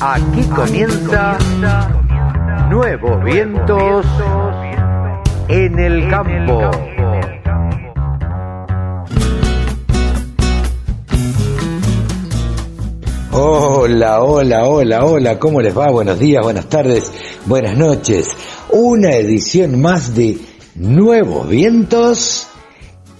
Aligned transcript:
Aquí 0.00 0.42
comienza 0.54 1.36
Nuevos 2.70 3.24
Vientos 3.24 4.06
en 5.48 5.78
el 5.78 6.08
Campo. 6.08 6.70
Hola, 13.32 14.22
hola, 14.22 14.64
hola, 14.64 15.04
hola, 15.04 15.38
¿cómo 15.38 15.60
les 15.60 15.76
va? 15.76 15.90
Buenos 15.90 16.18
días, 16.18 16.42
buenas 16.42 16.70
tardes, 16.70 17.12
buenas 17.44 17.76
noches. 17.76 18.34
Una 18.70 19.12
edición 19.12 19.78
más 19.82 20.14
de 20.14 20.38
Nuevos 20.74 21.46
Vientos 21.50 22.45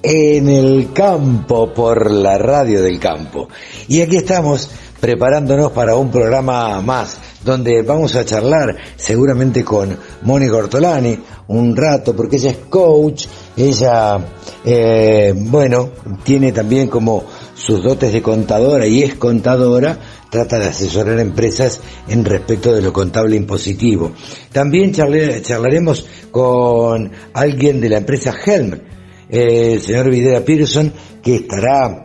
en 0.09 0.49
el 0.49 0.93
campo 0.93 1.75
por 1.75 2.13
la 2.13 2.39
radio 2.39 2.81
del 2.81 3.01
campo. 3.01 3.49
Y 3.89 4.03
aquí 4.03 4.15
estamos 4.15 4.71
preparándonos 5.01 5.73
para 5.73 5.97
un 5.97 6.13
programa 6.13 6.81
más 6.81 7.19
donde 7.45 7.83
vamos 7.83 8.15
a 8.15 8.25
charlar 8.25 8.77
seguramente 8.95 9.65
con 9.65 9.99
Mónica 10.23 10.55
Ortolani 10.55 11.19
un 11.49 11.75
rato 11.75 12.15
porque 12.15 12.37
ella 12.37 12.51
es 12.51 12.57
coach, 12.71 13.27
ella, 13.57 14.19
eh, 14.65 15.35
bueno, 15.35 15.91
tiene 16.23 16.53
también 16.53 16.87
como 16.87 17.25
sus 17.55 17.83
dotes 17.83 18.13
de 18.13 18.23
contadora 18.23 18.87
y 18.87 19.03
es 19.03 19.17
contadora, 19.17 19.99
trata 20.31 20.61
de 20.61 20.67
asesorar 20.67 21.19
empresas 21.19 21.81
en 22.07 22.25
respecto 22.25 22.73
de 22.73 22.83
lo 22.83 22.93
contable 22.93 23.35
impositivo. 23.35 24.13
También 24.53 24.93
charlaremos 24.93 26.07
con 26.31 27.11
alguien 27.33 27.81
de 27.81 27.89
la 27.89 27.99
empresa 27.99 28.33
Helm, 28.45 28.96
el 29.29 29.81
señor 29.81 30.11
Videra 30.11 30.41
Pearson, 30.41 30.93
que 31.23 31.37
estará 31.37 32.05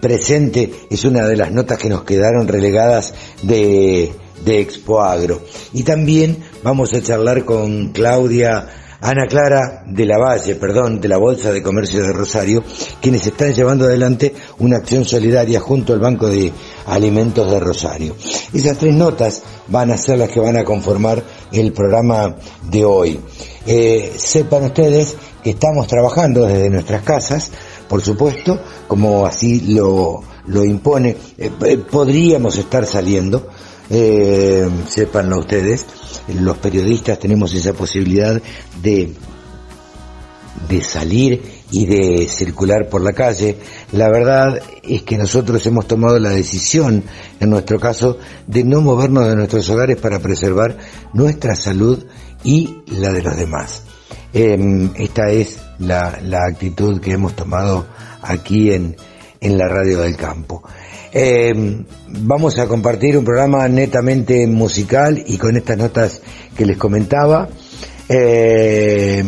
presente, 0.00 0.70
es 0.90 1.04
una 1.04 1.26
de 1.26 1.36
las 1.36 1.52
notas 1.52 1.78
que 1.78 1.88
nos 1.88 2.04
quedaron 2.04 2.46
relegadas 2.46 3.14
de, 3.42 4.12
de 4.44 4.60
Expo 4.60 5.00
Agro. 5.00 5.42
Y 5.72 5.82
también 5.82 6.38
vamos 6.62 6.92
a 6.94 7.02
charlar 7.02 7.44
con 7.44 7.92
Claudia 7.92 8.68
Ana 9.00 9.26
Clara 9.28 9.84
de 9.86 10.04
la 10.04 10.18
Valle, 10.18 10.56
perdón, 10.56 11.00
de 11.00 11.06
la 11.06 11.18
Bolsa 11.18 11.52
de 11.52 11.62
Comercio 11.62 12.02
de 12.02 12.12
Rosario, 12.12 12.64
quienes 13.00 13.24
están 13.24 13.54
llevando 13.54 13.84
adelante 13.84 14.34
una 14.58 14.78
acción 14.78 15.04
solidaria 15.04 15.60
junto 15.60 15.92
al 15.92 16.00
Banco 16.00 16.28
de 16.28 16.52
Alimentos 16.86 17.48
de 17.48 17.60
Rosario. 17.60 18.16
Esas 18.52 18.76
tres 18.76 18.94
notas 18.94 19.42
van 19.68 19.92
a 19.92 19.96
ser 19.96 20.18
las 20.18 20.30
que 20.30 20.40
van 20.40 20.56
a 20.56 20.64
conformar 20.64 21.22
el 21.52 21.72
programa 21.72 22.36
de 22.68 22.84
hoy. 22.84 23.20
Eh, 23.66 24.14
sepan 24.16 24.64
ustedes 24.64 25.14
estamos 25.44 25.86
trabajando 25.86 26.46
desde 26.46 26.70
nuestras 26.70 27.02
casas, 27.02 27.50
por 27.88 28.02
supuesto, 28.02 28.60
como 28.86 29.26
así 29.26 29.74
lo, 29.74 30.22
lo 30.46 30.64
impone, 30.64 31.16
eh, 31.36 31.50
eh, 31.64 31.78
podríamos 31.78 32.56
estar 32.58 32.86
saliendo, 32.86 33.48
eh, 33.90 34.68
sépanlo 34.88 35.38
ustedes, 35.38 35.86
los 36.28 36.58
periodistas 36.58 37.18
tenemos 37.18 37.54
esa 37.54 37.72
posibilidad 37.72 38.40
de, 38.82 39.14
de 40.68 40.82
salir 40.82 41.58
y 41.70 41.86
de 41.86 42.28
circular 42.28 42.88
por 42.88 43.02
la 43.02 43.12
calle. 43.12 43.58
La 43.92 44.08
verdad 44.10 44.60
es 44.82 45.02
que 45.02 45.18
nosotros 45.18 45.64
hemos 45.66 45.86
tomado 45.86 46.18
la 46.18 46.30
decisión, 46.30 47.04
en 47.40 47.50
nuestro 47.50 47.78
caso, 47.78 48.18
de 48.46 48.64
no 48.64 48.80
movernos 48.80 49.26
de 49.28 49.36
nuestros 49.36 49.68
hogares 49.70 49.98
para 49.98 50.18
preservar 50.18 50.76
nuestra 51.12 51.56
salud 51.56 52.04
y 52.44 52.82
la 52.86 53.12
de 53.12 53.22
los 53.22 53.36
demás. 53.36 53.84
Eh, 54.32 54.90
esta 54.96 55.30
es 55.30 55.58
la, 55.78 56.18
la, 56.22 56.44
actitud 56.44 57.00
que 57.00 57.12
hemos 57.12 57.34
tomado 57.34 57.86
aquí 58.22 58.72
en, 58.72 58.96
en 59.40 59.58
la 59.58 59.68
radio 59.68 60.00
del 60.00 60.16
campo. 60.16 60.62
Eh, 61.12 61.84
vamos 62.08 62.58
a 62.58 62.66
compartir 62.66 63.16
un 63.16 63.24
programa 63.24 63.66
netamente 63.68 64.46
musical 64.46 65.22
y 65.26 65.38
con 65.38 65.56
estas 65.56 65.78
notas 65.78 66.22
que 66.56 66.66
les 66.66 66.76
comentaba. 66.76 67.48
Eh, 68.08 69.24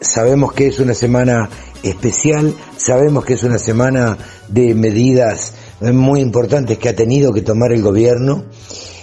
sabemos 0.00 0.52
que 0.52 0.66
es 0.66 0.80
una 0.80 0.94
semana 0.94 1.48
especial, 1.82 2.54
sabemos 2.76 3.24
que 3.24 3.34
es 3.34 3.42
una 3.44 3.58
semana 3.58 4.18
de 4.48 4.74
medidas 4.74 5.54
muy 5.80 6.20
importantes 6.20 6.78
que 6.78 6.88
ha 6.88 6.96
tenido 6.96 7.32
que 7.32 7.42
tomar 7.42 7.72
el 7.72 7.82
gobierno. 7.82 8.44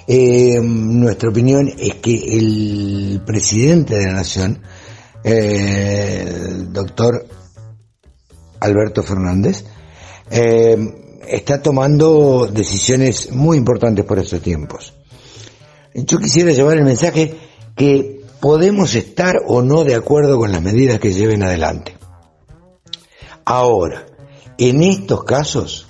Nuestra 0.08 1.30
opinión 1.30 1.70
es 1.78 1.96
que 1.96 2.38
el 2.38 3.22
presidente 3.26 3.96
de 3.98 4.06
la 4.06 4.14
nación, 4.14 4.60
el 5.24 6.72
doctor 6.72 7.26
Alberto 8.60 9.04
Fernández, 9.04 9.66
eh, 10.30 10.78
está 11.28 11.62
tomando 11.62 12.48
decisiones 12.48 13.32
muy 13.32 13.58
importantes 13.58 14.06
por 14.06 14.20
estos 14.20 14.42
tiempos. 14.42 14.94
Yo 15.94 16.20
quisiera 16.20 16.52
llevar 16.52 16.78
el 16.78 16.86
mensaje 16.86 17.36
que 17.76 18.22
podemos 18.40 18.96
estar 18.96 19.36
o 19.48 19.62
no 19.62 19.84
de 19.84 19.96
acuerdo 19.96 20.38
con 20.38 20.52
las 20.52 20.62
medidas 20.62 21.00
que 21.00 21.14
lleven 21.14 21.44
adelante. 21.44 21.98
Ahora, 23.46 24.06
en 24.58 24.84
estos 24.84 25.24
casos, 25.24 25.88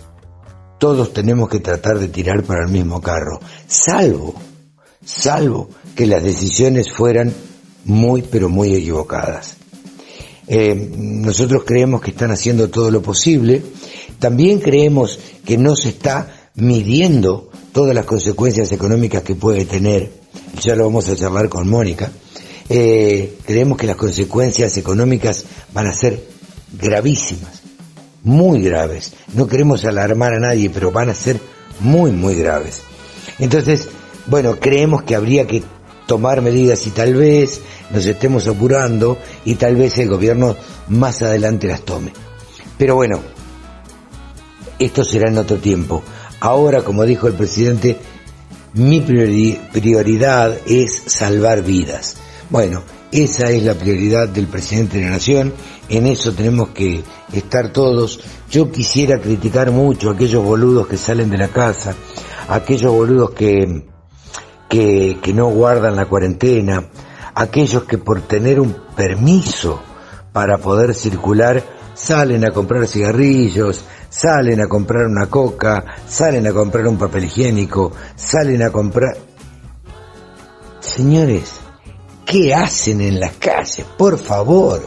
todos 0.77 1.13
tenemos 1.13 1.49
que 1.49 1.59
tratar 1.59 1.97
de 1.99 2.07
tirar 2.07 2.43
para 2.43 2.65
el 2.65 2.71
mismo 2.71 3.01
carro, 3.01 3.39
salvo, 3.67 4.35
salvo 5.03 5.69
que 5.95 6.05
las 6.05 6.23
decisiones 6.23 6.91
fueran 6.91 7.33
muy, 7.87 8.21
pero 8.21 8.49
muy 8.49 8.75
equivocadas. 8.75 9.57
Eh, 10.47 10.91
nosotros 10.97 11.63
creemos 11.65 12.01
que 12.01 12.11
están 12.11 12.31
haciendo 12.31 12.69
todo 12.69 12.91
lo 12.91 13.01
posible, 13.01 13.61
también 14.19 14.59
creemos 14.59 15.19
que 15.43 15.57
no 15.57 15.75
se 15.75 15.89
está 15.89 16.49
midiendo 16.55 17.49
todas 17.73 17.93
las 17.93 18.05
consecuencias 18.05 18.71
económicas 18.71 19.23
que 19.23 19.35
puede 19.35 19.65
tener, 19.65 20.11
ya 20.61 20.75
lo 20.75 20.85
vamos 20.85 21.09
a 21.09 21.15
charlar 21.15 21.49
con 21.49 21.67
Mónica, 21.67 22.11
eh, 22.69 23.37
creemos 23.45 23.77
que 23.77 23.87
las 23.87 23.97
consecuencias 23.97 24.77
económicas 24.77 25.45
van 25.73 25.87
a 25.87 25.93
ser 25.93 26.23
gravísimas, 26.79 27.61
muy 28.23 28.61
graves. 28.61 29.13
No 29.33 29.47
queremos 29.47 29.85
alarmar 29.85 30.33
a 30.33 30.39
nadie, 30.39 30.69
pero 30.69 30.91
van 30.91 31.09
a 31.09 31.13
ser 31.13 31.39
muy, 31.79 32.11
muy 32.11 32.35
graves. 32.35 32.81
Entonces, 33.39 33.87
bueno, 34.25 34.59
creemos 34.59 35.03
que 35.03 35.15
habría 35.15 35.47
que 35.47 35.63
tomar 36.07 36.41
medidas 36.41 36.87
y 36.87 36.89
tal 36.89 37.13
vez 37.13 37.61
nos 37.91 38.05
estemos 38.05 38.47
apurando 38.47 39.19
y 39.45 39.55
tal 39.55 39.75
vez 39.75 39.97
el 39.99 40.09
gobierno 40.09 40.55
más 40.87 41.21
adelante 41.21 41.67
las 41.67 41.81
tome. 41.81 42.11
Pero 42.77 42.95
bueno, 42.95 43.19
esto 44.79 45.03
será 45.03 45.29
en 45.29 45.37
otro 45.37 45.57
tiempo. 45.57 46.03
Ahora, 46.39 46.81
como 46.81 47.03
dijo 47.03 47.27
el 47.27 47.33
presidente, 47.33 47.97
mi 48.73 49.01
prioridad 49.01 50.57
es 50.65 51.03
salvar 51.07 51.63
vidas. 51.63 52.17
Bueno, 52.49 52.83
esa 53.11 53.49
es 53.51 53.63
la 53.63 53.73
prioridad 53.73 54.27
del 54.27 54.47
presidente 54.47 54.97
de 54.97 55.05
la 55.05 55.11
nación, 55.11 55.53
en 55.89 56.07
eso 56.07 56.33
tenemos 56.33 56.69
que 56.69 57.03
estar 57.33 57.71
todos. 57.71 58.19
Yo 58.51 58.71
quisiera 58.71 59.19
criticar 59.19 59.71
mucho 59.71 60.09
a 60.09 60.13
aquellos 60.13 60.43
boludos 60.43 60.87
que 60.87 60.97
salen 60.97 61.29
de 61.29 61.37
la 61.37 61.47
casa, 61.47 61.95
aquellos 62.49 62.91
boludos 62.91 63.31
que, 63.31 63.83
que, 64.69 65.19
que 65.21 65.33
no 65.33 65.47
guardan 65.47 65.95
la 65.95 66.05
cuarentena, 66.05 66.85
aquellos 67.35 67.83
que 67.83 67.97
por 67.97 68.21
tener 68.21 68.59
un 68.59 68.75
permiso 68.95 69.81
para 70.33 70.57
poder 70.57 70.93
circular 70.93 71.63
salen 71.93 72.45
a 72.45 72.51
comprar 72.51 72.87
cigarrillos, 72.87 73.83
salen 74.09 74.61
a 74.61 74.67
comprar 74.67 75.07
una 75.07 75.27
coca, 75.27 75.83
salen 76.07 76.45
a 76.47 76.53
comprar 76.53 76.87
un 76.87 76.97
papel 76.97 77.25
higiénico, 77.25 77.91
salen 78.15 78.63
a 78.63 78.69
comprar... 78.69 79.17
Señores, 80.79 81.53
¿qué 82.25 82.53
hacen 82.53 83.01
en 83.01 83.19
las 83.19 83.33
calles? 83.33 83.85
Por 83.97 84.17
favor, 84.17 84.81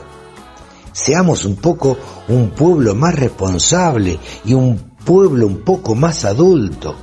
seamos 0.92 1.44
un 1.44 1.56
poco 1.56 1.98
un 2.28 2.50
pueblo 2.50 2.94
más 2.94 3.16
responsable 3.16 4.18
y 4.44 4.54
un 4.54 4.78
pueblo 5.04 5.46
un 5.46 5.64
poco 5.64 5.94
más 5.94 6.24
adulto. 6.24 6.94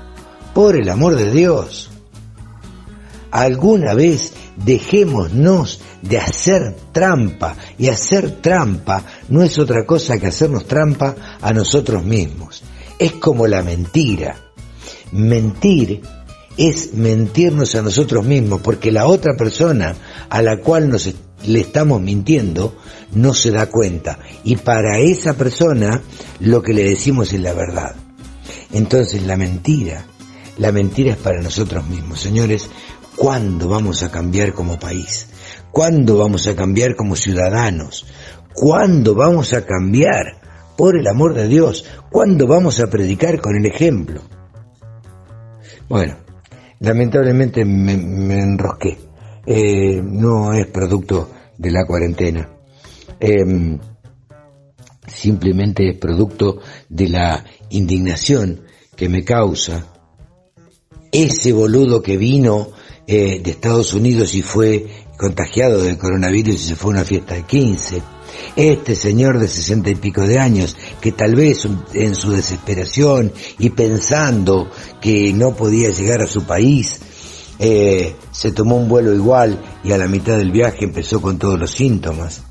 Por 0.53 0.75
el 0.75 0.89
amor 0.89 1.15
de 1.15 1.31
Dios. 1.31 1.91
Alguna 3.37 3.93
vez 3.93 4.33
dejémonos 4.55 5.79
de 6.01 6.17
hacer 6.17 6.75
trampa. 6.91 7.55
Y 7.77 7.89
hacer 7.89 8.41
trampa 8.41 9.03
no 9.29 9.43
es 9.43 9.59
otra 9.59 9.85
cosa 9.85 10.17
que 10.17 10.25
hacernos 10.25 10.65
trampa 10.65 11.15
a 11.39 11.53
nosotros 11.53 12.03
mismos. 12.03 12.63
Es 12.97 13.11
como 13.11 13.45
la 13.45 13.61
mentira. 13.61 14.37
Mentir 15.11 16.01
es 16.57 16.95
mentirnos 16.95 17.75
a 17.75 17.83
nosotros 17.83 18.25
mismos, 18.25 18.61
porque 18.61 18.91
la 18.91 19.05
otra 19.05 19.37
persona 19.37 19.93
a 20.31 20.41
la 20.41 20.59
cual 20.59 20.89
nos 20.89 21.13
le 21.45 21.59
estamos 21.59 22.01
mintiendo 22.01 22.75
no 23.13 23.35
se 23.35 23.51
da 23.51 23.67
cuenta. 23.67 24.17
Y 24.45 24.55
para 24.55 24.97
esa 24.97 25.35
persona 25.35 26.01
lo 26.39 26.63
que 26.63 26.73
le 26.73 26.83
decimos 26.83 27.31
es 27.33 27.41
la 27.41 27.53
verdad. 27.53 27.95
Entonces 28.73 29.21
la 29.27 29.37
mentira, 29.37 30.07
la 30.57 30.71
mentira 30.71 31.11
es 31.11 31.17
para 31.17 31.39
nosotros 31.39 31.87
mismos. 31.87 32.19
Señores, 32.19 32.67
¿cuándo 33.17 33.67
vamos 33.67 34.03
a 34.03 34.11
cambiar 34.11 34.53
como 34.53 34.79
país? 34.79 35.27
¿Cuándo 35.71 36.17
vamos 36.17 36.47
a 36.47 36.55
cambiar 36.55 36.95
como 36.95 37.15
ciudadanos? 37.15 38.05
¿Cuándo 38.53 39.13
vamos 39.13 39.53
a 39.53 39.65
cambiar 39.65 40.41
Por 40.77 40.95
el 40.95 41.07
amor 41.07 41.33
de 41.33 41.47
Dios, 41.47 41.85
¿cuándo 42.11 42.45
vamos 42.45 42.79
a 42.79 42.87
predicar 42.87 43.41
con 43.41 43.55
el 43.55 43.65
ejemplo? 43.65 44.21
Bueno, 45.89 46.17
lamentablemente 46.79 47.65
me, 47.65 47.93
enrosqué. 47.93 48.95
Eh, 49.43 50.01
no 50.03 50.53
es 50.53 50.67
producto 50.67 51.31
de 51.57 51.71
la 51.71 51.83
cuarentena. 51.87 52.47
Em, 53.19 53.79
simplemente 55.07 55.89
es 55.89 55.97
producto 55.97 56.59
de 56.89 57.09
la 57.09 57.43
indignación 57.71 58.61
que 58.95 59.09
me 59.09 59.23
causa 59.23 59.87
ese 61.11 61.53
boludo 61.53 62.03
que 62.03 62.17
vino 62.17 62.69
eh, 63.07 63.39
de 63.41 63.51
Estados 63.51 63.93
Unidos 63.93 64.35
y 64.35 64.41
fue 64.41 64.85
contagiado 65.17 65.81
del 65.81 65.97
coronavirus 65.97 66.55
y 66.55 66.67
se 66.67 66.75
fue 66.75 66.91
a 66.91 66.95
una 66.95 67.05
fiesta 67.05 67.35
de 67.35 67.43
15. 67.43 68.01
Este 68.55 68.95
señor 68.95 69.39
de 69.39 69.47
sesenta 69.47 69.89
y 69.89 69.95
pico 69.95 70.21
de 70.21 70.39
años, 70.39 70.75
que 70.99 71.13
tal 71.13 71.35
vez 71.35 71.67
en 71.93 72.15
su 72.15 72.31
desesperación 72.31 73.31
y 73.59 73.69
pensando 73.69 74.69
que 75.01 75.31
no 75.33 75.55
podía 75.55 75.89
llegar 75.89 76.21
a 76.21 76.27
su 76.27 76.43
país, 76.43 76.99
eh, 77.59 78.13
se 78.31 78.51
tomó 78.51 78.77
un 78.77 78.89
vuelo 78.89 79.13
igual 79.13 79.57
y 79.83 79.91
a 79.91 79.97
la 79.97 80.07
mitad 80.07 80.37
del 80.37 80.51
viaje 80.51 80.85
empezó 80.85 81.21
con 81.21 81.39
todos 81.39 81.57
los 81.57 81.71
síntomas. 81.71 82.43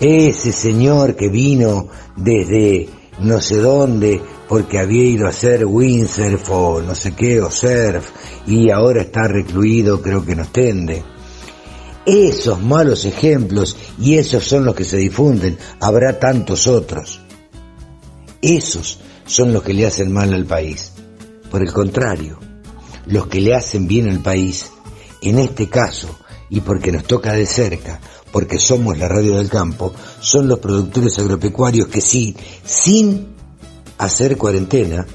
Ese 0.00 0.52
señor 0.52 1.14
que 1.14 1.28
vino 1.28 1.88
desde 2.16 2.88
no 3.20 3.40
sé 3.40 3.56
dónde 3.56 4.20
porque 4.48 4.78
había 4.78 5.04
ido 5.04 5.26
a 5.26 5.30
hacer 5.30 5.66
windsurf 5.66 6.50
o 6.50 6.80
no 6.80 6.94
sé 6.94 7.12
qué 7.12 7.40
o 7.40 7.50
surf 7.50 8.10
y 8.46 8.70
ahora 8.70 9.02
está 9.02 9.28
recluido 9.28 10.00
creo 10.00 10.24
que 10.24 10.34
nos 10.34 10.50
tende. 10.52 11.04
Esos 12.06 12.62
malos 12.62 13.04
ejemplos 13.04 13.76
y 13.98 14.16
esos 14.16 14.44
son 14.44 14.64
los 14.64 14.74
que 14.74 14.84
se 14.84 14.96
difunden, 14.96 15.58
habrá 15.80 16.18
tantos 16.18 16.66
otros. 16.66 17.20
Esos 18.40 19.00
son 19.26 19.52
los 19.52 19.62
que 19.62 19.74
le 19.74 19.86
hacen 19.86 20.10
mal 20.10 20.32
al 20.32 20.46
país. 20.46 20.92
Por 21.50 21.62
el 21.62 21.72
contrario, 21.72 22.38
los 23.04 23.26
que 23.26 23.42
le 23.42 23.54
hacen 23.54 23.86
bien 23.86 24.08
al 24.08 24.20
país, 24.20 24.70
en 25.20 25.38
este 25.38 25.68
caso, 25.68 26.08
y 26.48 26.60
porque 26.60 26.92
nos 26.92 27.04
toca 27.04 27.34
de 27.34 27.44
cerca, 27.44 28.00
porque 28.32 28.58
somos 28.58 28.96
la 28.96 29.08
radio 29.08 29.36
del 29.36 29.50
campo, 29.50 29.92
son 30.20 30.48
los 30.48 30.60
productores 30.60 31.18
agropecuarios 31.18 31.88
que 31.88 32.00
sí, 32.00 32.34
sin 32.64 33.37
hacer 33.98 34.38
cuarentena, 34.38 35.06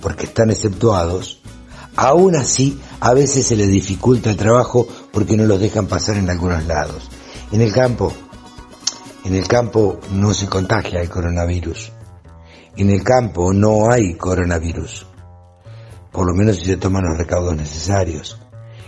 porque 0.00 0.26
están 0.26 0.50
exceptuados, 0.50 1.40
aún 1.96 2.36
así 2.36 2.80
a 3.00 3.14
veces 3.14 3.46
se 3.46 3.56
les 3.56 3.68
dificulta 3.68 4.30
el 4.30 4.36
trabajo 4.36 4.86
porque 5.12 5.36
no 5.36 5.44
los 5.44 5.60
dejan 5.60 5.86
pasar 5.86 6.16
en 6.16 6.28
algunos 6.28 6.66
lados. 6.66 7.08
En 7.52 7.60
el 7.60 7.72
campo, 7.72 8.12
en 9.24 9.34
el 9.34 9.46
campo 9.46 10.00
no 10.10 10.34
se 10.34 10.48
contagia 10.48 11.00
el 11.00 11.08
coronavirus. 11.08 11.92
En 12.76 12.90
el 12.90 13.04
campo 13.04 13.52
no 13.52 13.90
hay 13.90 14.14
coronavirus. 14.14 15.06
Por 16.10 16.26
lo 16.26 16.34
menos 16.34 16.56
si 16.56 16.64
se 16.64 16.76
toman 16.76 17.04
los 17.04 17.18
recaudos 17.18 17.56
necesarios. 17.56 18.41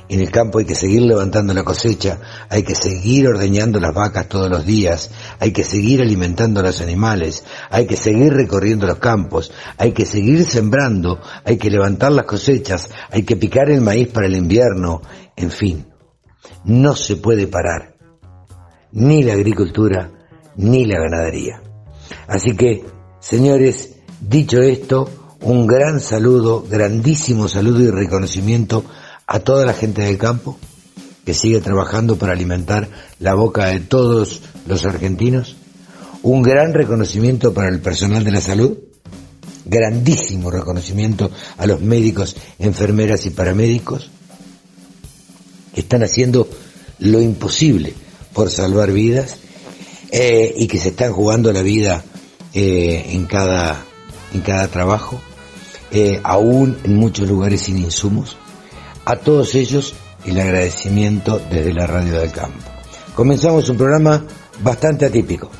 En 0.08 0.20
el 0.20 0.30
campo 0.30 0.58
hay 0.58 0.66
que 0.66 0.74
seguir 0.74 1.02
levantando 1.02 1.54
la 1.54 1.62
cosecha, 1.62 2.18
hay 2.50 2.62
que 2.62 2.74
seguir 2.74 3.26
ordeñando 3.26 3.80
las 3.80 3.94
vacas 3.94 4.28
todos 4.28 4.50
los 4.50 4.66
días, 4.66 5.10
hay 5.40 5.52
que 5.52 5.64
seguir 5.64 6.02
alimentando 6.02 6.60
a 6.60 6.62
los 6.62 6.82
animales, 6.82 7.44
hay 7.70 7.86
que 7.86 7.96
seguir 7.96 8.34
recorriendo 8.34 8.86
los 8.86 8.98
campos, 8.98 9.50
hay 9.78 9.92
que 9.92 10.04
seguir 10.04 10.44
sembrando, 10.44 11.20
hay 11.44 11.56
que 11.56 11.70
levantar 11.70 12.12
las 12.12 12.26
cosechas, 12.26 12.90
hay 13.10 13.22
que 13.22 13.36
picar 13.36 13.70
el 13.70 13.80
maíz 13.80 14.08
para 14.08 14.26
el 14.26 14.36
invierno, 14.36 15.00
en 15.36 15.50
fin, 15.50 15.86
no 16.64 16.94
se 16.96 17.16
puede 17.16 17.46
parar 17.46 17.94
ni 18.92 19.22
la 19.22 19.32
agricultura 19.32 20.10
ni 20.56 20.84
la 20.84 21.00
ganadería. 21.00 21.62
Así 22.28 22.54
que, 22.56 22.84
señores, 23.20 23.96
dicho 24.20 24.60
esto, 24.60 25.08
un 25.40 25.66
gran 25.66 26.00
saludo, 26.00 26.62
grandísimo 26.68 27.48
saludo 27.48 27.80
y 27.80 27.90
reconocimiento 27.90 28.84
a 29.26 29.40
toda 29.40 29.64
la 29.64 29.72
gente 29.72 30.02
del 30.02 30.18
campo 30.18 30.58
que 31.24 31.34
sigue 31.34 31.60
trabajando 31.60 32.16
para 32.16 32.32
alimentar 32.32 32.88
la 33.18 33.34
boca 33.34 33.66
de 33.66 33.80
todos 33.80 34.42
los 34.66 34.84
argentinos. 34.84 35.56
Un 36.22 36.42
gran 36.42 36.74
reconocimiento 36.74 37.54
para 37.54 37.68
el 37.68 37.80
personal 37.80 38.24
de 38.24 38.30
la 38.30 38.40
salud, 38.40 38.78
grandísimo 39.64 40.50
reconocimiento 40.50 41.30
a 41.56 41.66
los 41.66 41.80
médicos, 41.80 42.36
enfermeras 42.58 43.26
y 43.26 43.30
paramédicos 43.30 44.10
que 45.74 45.80
están 45.80 46.02
haciendo 46.02 46.48
lo 46.98 47.20
imposible 47.20 47.94
por 48.32 48.50
salvar 48.50 48.92
vidas 48.92 49.36
eh, 50.10 50.54
y 50.56 50.66
que 50.66 50.78
se 50.78 50.90
están 50.90 51.12
jugando 51.12 51.52
la 51.52 51.62
vida 51.62 52.04
eh, 52.52 53.06
en 53.10 53.26
cada 53.26 53.84
en 54.34 54.40
cada 54.40 54.68
trabajo, 54.68 55.20
eh, 55.92 56.20
aún 56.24 56.76
en 56.82 56.96
muchos 56.96 57.28
lugares 57.28 57.62
sin 57.62 57.78
insumos. 57.78 58.36
A 59.06 59.16
todos 59.16 59.54
ellos 59.54 59.94
el 60.24 60.40
agradecimiento 60.40 61.38
desde 61.50 61.74
la 61.74 61.86
Radio 61.86 62.18
del 62.20 62.32
Campo. 62.32 62.64
Comenzamos 63.14 63.68
un 63.68 63.76
programa 63.76 64.24
bastante 64.62 65.04
atípico, 65.04 65.50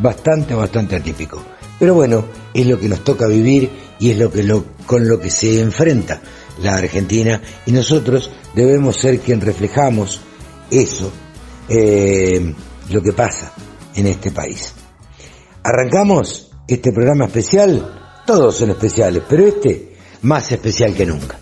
bastante, 0.00 0.54
bastante 0.54 0.96
atípico. 0.96 1.42
Pero 1.78 1.94
bueno, 1.94 2.24
es 2.54 2.66
lo 2.66 2.78
que 2.78 2.88
nos 2.88 3.02
toca 3.02 3.26
vivir 3.26 3.68
y 3.98 4.10
es 4.10 4.18
lo 4.18 4.30
que 4.30 4.44
lo, 4.44 4.64
con 4.86 5.08
lo 5.08 5.18
que 5.18 5.30
se 5.30 5.60
enfrenta 5.60 6.22
la 6.62 6.76
Argentina 6.76 7.42
y 7.66 7.72
nosotros 7.72 8.30
debemos 8.54 8.96
ser 8.96 9.18
quien 9.18 9.40
reflejamos 9.40 10.20
eso, 10.70 11.12
eh, 11.68 12.54
lo 12.90 13.02
que 13.02 13.12
pasa 13.12 13.52
en 13.96 14.06
este 14.06 14.30
país. 14.30 14.72
Arrancamos 15.64 16.52
este 16.68 16.92
programa 16.92 17.26
especial, 17.26 18.22
todos 18.24 18.56
son 18.56 18.70
especiales, 18.70 19.22
pero 19.28 19.46
este 19.46 19.96
más 20.22 20.52
especial 20.52 20.94
que 20.94 21.06
nunca. 21.06 21.38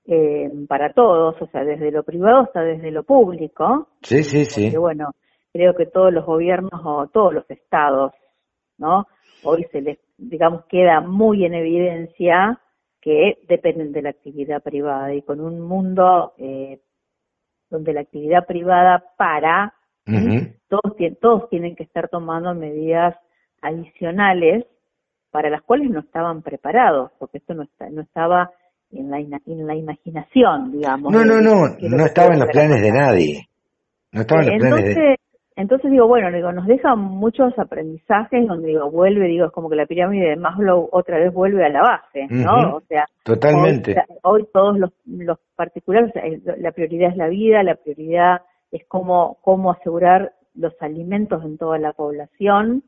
Eh, 0.05 0.49
para 0.67 0.93
todos, 0.93 1.39
o 1.41 1.47
sea, 1.47 1.63
desde 1.63 1.91
lo 1.91 2.03
privado 2.03 2.41
hasta 2.41 2.61
desde 2.61 2.91
lo 2.91 3.03
público. 3.03 3.87
Sí, 4.01 4.23
sí, 4.23 4.45
sí. 4.45 4.63
Porque, 4.65 4.77
bueno, 4.77 5.11
creo 5.53 5.75
que 5.75 5.85
todos 5.85 6.11
los 6.11 6.25
gobiernos 6.25 6.81
o 6.83 7.07
todos 7.07 7.33
los 7.33 7.49
estados, 7.49 8.11
¿no? 8.77 9.05
Hoy 9.43 9.65
se 9.71 9.81
les, 9.81 9.99
digamos, 10.17 10.65
queda 10.65 11.01
muy 11.01 11.45
en 11.45 11.53
evidencia 11.53 12.59
que 13.01 13.39
dependen 13.47 13.91
de 13.91 14.03
la 14.03 14.09
actividad 14.11 14.61
privada 14.61 15.13
y 15.13 15.21
con 15.23 15.41
un 15.41 15.59
mundo 15.59 16.33
eh, 16.37 16.79
donde 17.69 17.93
la 17.93 18.01
actividad 18.01 18.45
privada 18.45 19.03
para, 19.17 19.73
todos, 20.67 20.95
todos 21.19 21.49
tienen 21.49 21.75
que 21.75 21.83
estar 21.83 22.09
tomando 22.09 22.53
medidas 22.53 23.15
adicionales 23.61 24.65
para 25.31 25.49
las 25.49 25.61
cuales 25.61 25.89
no 25.89 26.01
estaban 26.01 26.41
preparados, 26.41 27.11
porque 27.17 27.37
esto 27.37 27.53
no, 27.53 27.63
está, 27.63 27.89
no 27.89 28.01
estaba 28.01 28.51
en 28.91 29.09
la, 29.09 29.19
en 29.19 29.67
la 29.67 29.75
imaginación, 29.75 30.71
digamos. 30.71 31.11
No, 31.11 31.23
no, 31.23 31.41
no, 31.41 31.67
no 31.79 32.05
estaba 32.05 32.33
en 32.33 32.39
los 32.39 32.49
planes 32.49 32.81
de 32.81 32.91
nadie. 32.91 33.47
No 34.11 34.21
estaban 34.21 34.47
los 34.47 34.57
planes 34.57 34.95
de... 34.95 35.20
entonces 35.55 35.91
digo, 35.91 36.07
bueno, 36.07 36.31
digo, 36.31 36.51
nos 36.51 36.65
deja 36.67 36.95
muchos 36.95 37.57
aprendizajes 37.59 38.47
donde 38.47 38.69
digo, 38.69 38.89
vuelve, 38.89 39.27
digo, 39.27 39.45
es 39.47 39.51
como 39.51 39.69
que 39.69 39.75
la 39.75 39.85
pirámide 39.85 40.29
de 40.29 40.35
Maslow 40.37 40.89
otra 40.91 41.17
vez 41.17 41.33
vuelve 41.33 41.65
a 41.65 41.69
la 41.69 41.81
base, 41.81 42.27
¿no? 42.29 42.75
O 42.77 42.81
sea, 42.81 43.05
Totalmente. 43.23 43.95
Hoy, 44.23 44.41
hoy 44.41 44.47
todos 44.53 44.77
los, 44.79 44.91
los 45.05 45.37
particulares, 45.55 46.11
el- 46.15 46.41
la 46.57 46.71
prioridad 46.71 47.09
es 47.11 47.17
la 47.17 47.27
vida, 47.27 47.63
la 47.63 47.75
prioridad 47.75 48.41
es 48.71 48.83
cómo, 48.87 49.37
cómo 49.41 49.71
asegurar 49.71 50.31
los 50.55 50.73
alimentos 50.81 51.43
en 51.45 51.57
toda 51.57 51.77
la 51.79 51.93
población, 51.93 52.83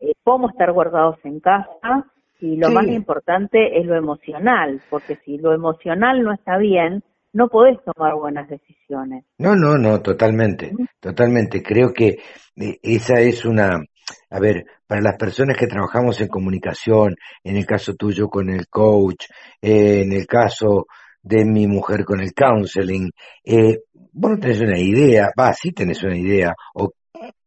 eh, 0.00 0.12
cómo 0.24 0.48
estar 0.50 0.72
guardados 0.72 1.16
en 1.24 1.40
casa 1.40 2.06
y 2.40 2.56
lo 2.56 2.68
Sí. 2.68 2.74
más 2.74 2.86
importante 2.88 3.78
es 3.78 3.86
lo 3.86 3.94
emocional, 3.96 4.80
porque 4.90 5.16
si 5.24 5.38
lo 5.38 5.52
emocional 5.52 6.22
no 6.22 6.32
está 6.32 6.56
bien, 6.58 7.02
no 7.32 7.48
podés 7.48 7.78
tomar 7.84 8.14
buenas 8.14 8.48
decisiones. 8.48 9.24
No, 9.38 9.56
no, 9.56 9.76
no, 9.78 10.00
totalmente, 10.00 10.72
totalmente. 11.00 11.62
Creo 11.62 11.92
que 11.92 12.18
eh, 12.56 12.78
esa 12.82 13.20
es 13.20 13.44
una, 13.44 13.82
a 14.30 14.40
ver, 14.40 14.64
para 14.86 15.00
las 15.00 15.16
personas 15.16 15.56
que 15.56 15.66
trabajamos 15.66 16.20
en 16.20 16.28
comunicación, 16.28 17.16
en 17.42 17.56
el 17.56 17.66
caso 17.66 17.94
tuyo 17.94 18.28
con 18.28 18.50
el 18.50 18.68
coach, 18.68 19.24
eh, 19.60 20.02
en 20.02 20.12
el 20.12 20.26
caso 20.26 20.86
de 21.22 21.44
mi 21.44 21.66
mujer 21.66 22.04
con 22.04 22.20
el 22.20 22.34
counseling, 22.34 23.10
eh, 23.44 23.78
vos 24.12 24.32
no 24.32 24.38
tenés 24.38 24.60
una 24.60 24.78
idea, 24.78 25.30
va, 25.38 25.52
sí 25.52 25.72
tenés 25.72 26.02
una 26.02 26.16
idea, 26.16 26.54
o 26.74 26.90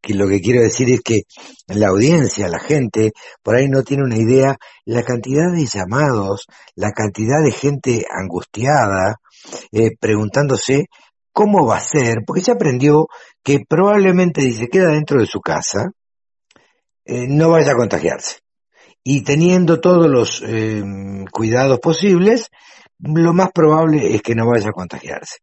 que 0.01 0.13
lo 0.13 0.27
que 0.27 0.39
quiero 0.39 0.61
decir 0.61 0.89
es 0.89 1.01
que 1.01 1.23
la 1.67 1.87
audiencia, 1.87 2.47
la 2.47 2.59
gente, 2.59 3.11
por 3.43 3.55
ahí 3.55 3.67
no 3.67 3.83
tiene 3.83 4.03
una 4.03 4.17
idea, 4.17 4.55
la 4.85 5.03
cantidad 5.03 5.51
de 5.51 5.65
llamados, 5.65 6.47
la 6.75 6.91
cantidad 6.91 7.43
de 7.43 7.51
gente 7.51 8.05
angustiada, 8.09 9.15
eh, 9.71 9.95
preguntándose 9.99 10.85
cómo 11.31 11.65
va 11.65 11.77
a 11.77 11.81
ser, 11.81 12.19
porque 12.25 12.41
se 12.41 12.51
aprendió 12.51 13.07
que 13.43 13.59
probablemente 13.67 14.41
si 14.41 14.53
se 14.53 14.67
queda 14.67 14.91
dentro 14.91 15.19
de 15.19 15.25
su 15.25 15.41
casa, 15.41 15.91
eh, 17.05 17.25
no 17.27 17.49
vaya 17.49 17.73
a 17.73 17.75
contagiarse. 17.75 18.39
Y 19.03 19.23
teniendo 19.23 19.79
todos 19.79 20.07
los 20.07 20.41
eh, 20.45 20.83
cuidados 21.31 21.79
posibles, 21.79 22.49
lo 22.99 23.33
más 23.33 23.51
probable 23.53 24.15
es 24.15 24.21
que 24.21 24.33
no 24.33 24.47
vaya 24.47 24.69
a 24.69 24.73
contagiarse. 24.73 25.37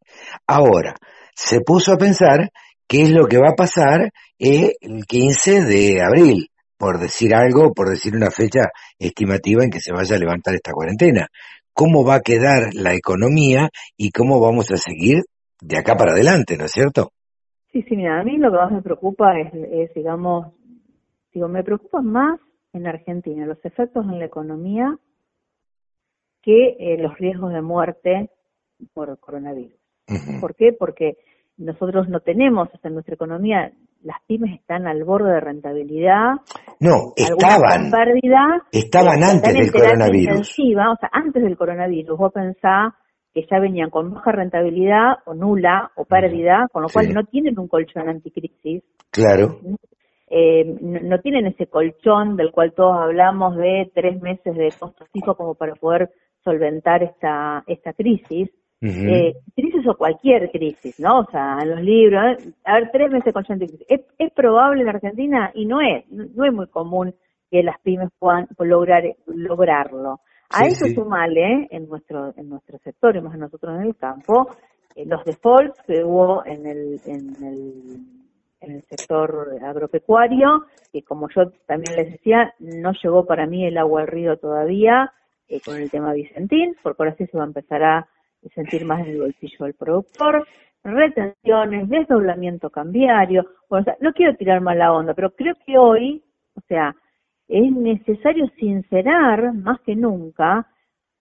Ahora, 0.47 0.97
se 1.35 1.61
puso 1.61 1.93
a 1.93 1.99
pensar 1.99 2.51
qué 2.89 3.03
es 3.03 3.11
lo 3.11 3.27
que 3.27 3.39
va 3.39 3.51
a 3.51 3.57
pasar 3.57 4.11
el 4.39 4.73
15 5.07 5.63
de 5.63 6.03
abril, 6.03 6.49
por 6.77 6.99
decir 6.99 7.35
algo, 7.35 7.73
por 7.73 7.91
decir 7.91 8.17
una 8.17 8.31
fecha 8.31 8.71
estimativa 8.99 9.63
en 9.63 9.71
que 9.71 9.81
se 9.81 9.93
vaya 9.93 10.17
a 10.17 10.19
levantar 10.19 10.55
esta 10.55 10.73
cuarentena. 10.73 11.29
¿Cómo 11.75 12.05
va 12.05 12.17
a 12.17 12.21
quedar 12.21 12.75
la 12.75 12.95
economía 12.95 13.71
y 13.97 14.11
cómo 14.11 14.41
vamos 14.41 14.71
a 14.71 14.77
seguir 14.77 15.23
de 15.61 15.79
acá 15.79 15.97
para 15.97 16.13
adelante, 16.13 16.57
¿no 16.57 16.65
es 16.65 16.73
cierto? 16.73 17.11
Sí, 17.73 17.83
sí, 17.83 17.97
mira, 17.97 18.21
a 18.21 18.25
mí 18.25 18.37
lo 18.37 18.51
que 18.51 18.57
más 18.59 18.73
me 18.73 18.83
preocupa 18.83 19.39
es, 19.39 19.53
es, 19.55 19.95
digamos, 19.95 20.53
digo, 21.33 21.49
me 21.49 21.65
preocupa 21.65 22.03
más 22.03 22.39
en 22.73 22.87
Argentina 22.87 23.47
los 23.47 23.65
efectos 23.65 24.05
en 24.05 24.19
la 24.19 24.27
economía 24.27 24.99
que 26.43 26.77
eh, 26.79 26.99
los 26.99 27.17
riesgos 27.19 27.53
de 27.53 27.63
muerte 27.63 28.31
por 28.93 29.19
coronavirus. 29.21 29.79
Ujú. 30.09 30.41
¿Por 30.41 30.55
qué? 30.55 30.73
Porque 30.73 31.17
nosotros 31.59 32.09
no 32.09 32.21
tenemos, 32.21 32.69
o 32.69 32.79
sea, 32.79 32.89
en 32.89 32.95
nuestra 32.95 33.15
economía, 33.15 33.73
las 34.03 34.17
pymes 34.27 34.59
están 34.59 34.87
al 34.87 35.05
borde 35.05 35.33
de 35.33 35.41
rentabilidad, 35.41 36.33
No, 36.81 37.13
estaban, 37.17 37.91
pérdida, 37.91 38.65
estaban 38.73 39.23
antes 39.23 39.53
del 39.55 39.71
coronavirus. 39.71 40.23
intensiva, 40.29 40.91
o 40.93 40.97
sea, 40.97 41.09
antes 41.13 41.43
del 41.43 41.57
coronavirus, 41.57 42.19
vos 42.19 42.33
pensás 42.33 42.95
que 43.33 43.47
ya 43.51 43.61
venían 43.61 43.91
con 43.91 44.13
baja 44.13 44.33
rentabilidad 44.33 45.15
o 45.25 45.35
nula 45.35 45.91
o 45.97 46.05
pérdida, 46.05 46.67
con 46.73 46.83
lo 46.83 46.89
cual 46.89 47.07
Sí. 47.07 47.13
no 47.13 47.25
tienen 47.25 47.59
un 47.59 47.69
colchón 47.69 48.09
anticrisis, 48.09 48.83
Claro, 49.11 49.59
eh, 50.29 50.65
no, 50.81 51.01
no 51.01 51.21
tienen 51.21 51.47
ese 51.47 51.67
colchón 51.67 52.37
del 52.37 52.51
cual 52.53 52.73
todos 52.75 52.97
hablamos 52.99 53.57
de 53.57 53.91
tres 53.95 54.21
meses 54.21 54.55
de 54.57 54.73
costo 54.79 55.05
fijo 55.13 55.37
como 55.37 55.55
para 55.55 55.75
poder 55.75 56.11
solventar 56.43 57.03
esta, 57.03 57.63
esta 57.67 57.93
crisis. 57.93 58.51
Eh, 58.85 59.35
crisis 59.55 59.87
o 59.87 59.97
cualquier 59.97 60.51
crisis, 60.51 60.99
¿no? 60.99 61.21
O 61.21 61.31
sea, 61.31 61.59
en 61.63 61.71
los 61.71 61.81
libros, 61.81 62.45
¿eh? 62.45 62.53
a 62.65 62.75
ver, 62.75 62.91
tres 62.91 63.11
meses 63.13 63.33
con 63.33 63.45
crisis. 63.45 63.81
¿Es, 63.89 64.01
¿Es 64.19 64.33
probable 64.33 64.83
en 64.83 64.89
Argentina? 64.89 65.53
Y 65.55 65.67
no 65.67 65.81
es, 65.81 66.05
no 66.11 66.45
es 66.45 66.53
muy 66.53 66.67
común 66.67 67.15
que 67.51 67.63
las 67.63 67.79
pymes 67.83 68.09
puedan 68.19 68.49
lograr 68.59 69.05
lograrlo. 69.27 70.21
A 70.51 70.65
Sí, 70.65 70.73
eso 70.73 70.85
sí. 70.87 70.95
sumale 70.95 71.69
en 71.71 71.89
nuestro 71.89 72.35
en 72.37 72.49
nuestro 72.49 72.79
sector 72.79 73.17
y 73.17 73.21
más 73.21 73.39
nosotros 73.39 73.75
en 73.77 73.87
el 73.87 73.97
campo 73.97 74.49
eh, 74.95 75.07
los 75.07 75.25
defaults 75.25 75.81
que 75.87 76.05
hubo 76.05 76.45
en 76.45 76.67
el 76.67 77.01
en 77.07 77.45
el 77.45 77.97
en 78.61 78.73
el 78.73 78.83
sector 78.83 79.59
agropecuario 79.63 80.67
y 80.93 81.03
como 81.03 81.29
yo 81.35 81.51
también 81.67 81.97
les 81.97 82.13
decía 82.13 82.53
no 82.59 82.93
llegó 83.03 83.25
para 83.25 83.47
mí 83.47 83.65
el 83.67 83.79
agua 83.79 84.03
al 84.03 84.09
río 84.09 84.37
todavía 84.37 85.11
eh, 85.49 85.61
con 85.65 85.77
el 85.77 85.91
tema 85.91 86.13
Vicentín 86.13 86.77
porque 86.83 87.03
ahora 87.03 87.17
sí 87.17 87.27
se 87.27 87.37
va 87.39 87.45
a 87.45 87.47
empezar 87.47 87.83
a 87.83 88.09
sentir 88.55 88.85
más 88.85 89.01
en 89.01 89.13
el 89.13 89.21
bolsillo 89.21 89.65
del 89.65 89.75
productor 89.75 90.47
retenciones 90.85 91.89
desdoblamiento 91.89 92.71
cambiario 92.71 93.47
bueno, 93.69 93.83
o 93.83 93.85
sea, 93.85 93.97
no 94.01 94.13
quiero 94.13 94.37
tirar 94.37 94.61
mala 94.61 94.93
onda 94.93 95.15
pero 95.15 95.31
creo 95.31 95.55
que 95.65 95.79
hoy 95.79 96.23
o 96.55 96.61
sea 96.69 96.95
es 97.49 97.73
necesario 97.73 98.47
sincerar 98.59 99.53
más 99.55 99.81
que 99.81 99.95
nunca 99.95 100.67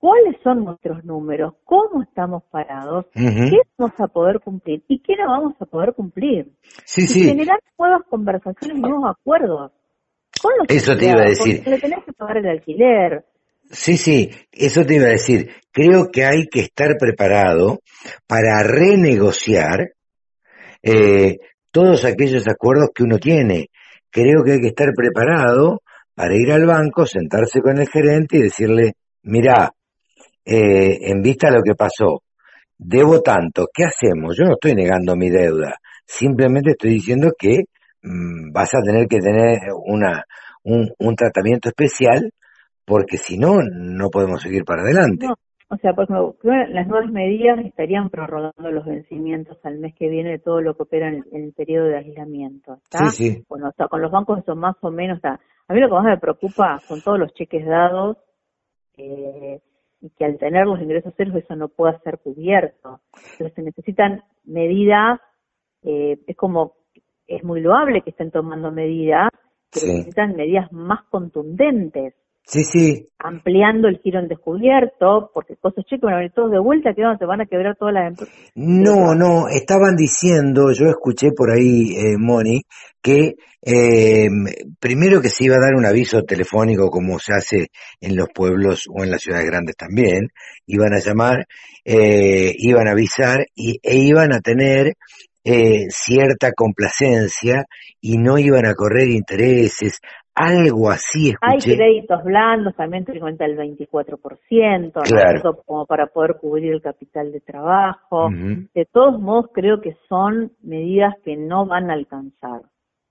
cuáles 0.01 0.35
son 0.43 0.65
nuestros 0.65 1.05
números, 1.05 1.53
cómo 1.63 2.01
estamos 2.01 2.43
parados, 2.49 3.05
qué 3.13 3.61
vamos 3.77 3.99
a 3.99 4.07
poder 4.07 4.39
cumplir 4.39 4.83
y 4.87 4.99
qué 4.99 5.15
no 5.15 5.29
vamos 5.29 5.53
a 5.59 5.65
poder 5.65 5.93
cumplir. 5.93 6.51
Sí, 6.85 7.03
y 7.03 7.07
sí, 7.07 7.23
generar 7.25 7.59
nuevas 7.77 8.01
conversaciones, 8.09 8.77
nuevos 8.79 9.11
acuerdos. 9.11 9.71
Con 10.41 10.51
los 10.57 10.67
Eso 10.69 10.97
te 10.97 11.05
iba 11.05 11.21
a 11.21 11.29
decir. 11.29 11.61
Le 11.67 11.79
tenés 11.79 12.03
que 12.03 12.13
pagar 12.13 12.37
el 12.37 12.47
alquiler. 12.47 13.25
Sí, 13.71 13.97
sí, 13.97 14.31
eso 14.51 14.85
te 14.85 14.95
iba 14.95 15.05
a 15.05 15.11
decir. 15.11 15.49
Creo 15.71 16.09
que 16.11 16.25
hay 16.25 16.47
que 16.47 16.61
estar 16.61 16.97
preparado 16.97 17.79
para 18.27 18.61
renegociar 18.63 19.91
eh, 20.83 21.37
todos 21.71 22.05
aquellos 22.05 22.47
acuerdos 22.47 22.89
que 22.93 23.03
uno 23.03 23.17
tiene. 23.17 23.67
Creo 24.09 24.43
que 24.43 24.53
hay 24.53 24.59
que 24.59 24.67
estar 24.67 24.91
preparado 24.93 25.81
para 26.13 26.35
ir 26.35 26.51
al 26.51 26.65
banco, 26.65 27.05
sentarse 27.05 27.61
con 27.61 27.77
el 27.79 27.87
gerente 27.87 28.37
y 28.37 28.43
decirle, 28.43 28.93
mira, 29.23 29.71
eh, 30.45 30.97
en 31.09 31.21
vista 31.21 31.49
de 31.49 31.57
lo 31.57 31.63
que 31.63 31.75
pasó, 31.75 32.23
debo 32.77 33.21
tanto, 33.21 33.67
¿qué 33.73 33.85
hacemos? 33.85 34.35
Yo 34.37 34.45
no 34.45 34.53
estoy 34.53 34.75
negando 34.75 35.15
mi 35.15 35.29
deuda, 35.29 35.77
simplemente 36.05 36.71
estoy 36.71 36.91
diciendo 36.91 37.31
que 37.37 37.63
mm, 38.01 38.51
vas 38.51 38.73
a 38.73 38.81
tener 38.81 39.07
que 39.07 39.19
tener 39.19 39.59
una, 39.85 40.25
un, 40.63 40.89
un 40.99 41.15
tratamiento 41.15 41.69
especial 41.69 42.31
porque 42.91 43.15
si 43.15 43.37
no, 43.37 43.59
no 43.71 44.09
podemos 44.09 44.41
seguir 44.41 44.65
para 44.65 44.81
adelante. 44.81 45.25
No, 45.25 45.35
o 45.69 45.77
sea, 45.77 45.93
por 45.93 46.03
ejemplo, 46.03 46.35
las 46.43 46.85
nuevas 46.89 47.09
medidas 47.09 47.57
estarían 47.65 48.09
prorrogando 48.09 48.69
los 48.69 48.85
vencimientos 48.85 49.57
al 49.63 49.79
mes 49.79 49.95
que 49.95 50.09
viene 50.09 50.31
de 50.31 50.39
todo 50.39 50.59
lo 50.59 50.75
que 50.75 50.83
opera 50.83 51.07
en 51.07 51.15
el, 51.15 51.23
en 51.31 51.43
el 51.45 51.53
periodo 51.53 51.85
de 51.85 51.99
aislamiento. 51.99 52.79
¿está? 52.83 53.05
Sí, 53.05 53.29
sí. 53.29 53.45
Bueno, 53.47 53.69
o 53.69 53.71
sea, 53.77 53.87
con 53.87 54.01
los 54.01 54.11
bancos 54.11 54.39
eso 54.39 54.57
más 54.57 54.75
o 54.81 54.91
menos 54.91 55.15
está. 55.15 55.39
A 55.69 55.73
mí 55.73 55.79
lo 55.79 55.87
que 55.87 55.93
más 55.93 56.03
me 56.03 56.17
preocupa 56.17 56.79
son 56.79 57.01
todos 57.01 57.17
los 57.17 57.33
cheques 57.33 57.65
dados 57.65 58.17
eh, 58.97 59.61
y 60.01 60.09
que 60.09 60.25
al 60.25 60.37
tener 60.37 60.65
los 60.65 60.81
ingresos 60.81 61.13
ceros 61.15 61.37
eso 61.37 61.55
no 61.55 61.69
pueda 61.69 61.97
ser 61.99 62.19
cubierto. 62.19 62.99
Entonces 63.15 63.53
se 63.55 63.61
necesitan 63.61 64.21
medidas, 64.43 65.21
eh, 65.83 66.19
es 66.27 66.35
como, 66.35 66.73
es 67.25 67.41
muy 67.45 67.61
loable 67.61 68.01
que 68.01 68.09
estén 68.09 68.31
tomando 68.31 68.69
medidas, 68.69 69.29
pero 69.71 69.85
Sí. 69.85 69.91
necesitan 69.93 70.35
medidas 70.35 70.69
más 70.73 71.05
contundentes 71.05 72.15
Sí, 72.51 72.65
sí, 72.65 73.07
ampliando 73.17 73.87
el 73.87 73.99
giro 73.99 74.19
en 74.19 74.27
descubierto, 74.27 75.31
porque 75.33 75.55
cosas 75.55 75.85
chicos 75.85 76.07
van 76.07 76.15
a 76.15 76.17
venir 76.17 76.33
todos 76.33 76.51
de 76.51 76.59
vuelta, 76.59 76.93
que 76.93 77.01
se 77.17 77.25
van 77.25 77.39
a 77.39 77.45
quebrar 77.45 77.77
todas 77.77 77.93
las 77.93 78.09
empresas. 78.09 78.35
No, 78.55 79.15
no, 79.15 79.47
estaban 79.47 79.95
diciendo, 79.95 80.73
yo 80.73 80.87
escuché 80.87 81.31
por 81.31 81.49
ahí, 81.49 81.93
eh, 81.95 82.17
Moni, 82.19 82.63
que 83.01 83.35
eh, 83.61 84.27
primero 84.81 85.21
que 85.21 85.29
se 85.29 85.45
iba 85.45 85.55
a 85.55 85.61
dar 85.61 85.75
un 85.75 85.85
aviso 85.85 86.23
telefónico 86.23 86.89
como 86.89 87.19
se 87.19 87.33
hace 87.33 87.67
en 88.01 88.17
los 88.17 88.27
pueblos 88.35 88.83
o 88.89 89.01
en 89.01 89.11
las 89.11 89.21
ciudades 89.21 89.45
grandes 89.45 89.77
también, 89.77 90.27
iban 90.65 90.93
a 90.93 90.99
llamar, 90.99 91.47
eh, 91.85 92.53
iban 92.57 92.89
a 92.89 92.91
avisar 92.91 93.45
y, 93.55 93.79
e 93.81 93.95
iban 93.95 94.33
a 94.33 94.41
tener 94.41 94.95
eh, 95.43 95.87
cierta 95.89 96.51
complacencia 96.51 97.65
y 97.99 98.17
no 98.17 98.37
iban 98.37 98.65
a 98.65 98.75
correr 98.75 99.09
intereses, 99.09 99.99
algo 100.41 100.89
así 100.89 101.33
Hay 101.41 101.57
escuché. 101.57 101.77
créditos 101.77 102.23
blandos, 102.23 102.75
también 102.75 103.05
te 103.05 103.19
cuenta 103.19 103.45
el 103.45 103.57
24%, 103.57 104.93
¿no? 104.93 105.01
Claro. 105.01 105.61
Como 105.65 105.85
para 105.85 106.07
poder 106.07 106.37
cubrir 106.39 106.73
el 106.73 106.81
capital 106.81 107.31
de 107.31 107.41
trabajo. 107.41 108.29
De 108.73 108.85
todos 108.85 109.19
modos, 109.19 109.51
creo 109.53 109.81
que 109.81 109.95
son 110.07 110.51
medidas 110.61 111.13
que 111.23 111.35
no 111.37 111.65
van 111.65 111.89
a 111.89 111.93
alcanzar, 111.93 112.61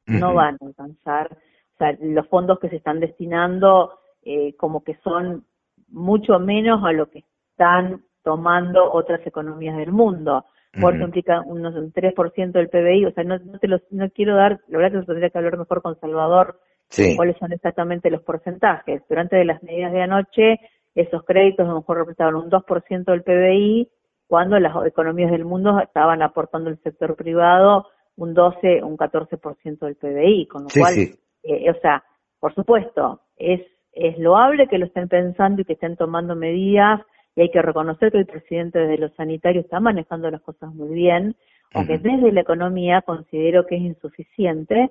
no 0.07 0.35
van 0.35 0.57
a 0.61 0.67
alcanzar. 0.67 1.33
O 1.75 1.79
sea, 1.79 1.97
los 2.01 2.27
fondos 2.29 2.59
que 2.59 2.69
se 2.69 2.77
están 2.77 3.01
destinando 3.01 4.01
eh, 4.23 4.55
como 4.57 4.85
que 4.85 4.97
son 5.03 5.45
mucho 5.89 6.39
menos 6.39 6.85
a 6.85 6.93
lo 6.93 7.11
que 7.11 7.25
están 7.53 8.03
tomando 8.23 8.93
otras 8.93 9.27
economías 9.27 9.77
del 9.77 9.93
mundo. 9.93 10.45
Por 10.81 10.95
eso 10.95 11.05
implica 11.05 11.41
unos 11.41 11.75
un 11.75 11.93
3% 11.93 12.53
del 12.53 12.69
PBI, 12.69 13.07
o 13.07 13.11
sea, 13.11 13.25
no, 13.25 13.39
no 13.39 13.59
te 13.59 13.67
los, 13.67 13.83
no 13.91 14.09
quiero 14.11 14.37
dar, 14.37 14.61
la 14.69 14.79
verdad 14.79 15.01
que 15.01 15.07
tendría 15.07 15.31
que 15.31 15.39
hablar 15.39 15.59
mejor 15.59 15.83
con 15.83 15.99
Salvador 15.99 16.61
Sí. 16.91 17.17
cuáles 17.17 17.37
son 17.39 17.53
exactamente 17.53 18.11
los 18.11 18.23
porcentajes. 18.23 19.03
De 19.09 19.45
las 19.45 19.63
medidas 19.63 19.93
de 19.93 20.03
anoche, 20.03 20.61
esos 20.95 21.25
créditos 21.25 21.67
a 21.67 21.71
lo 21.71 21.77
mejor 21.77 21.99
representaban 21.99 22.35
un 22.35 22.51
2% 22.51 23.05
del 23.05 23.23
PBI, 23.23 23.89
cuando 24.27 24.59
las 24.59 24.75
economías 24.87 25.31
del 25.31 25.45
mundo 25.45 25.81
estaban 25.81 26.23
aportando 26.23 26.69
el 26.71 26.79
sector 26.83 27.17
privado 27.17 27.87
un 28.17 28.35
12, 28.35 28.83
un 28.83 28.97
14% 28.99 29.79
del 29.79 29.97
PBI, 29.97 30.47
con 30.47 30.65
lo 30.65 30.69
Sí, 30.69 30.81
cual, 30.81 30.93
sí. 30.93 31.15
eh, 31.45 31.71
o 31.71 31.75
sea, 31.81 32.05
por 32.39 32.55
supuesto, 32.55 33.23
es, 33.37 33.61
es 33.93 34.19
loable 34.19 34.69
que 34.69 34.79
lo 34.79 34.87
estén 34.87 35.09
pensando 35.09 35.63
y 35.63 35.65
que 35.65 35.73
estén 35.73 35.97
tomando 35.97 36.37
medidas, 36.37 37.01
y 37.35 37.43
hay 37.43 37.51
que 37.51 37.63
reconocer 37.63 38.13
que 38.13 38.19
el 38.19 38.27
presidente 38.27 38.79
desde 38.81 38.99
lo 38.99 39.09
sanitario 39.11 39.63
está 39.63 39.81
manejando 39.81 40.31
las 40.31 40.43
cosas 40.43 40.75
muy 40.75 40.91
bien, 40.91 41.35
aunque 41.73 41.99
desde 41.99 42.33
la 42.33 42.41
economía 42.41 43.01
considero 43.03 43.65
que 43.67 43.77
es 43.77 43.83
insuficiente 43.83 44.91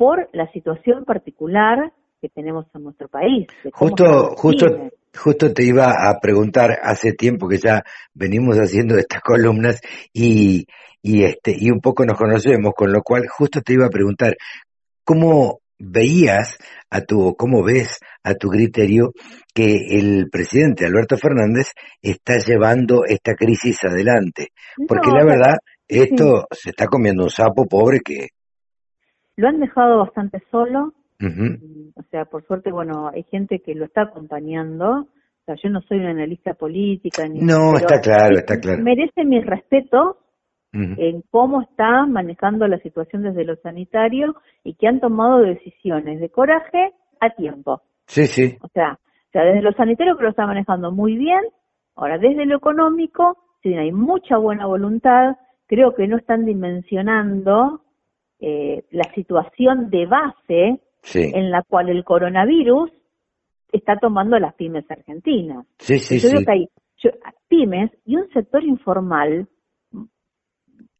por 0.00 0.30
la 0.32 0.50
situación 0.52 1.04
particular 1.04 1.92
que 2.22 2.30
tenemos 2.30 2.64
en 2.74 2.84
nuestro 2.84 3.08
país. 3.08 3.46
Justo, 3.70 4.34
justo, 4.34 4.66
justo 5.14 5.52
te 5.52 5.62
iba 5.62 6.08
a 6.08 6.18
preguntar 6.20 6.78
hace 6.82 7.12
tiempo 7.12 7.46
que 7.46 7.58
ya 7.58 7.82
venimos 8.14 8.56
haciendo 8.56 8.96
estas 8.96 9.20
columnas 9.22 9.78
y, 10.14 10.66
y 11.02 11.24
este, 11.24 11.54
y 11.54 11.70
un 11.70 11.80
poco 11.80 12.06
nos 12.06 12.16
conocemos, 12.16 12.72
con 12.74 12.94
lo 12.94 13.02
cual 13.02 13.28
justo 13.28 13.60
te 13.60 13.74
iba 13.74 13.84
a 13.84 13.90
preguntar, 13.90 14.38
¿cómo 15.04 15.60
veías 15.78 16.56
a 16.88 17.02
tu, 17.02 17.34
cómo 17.36 17.62
ves 17.62 17.98
a 18.22 18.32
tu 18.32 18.48
criterio 18.48 19.12
que 19.52 19.98
el 19.98 20.30
presidente 20.30 20.86
Alberto 20.86 21.18
Fernández 21.18 21.72
está 22.00 22.38
llevando 22.38 23.04
esta 23.04 23.34
crisis 23.34 23.84
adelante? 23.84 24.48
Porque 24.88 25.08
No, 25.08 25.16
la 25.18 25.24
verdad, 25.26 25.56
esto 25.86 26.46
se 26.52 26.70
está 26.70 26.86
comiendo 26.86 27.24
un 27.24 27.30
sapo 27.30 27.66
pobre 27.66 28.00
que, 28.00 28.28
Lo 29.36 29.48
han 29.48 29.60
dejado 29.60 29.98
bastante 29.98 30.42
solo, 30.50 30.92
Mm, 31.20 31.90
o 31.96 32.02
sea, 32.10 32.24
por 32.24 32.46
suerte, 32.46 32.72
bueno, 32.72 33.10
hay 33.12 33.24
gente 33.24 33.60
que 33.60 33.74
lo 33.74 33.84
está 33.84 34.02
acompañando. 34.02 35.00
O 35.02 35.44
sea, 35.44 35.54
yo 35.62 35.68
no 35.68 35.80
soy 35.82 35.98
una 35.98 36.10
analista 36.10 36.54
política 36.54 37.26
ni 37.28 37.40
No, 37.40 37.76
está 37.76 38.00
claro, 38.00 38.36
está 38.36 38.58
claro. 38.58 38.82
Merece 38.82 39.24
mi 39.24 39.40
respeto 39.40 40.18
en 40.72 41.22
cómo 41.32 41.62
está 41.62 42.06
manejando 42.06 42.68
la 42.68 42.78
situación 42.78 43.24
desde 43.24 43.44
lo 43.44 43.56
sanitario 43.56 44.36
y 44.62 44.74
que 44.74 44.86
han 44.86 45.00
tomado 45.00 45.40
decisiones 45.40 46.20
de 46.20 46.28
coraje 46.28 46.92
a 47.20 47.30
tiempo. 47.30 47.82
sí, 48.06 48.26
sí, 48.26 48.56
O 48.62 48.68
sea, 48.68 48.92
o 48.92 49.30
sea, 49.32 49.42
desde 49.42 49.62
lo 49.62 49.72
sanitario 49.72 50.16
que 50.16 50.22
lo 50.22 50.30
está 50.30 50.46
manejando 50.46 50.92
muy 50.92 51.16
bien. 51.16 51.40
Ahora, 51.96 52.18
desde 52.18 52.46
lo 52.46 52.56
económico, 52.56 53.36
si 53.62 53.74
hay 53.74 53.90
mucha 53.90 54.36
buena 54.36 54.66
voluntad, 54.66 55.36
creo 55.66 55.92
que 55.94 56.06
no 56.06 56.16
están 56.16 56.44
dimensionando 56.44 57.82
eh, 58.40 58.84
la 58.90 59.04
situación 59.14 59.90
de 59.90 60.06
base 60.06 60.80
sí, 61.02 61.30
en 61.34 61.50
la 61.50 61.62
cual 61.62 61.88
el 61.88 62.04
coronavirus 62.04 62.90
está 63.72 63.96
tomando 63.98 64.38
las 64.38 64.54
pymes 64.54 64.90
argentinas. 64.90 65.66
sí, 65.78 65.98
sí, 65.98 66.18
yo 66.18 66.28
sí. 66.28 66.34
creo 66.34 66.44
que 66.44 66.52
hay 66.52 66.68
yo- 67.02 67.10
pymes 67.48 67.90
y 68.04 68.16
un 68.16 68.28
sector 68.30 68.62
informal 68.64 69.48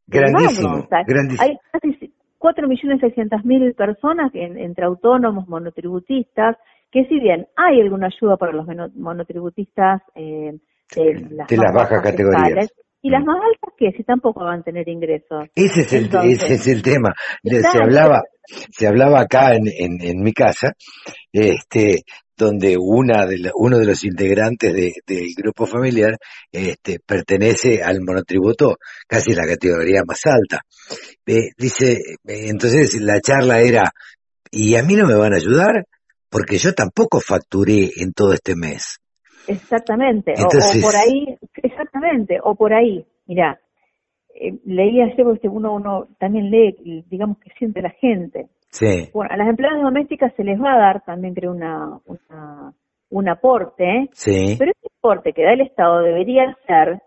Grandísimo, 0.07 0.75
o 0.79 0.87
sea, 0.87 1.03
grandísimo. 1.03 1.47
Hay 1.47 1.57
casi 1.71 2.13
4.600.000 2.37 3.73
personas 3.75 4.31
en- 4.35 4.57
entre 4.57 4.85
autónomos, 4.85 5.47
monotributistas, 5.47 6.57
que 6.91 7.05
si 7.05 7.19
bien 7.19 7.47
hay 7.55 7.79
alguna 7.79 8.07
ayuda 8.07 8.35
para 8.35 8.51
los 8.51 8.65
mono- 8.67 8.89
monotributistas 8.95 10.01
eh, 10.15 10.59
de, 10.95 11.13
las, 11.31 11.47
De 11.47 11.57
las 11.57 11.73
bajas 11.73 12.01
categorías. 12.01 12.69
Y 13.01 13.09
las 13.09 13.21
Mm. 13.21 13.25
más 13.25 13.37
altas 13.37 13.73
que 13.77 13.91
si 13.97 14.03
tampoco 14.03 14.43
van 14.43 14.59
a 14.59 14.63
tener 14.63 14.87
ingresos. 14.87 15.47
Ese 15.55 15.81
es 15.81 15.93
el, 15.93 16.05
Entonces, 16.05 16.43
ese 16.43 16.53
es 16.55 16.67
el 16.67 16.81
tema. 16.81 17.13
Se 17.43 17.77
hablaba, 17.81 18.21
se 18.71 18.87
hablaba 18.87 19.21
acá 19.21 19.55
en, 19.55 19.67
en, 19.67 20.01
en 20.01 20.21
mi 20.23 20.33
casa, 20.33 20.73
este, 21.31 22.03
donde 22.37 22.75
una 22.79 23.25
de 23.27 23.37
la- 23.37 23.51
uno 23.55 23.77
de 23.77 23.85
los 23.85 24.03
integrantes 24.03 24.73
de- 24.73 24.93
del 25.05 25.27
grupo 25.37 25.65
familiar, 25.67 26.17
este, 26.51 26.99
pertenece 26.99 27.83
al 27.83 28.01
monotributo, 28.01 28.77
casi 29.07 29.33
la 29.33 29.45
categoría 29.45 30.01
más 30.07 30.21
alta. 30.25 30.61
Eh, 31.25 31.51
dice, 31.57 31.93
eh, 31.93 32.49
entonces 32.49 32.99
la 33.01 33.19
charla 33.21 33.61
era, 33.61 33.91
¿y 34.49 34.75
a 34.75 34.83
mí 34.83 34.95
no 34.95 35.05
me 35.07 35.15
van 35.15 35.33
a 35.33 35.37
ayudar? 35.37 35.85
Porque 36.29 36.57
yo 36.57 36.73
tampoco 36.73 37.19
facturé 37.19 37.91
en 37.97 38.13
todo 38.13 38.33
este 38.33 38.55
mes. 38.55 38.97
Exactamente, 39.47 40.31
o- 40.33 40.43
Entonces- 40.43 40.83
o, 40.83 40.87
por 40.87 40.95
ahí, 40.95 41.37
exactamente, 41.63 42.39
o 42.43 42.55
por 42.55 42.73
ahí, 42.73 43.05
mira, 43.27 43.59
eh, 44.35 44.53
leí 44.65 45.01
ayer, 45.01 45.23
porque 45.25 45.47
uno, 45.47 45.73
uno 45.73 46.07
también 46.19 46.49
lee, 46.49 47.03
digamos 47.09 47.37
que 47.39 47.49
siente 47.57 47.81
la 47.81 47.89
gente. 47.91 48.47
Sí, 48.69 49.09
Bueno, 49.13 49.33
a 49.33 49.37
las 49.37 49.49
empleadas 49.49 49.81
domésticas 49.81 50.33
se 50.37 50.43
les 50.45 50.57
va 50.61 50.73
a 50.73 50.77
dar 50.77 51.03
también, 51.03 51.33
creo, 51.33 51.51
una, 51.51 51.99
una, 52.05 52.73
un 53.09 53.27
aporte, 53.29 54.07
sí, 54.13 54.55
pero 54.57 54.71
ese 54.71 54.87
aporte 54.97 55.33
que 55.33 55.43
da 55.43 55.51
el 55.53 55.61
Estado 55.61 55.99
debería 56.01 56.55
ser 56.65 57.01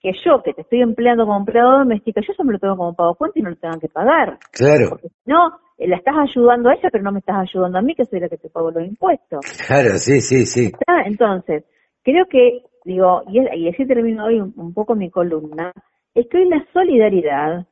que 0.00 0.12
yo, 0.24 0.42
que 0.42 0.54
te 0.54 0.62
estoy 0.62 0.80
empleando 0.80 1.26
como 1.26 1.36
empleado 1.40 1.80
doméstica, 1.80 2.22
yo 2.26 2.32
eso 2.32 2.42
me 2.42 2.54
lo 2.54 2.58
tengo 2.58 2.74
como 2.78 2.94
pago 2.94 3.14
cuenta 3.16 3.38
y 3.38 3.42
no 3.42 3.50
lo 3.50 3.56
tengan 3.56 3.78
que 3.80 3.88
pagar. 3.88 4.38
claro, 4.50 4.86
Porque 4.88 5.08
si 5.10 5.14
no, 5.30 5.48
eh, 5.76 5.86
la 5.88 5.96
estás 5.96 6.14
ayudando 6.16 6.70
a 6.70 6.72
ella, 6.74 6.88
pero 6.90 7.04
no 7.04 7.12
me 7.12 7.18
estás 7.18 7.36
ayudando 7.36 7.78
a 7.78 7.82
mí, 7.82 7.94
que 7.94 8.06
soy 8.06 8.20
la 8.20 8.30
que 8.30 8.38
te 8.38 8.48
pago 8.48 8.70
los 8.70 8.82
impuestos. 8.86 9.40
claro, 9.66 9.98
sí, 9.98 10.22
sí, 10.22 10.46
sí, 10.46 10.66
¿Está? 10.72 11.02
Entonces, 11.04 11.64
creo 12.02 12.26
que, 12.26 12.62
digo, 12.84 13.22
y, 13.28 13.68
así 13.68 13.86
termino 13.86 14.24
hoy 14.26 14.40
un, 14.40 14.52
un 14.56 14.74
poco 14.74 14.94
mi 14.94 15.10
columna, 15.10 15.72
es 16.14 16.26
que 16.28 16.38
hoy 16.38 16.48
la 16.48 16.64
solidaridad 16.72 17.66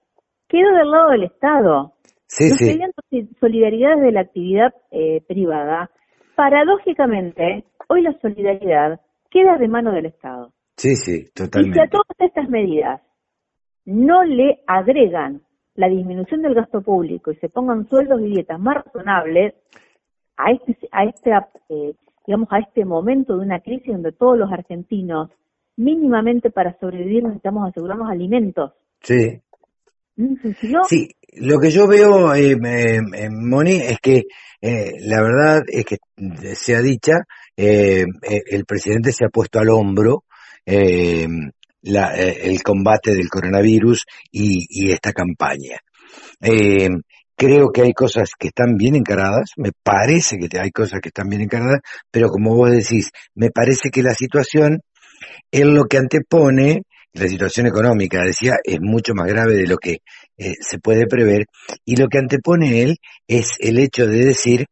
quedó 0.49 0.73
del 0.77 0.91
lado 0.91 1.11
del 1.11 1.25
Estado. 1.25 1.93
sí, 2.27 2.49
no 2.51 2.91
sí, 3.11 3.29
solidaridad 3.41 3.97
desde 3.97 4.13
la 4.13 4.21
actividad 4.21 4.75
eh, 4.91 5.23
privada. 5.27 5.91
Paradójicamente, 6.35 7.65
hoy 7.89 8.03
la 8.03 8.19
solidaridad 8.21 9.01
queda 9.31 9.59
de 9.59 9.69
mano 9.69 9.93
del 9.93 10.07
Estado. 10.07 10.53
sí, 10.77 10.95
sí, 10.97 11.13
Y 11.13 11.25
si 11.27 11.33
totalmente. 11.33 11.81
a 11.81 11.89
todas 11.89 12.17
estas 12.19 12.49
medidas 12.49 13.01
no 13.85 14.23
le 14.25 14.61
agregan 14.67 15.43
la 15.75 15.89
disminución 15.89 16.43
del 16.43 16.55
gasto 16.55 16.83
público 16.83 17.31
y 17.31 17.37
se 17.37 17.49
pongan 17.49 17.89
sueldos 17.89 18.21
y 18.21 18.35
dietas 18.35 18.59
más 18.59 18.85
razonables 18.85 19.55
a 20.37 20.51
este, 20.53 20.89
a 20.93 21.05
este, 21.05 21.31
eh, 21.69 21.95
digamos, 22.29 22.49
a 22.53 22.59
este 22.59 22.85
momento 22.85 23.39
de 23.39 23.47
una 23.47 23.61
crisis 23.61 23.87
donde 23.91 24.13
todos 24.13 24.37
los 24.37 24.53
argentinos 24.53 25.31
mínimamente 25.79 26.51
para 26.51 26.79
sobrevivir 26.79 27.23
necesitamos 27.23 27.67
asegurarnos 27.71 28.11
alimentos. 28.11 28.73
Sí, 29.01 29.41
¿Mm? 30.17 30.35
No, 30.65 30.85
sí. 30.85 31.09
Lo 31.41 31.59
que 31.59 31.71
yo 31.71 31.87
veo, 31.87 32.35
eh, 32.35 32.53
eh, 32.53 33.31
Moni, 33.31 33.77
es 33.77 33.99
que 34.01 34.25
eh, 34.61 34.93
la 35.01 35.23
verdad 35.23 35.63
es 35.69 35.87
que 35.87 35.97
sea 36.55 36.83
dicha, 36.83 37.15
eh, 37.57 38.05
eh, 38.29 38.43
el 38.51 38.67
presidente 38.67 39.13
se 39.13 39.25
ha 39.25 39.31
puesto 39.31 39.59
al 39.59 39.71
hombro 39.71 40.25
eh, 40.67 41.27
la- 41.83 42.15
eh, 42.15 42.41
el 42.51 42.63
combate 42.63 43.15
del 43.15 43.31
coronavirus 43.31 44.05
y, 44.31 44.67
y 44.69 44.91
esta 44.91 45.15
campaña. 45.15 45.79
Creo 47.39 47.71
que 47.71 47.83
hay 47.83 47.93
cosas 47.93 48.33
que 48.37 48.49
están 48.49 48.75
bien 48.75 48.97
encaradas, 48.97 49.53
me 49.57 49.71
parece 49.85 50.39
que 50.39 50.59
hay 50.59 50.73
cosas 50.73 51.01
que 51.01 51.11
están 51.11 51.29
bien 51.29 51.43
encaradas, 51.43 51.81
pero 52.11 52.31
como 52.31 52.57
vos 52.57 52.73
decís, 52.73 53.13
me 53.37 53.51
parece 53.51 53.91
que 53.91 54.03
la 54.03 54.13
situación 54.13 54.81
en 55.53 55.73
lo 55.73 55.85
que 55.85 55.99
antepone, 55.99 56.83
la 57.13 57.29
situación 57.29 57.67
económica, 57.67 58.25
decía, 58.25 58.57
es 58.65 58.81
mucho 58.81 59.15
más 59.15 59.29
grave 59.29 59.55
de 59.55 59.69
lo 59.69 59.77
que 59.77 59.99
eh, 60.37 60.55
se 60.61 60.81
puede 60.81 61.07
prever, 61.07 61.47
y 61.85 61.95
lo 61.95 62.09
que 62.09 62.19
antepone 62.19 62.83
él 62.83 62.97
es 63.29 63.51
el 63.61 63.79
hecho 63.79 64.09
de 64.09 64.25
decir, 64.25 64.67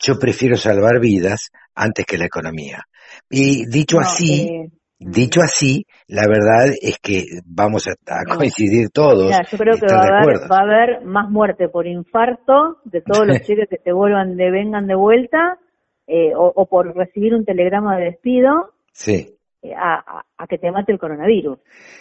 yo 0.00 0.18
prefiero 0.18 0.56
salvar 0.56 0.98
vidas 0.98 1.50
antes 1.74 2.06
que 2.06 2.16
la 2.16 2.24
economía. 2.24 2.84
Y 3.28 3.66
dicho 3.66 3.98
no, 4.00 4.06
así, 4.06 4.48
eh, 4.48 4.70
dicho 5.06 5.40
así, 5.42 5.86
la 6.08 6.22
verdad 6.26 6.74
es 6.80 6.98
que 6.98 7.24
vamos 7.44 7.86
a, 7.88 7.94
coincidir 8.36 8.90
todos. 8.90 9.26
Mira, 9.26 9.42
yo 9.50 9.58
creo 9.58 9.74
que 9.78 9.86
va 9.92 10.00
a, 10.02 10.22
haber, 10.22 10.36
va 10.50 10.58
a 10.58 10.62
haber 10.62 11.04
más 11.04 11.30
muerte 11.30 11.68
por 11.68 11.86
infarto 11.86 12.78
de 12.84 13.00
todos 13.00 13.26
los 13.26 13.40
cheques 13.46 13.68
que 13.68 13.78
te 13.78 13.92
vuelvan 13.92 14.36
de 14.36 14.50
vengan 14.50 14.86
de 14.86 14.94
vuelta 14.94 15.58
eh, 16.06 16.34
o, 16.34 16.52
o 16.54 16.66
por 16.66 16.94
recibir 16.96 17.34
un 17.34 17.44
telegrama 17.44 17.96
de 17.96 18.04
despido 18.06 18.72
Sí. 18.92 19.36
eh, 19.62 19.74
a, 19.74 20.22
a- 20.38 20.46
que 20.46 20.58
te 20.58 20.70
mate 20.70 20.92
el 20.92 20.98
coronavirus. 20.98 21.58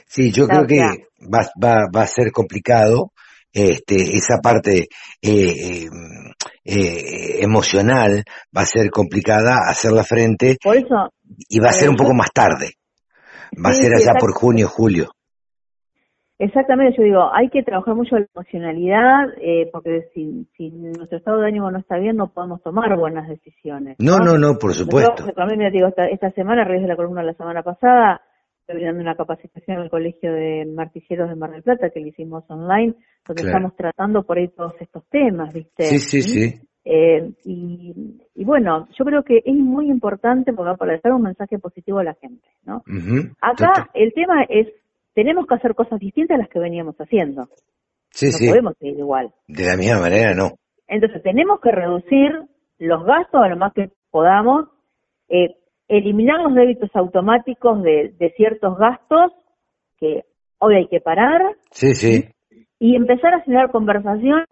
Sí, 0.08 0.32
yo 0.32 0.48
creo 0.48 0.66
que 0.66 0.80
va, 0.82 1.48
va, 1.64 1.86
va 1.96 2.02
a 2.02 2.08
ser 2.08 2.32
complicado 2.32 3.12
este, 3.54 4.16
esa 4.16 4.38
parte 4.42 4.88
eh, 5.22 5.86
eh, 5.86 5.90
eh, 6.66 7.44
emocional, 7.44 8.24
va 8.56 8.62
a 8.62 8.66
ser 8.66 8.90
complicada 8.90 9.60
hacerla 9.68 10.04
frente 10.04 10.58
Por 10.62 10.78
eso, 10.78 11.14
y 11.50 11.60
va 11.60 11.70
a 11.70 11.74
ser 11.74 11.90
un 11.90 11.96
poco 11.96 12.14
más 12.14 12.32
tarde. 12.34 12.72
Va 13.54 13.70
a 13.70 13.74
Sí, 13.74 13.84
ser 13.84 13.94
allá 13.94 14.14
por 14.20 14.32
junio, 14.34 14.68
julio. 14.68 15.12
exactamente, 16.40 16.98
yo 16.98 17.04
digo, 17.04 17.34
hay 17.34 17.50
que 17.50 17.64
trabajar 17.64 17.96
mucho 17.96 18.18
la 18.18 18.26
emocionalidad 18.34 19.30
eh, 19.42 19.70
porque 19.72 20.10
si, 20.14 20.48
si 20.58 20.72
nuestro 20.72 21.18
estado 21.18 21.40
de 21.42 21.48
ánimo 21.48 21.70
no 21.70 21.80
está 21.80 21.98
bien 21.98 22.16
no 22.18 22.32
podemos 22.34 22.62
tomar 22.64 22.98
buenas 22.98 23.28
decisiones. 23.28 23.98
No, 24.00 24.18
no, 24.18 24.38
no, 24.38 24.58
por 24.58 24.74
supuesto. 24.74 25.32
también, 25.34 25.60
mira, 25.60 25.70
digo, 25.72 25.88
esta, 25.88 26.08
esta 26.08 26.32
semana, 26.32 26.64
a 26.64 26.66
raíz 26.66 26.82
de 26.82 26.88
la 26.88 26.96
columna 26.96 27.22
de 27.22 27.28
la 27.28 27.34
semana 27.34 27.62
pasada, 27.62 28.22
estoy 28.62 28.76
brindando 28.76 29.02
una 29.02 29.16
capacitación 29.16 29.78
en 29.78 29.84
el 29.84 29.90
Colegio 29.90 30.34
de 30.34 30.66
Martilleros 30.74 31.30
de 31.30 31.36
Mar 31.36 31.52
del 31.52 31.62
Plata 31.64 31.90
que 31.92 32.00
le 32.00 32.10
hicimos 32.10 32.44
online, 32.50 32.96
donde 33.28 33.44
Claro. 33.44 33.58
estamos 33.58 33.76
tratando 33.76 34.24
por 34.24 34.38
ahí 34.38 34.48
todos 34.48 34.74
estos 34.80 35.04
temas, 35.10 35.54
¿viste? 35.54 35.84
Sí, 35.84 36.00
sí, 36.00 36.22
sí. 36.22 36.62
Eh, 36.84 37.32
y, 37.46 37.94
y 38.34 38.44
bueno, 38.44 38.88
yo 38.98 39.06
creo 39.06 39.24
que 39.24 39.44
es 39.46 39.56
muy 39.56 39.90
importante 39.90 40.52
porque 40.52 40.78
para 40.78 40.94
dejar 40.94 41.14
un 41.14 41.22
mensaje 41.22 41.60
positivo 41.60 42.00
a 42.00 42.04
la 42.04 42.16
gente, 42.16 42.48
¿no? 42.66 42.84
Acá 43.40 43.90
el 43.94 44.14
tema 44.14 44.44
es, 44.50 44.68
tenemos 45.14 45.46
que 45.46 45.56
hacer 45.56 45.76
cosas 45.76 46.00
distintas 46.00 46.36
a 46.36 46.40
las 46.40 46.50
que 46.50 46.60
veníamos 46.60 46.96
haciendo. 46.98 47.48
Sí, 48.10 48.28
no 48.28 48.32
sí. 48.34 48.50
podemos 48.50 48.74
seguir 48.80 48.98
igual. 48.98 49.32
De 49.48 49.66
la 49.66 49.78
misma 49.78 50.00
manera, 50.02 50.34
no. 50.34 50.52
Entonces 50.88 51.22
tenemos 51.24 51.60
que 51.62 51.72
reducir 51.72 52.32
los 52.80 53.06
gastos 53.06 53.42
a 53.44 53.48
lo 53.48 53.58
más 53.58 53.74
que 53.74 53.92
podamos, 54.10 54.68
eh, 55.30 55.56
eliminar 55.88 56.40
los 56.42 56.56
débitos 56.56 56.90
automáticos 56.96 57.84
de, 57.84 58.14
de 58.18 58.32
ciertos 58.32 58.78
gastos 58.78 59.32
que 59.98 60.24
hoy 60.58 60.76
hay 60.76 60.88
que 60.88 61.00
parar 61.00 61.42
Sí, 61.70 61.94
sí. 61.94 62.26
y 62.80 62.96
empezar 62.96 63.34
a 63.36 63.42
generar 63.42 63.72
conversaciones 63.72 64.48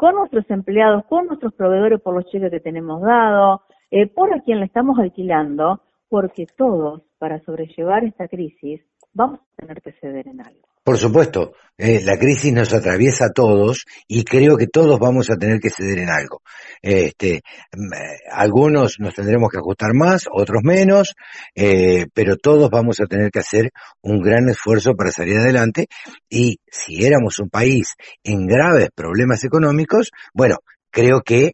con 0.00 0.14
nuestros 0.14 0.50
empleados, 0.50 1.04
con 1.10 1.26
nuestros 1.26 1.52
proveedores 1.52 2.00
por 2.00 2.14
los 2.14 2.24
cheques 2.30 2.50
que 2.50 2.60
tenemos 2.60 3.02
dado, 3.02 3.64
eh, 3.90 4.06
por 4.06 4.32
a 4.32 4.40
quien 4.40 4.58
le 4.60 4.64
estamos 4.64 4.98
alquilando, 4.98 5.82
porque 6.08 6.46
todos, 6.56 7.02
para 7.18 7.38
sobrellevar 7.40 8.04
esta 8.04 8.26
crisis, 8.26 8.80
vamos 9.12 9.40
a 9.40 9.56
tener 9.56 9.82
que 9.82 9.92
ceder 9.92 10.26
en 10.26 10.40
algo. 10.40 10.69
Por 10.90 10.98
supuesto, 10.98 11.52
eh, 11.78 12.00
la 12.04 12.18
crisis 12.18 12.52
nos 12.52 12.74
atraviesa 12.74 13.26
a 13.26 13.32
todos 13.32 13.84
y 14.08 14.24
creo 14.24 14.56
que 14.56 14.66
todos 14.66 14.98
vamos 14.98 15.30
a 15.30 15.36
tener 15.36 15.60
que 15.60 15.70
ceder 15.70 16.00
en 16.00 16.08
algo. 16.10 16.42
Este, 16.82 17.42
mm, 17.72 17.94
eh, 17.94 18.18
algunos 18.32 18.96
nos 18.98 19.14
tendremos 19.14 19.50
que 19.52 19.58
ajustar 19.58 19.94
más, 19.94 20.24
otros 20.32 20.62
menos, 20.64 21.14
eh, 21.54 22.06
pero 22.12 22.34
todos 22.38 22.70
vamos 22.70 22.98
a 22.98 23.06
tener 23.06 23.30
que 23.30 23.38
hacer 23.38 23.70
un 24.02 24.20
gran 24.20 24.48
esfuerzo 24.48 24.96
para 24.96 25.12
salir 25.12 25.38
adelante 25.38 25.86
y 26.28 26.56
si 26.66 27.06
éramos 27.06 27.38
un 27.38 27.50
país 27.50 27.94
en 28.24 28.48
graves 28.48 28.88
problemas 28.92 29.44
económicos, 29.44 30.10
bueno, 30.34 30.56
creo 30.90 31.20
que 31.24 31.52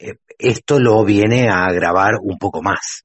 eh, 0.00 0.14
esto 0.40 0.80
lo 0.80 1.04
viene 1.04 1.48
a 1.48 1.66
agravar 1.66 2.14
un 2.20 2.36
poco 2.36 2.62
más. 2.62 3.04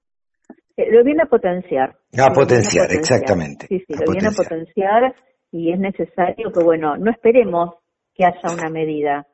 Lo 0.77 1.03
viene 1.03 1.23
a 1.23 1.25
potenciar. 1.25 1.97
A 2.17 2.29
Lo 2.29 2.33
potenciar, 2.33 2.91
exactamente. 2.91 3.65
Sí, 3.67 3.79
sí, 3.79 3.93
A 3.95 4.05
lo 4.05 4.11
viene 4.11 4.27
a 4.27 4.31
potenciar 4.31 5.15
y 5.57 5.71
es 5.71 5.79
necesario 5.79 6.51
que, 6.51 6.63
bueno, 6.63 6.97
no 6.97 7.09
esperemos 7.11 7.75
que 8.13 8.25
haya 8.25 8.53
una 8.53 8.69
medida. 8.69 9.25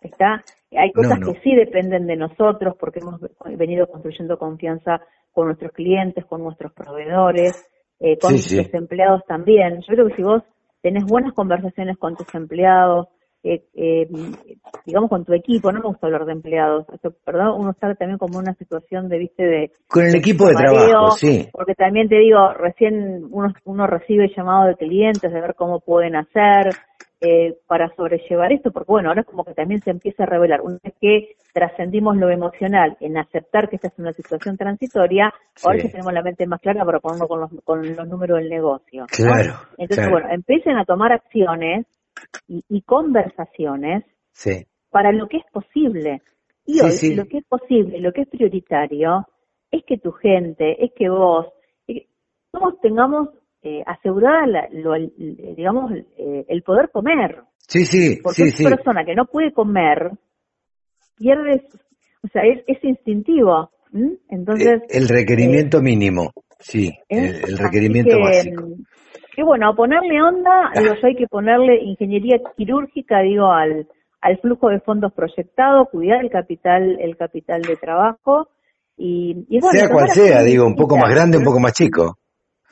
¿Está? 0.00 0.42
Hay 0.72 0.92
cosas 0.92 1.20
No, 1.20 1.26
no. 1.26 1.32
que 1.32 1.40
sí 1.40 1.54
dependen 1.54 2.06
de 2.06 2.16
nosotros 2.16 2.74
porque 2.78 3.00
hemos 3.00 3.20
venido 3.56 3.86
construyendo 3.86 4.38
confianza 4.38 5.00
con 5.32 5.46
nuestros 5.46 5.72
clientes, 5.72 6.24
con 6.26 6.42
nuestros 6.42 6.72
proveedores, 6.72 7.68
eh, 8.00 8.18
con 8.18 8.30
Sí, 8.30 8.56
nuestros 8.56 8.66
sí. 8.70 8.76
empleados 8.76 9.22
también. 9.26 9.80
Yo 9.82 9.94
creo 9.94 10.06
que 10.08 10.16
si 10.16 10.22
vos 10.22 10.42
tenés 10.82 11.04
buenas 11.04 11.34
conversaciones 11.34 11.98
con 11.98 12.16
tus 12.16 12.34
empleados, 12.34 13.08
eh, 13.42 13.64
eh, 13.74 14.08
digamos 14.84 15.08
con 15.08 15.24
tu 15.24 15.32
equipo, 15.32 15.72
no 15.72 15.80
me 15.80 15.88
gusta 15.88 16.06
hablar 16.06 16.26
de 16.26 16.32
empleados, 16.32 16.86
perdón, 17.24 17.60
uno 17.60 17.70
está 17.70 17.94
también 17.94 18.18
como 18.18 18.38
en 18.38 18.48
una 18.48 18.54
situación 18.54 19.08
de, 19.08 19.18
viste, 19.18 19.42
de, 19.42 19.72
Con 19.88 20.04
el 20.04 20.14
equipo 20.14 20.46
de 20.46 20.54
trabajo, 20.54 21.12
sí. 21.12 21.48
Porque 21.52 21.74
también 21.74 22.08
te 22.08 22.18
digo, 22.18 22.52
recién 22.52 23.28
uno, 23.30 23.52
uno 23.64 23.86
recibe 23.86 24.30
llamados 24.36 24.68
de 24.68 24.86
clientes 24.86 25.32
de 25.32 25.40
ver 25.40 25.54
cómo 25.54 25.80
pueden 25.80 26.16
hacer 26.16 26.74
eh, 27.22 27.54
para 27.66 27.94
sobrellevar 27.96 28.52
esto, 28.52 28.72
porque 28.72 28.92
bueno, 28.92 29.08
ahora 29.10 29.22
es 29.22 29.26
como 29.26 29.44
que 29.44 29.54
también 29.54 29.80
se 29.82 29.90
empieza 29.90 30.22
a 30.22 30.26
revelar. 30.26 30.60
Una 30.62 30.78
vez 30.82 30.94
que 31.00 31.36
trascendimos 31.52 32.16
lo 32.16 32.30
emocional 32.30 32.96
en 33.00 33.18
aceptar 33.18 33.68
que 33.68 33.76
esta 33.76 33.88
es 33.88 33.98
una 33.98 34.12
situación 34.12 34.56
transitoria, 34.56 35.32
ahora 35.62 35.80
Sí. 35.80 35.90
tenemos 35.90 36.12
la 36.12 36.22
mente 36.22 36.46
más 36.46 36.60
clara 36.60 36.84
para 36.84 37.00
ponerlo 37.00 37.28
con 37.28 37.40
los, 37.40 37.50
con 37.64 37.94
los 37.94 38.08
números 38.08 38.38
del 38.38 38.48
negocio. 38.48 39.02
¿no? 39.02 39.06
Claro, 39.06 39.54
Entonces, 39.76 39.96
claro. 39.98 40.12
bueno, 40.12 40.28
empiecen 40.30 40.78
a 40.78 40.84
tomar 40.84 41.12
acciones 41.12 41.86
y, 42.48 42.64
y 42.68 42.82
conversaciones 42.82 44.04
Sí. 44.32 44.66
para 44.90 45.12
lo 45.12 45.28
que 45.28 45.38
es 45.38 45.44
posible. 45.52 46.22
Y 46.66 46.74
Sí, 46.74 46.80
hoy 46.84 46.92
sí. 46.92 47.14
lo 47.14 47.26
que 47.26 47.38
es 47.38 47.44
posible, 47.44 47.98
lo 48.00 48.12
que 48.12 48.22
es 48.22 48.28
prioritario, 48.28 49.26
es 49.70 49.84
que 49.84 49.98
tu 49.98 50.12
gente, 50.12 50.84
es 50.84 50.92
que 50.96 51.08
vos, 51.08 51.46
es 51.86 51.96
que 52.02 52.08
todos 52.50 52.80
tengamos 52.80 53.28
eh, 53.62 53.82
asegurada, 53.86 54.46
la- 54.46 54.68
lo- 54.72 54.94
el- 54.94 55.12
el- 55.18 55.54
digamos, 55.54 55.92
eh, 56.16 56.46
el 56.48 56.62
poder 56.62 56.88
comer. 56.90 57.42
Sí, 57.58 57.84
sí, 57.84 58.18
Porque 58.22 58.46
sí, 58.50 58.64
una 58.64 58.76
persona 58.76 59.04
que 59.04 59.14
no 59.14 59.26
puede 59.26 59.52
comer, 59.52 60.12
pierde, 61.16 61.62
o 62.22 62.28
sea, 62.28 62.42
es, 62.44 62.64
es 62.66 62.82
instintivo. 62.82 63.70
Entonces, 64.30 64.82
el, 64.88 65.02
el 65.02 65.08
requerimiento 65.08 65.82
mínimo, 65.82 66.30
sí, 66.58 66.88
¿eh? 67.08 67.42
el, 67.46 67.58
requerimiento 67.58 68.16
que, 68.16 68.22
básico. 68.22 68.68
Que 69.40 69.44
bueno, 69.44 69.70
a 69.70 69.74
ponerle 69.74 70.20
onda, 70.20 70.70
digo, 70.78 70.96
yo 71.00 71.06
hay 71.06 71.14
que 71.14 71.26
ponerle 71.26 71.82
ingeniería 71.82 72.36
quirúrgica, 72.58 73.20
digo, 73.20 73.50
al, 73.50 73.88
al 74.20 74.38
flujo 74.40 74.68
de 74.68 74.80
fondos 74.80 75.14
proyectado, 75.14 75.86
cuidar 75.86 76.22
el 76.22 76.30
capital, 76.30 76.98
el 77.00 77.16
capital 77.16 77.62
de 77.62 77.76
trabajo 77.76 78.48
y, 78.98 79.46
y 79.48 79.58
bueno, 79.58 79.78
sea 79.78 79.88
cual 79.88 80.08
sea, 80.10 80.42
digo, 80.42 80.66
un 80.66 80.76
poco 80.76 80.98
más 80.98 81.08
grande, 81.08 81.38
un 81.38 81.44
poco 81.44 81.58
más 81.58 81.72
chico. 81.72 82.18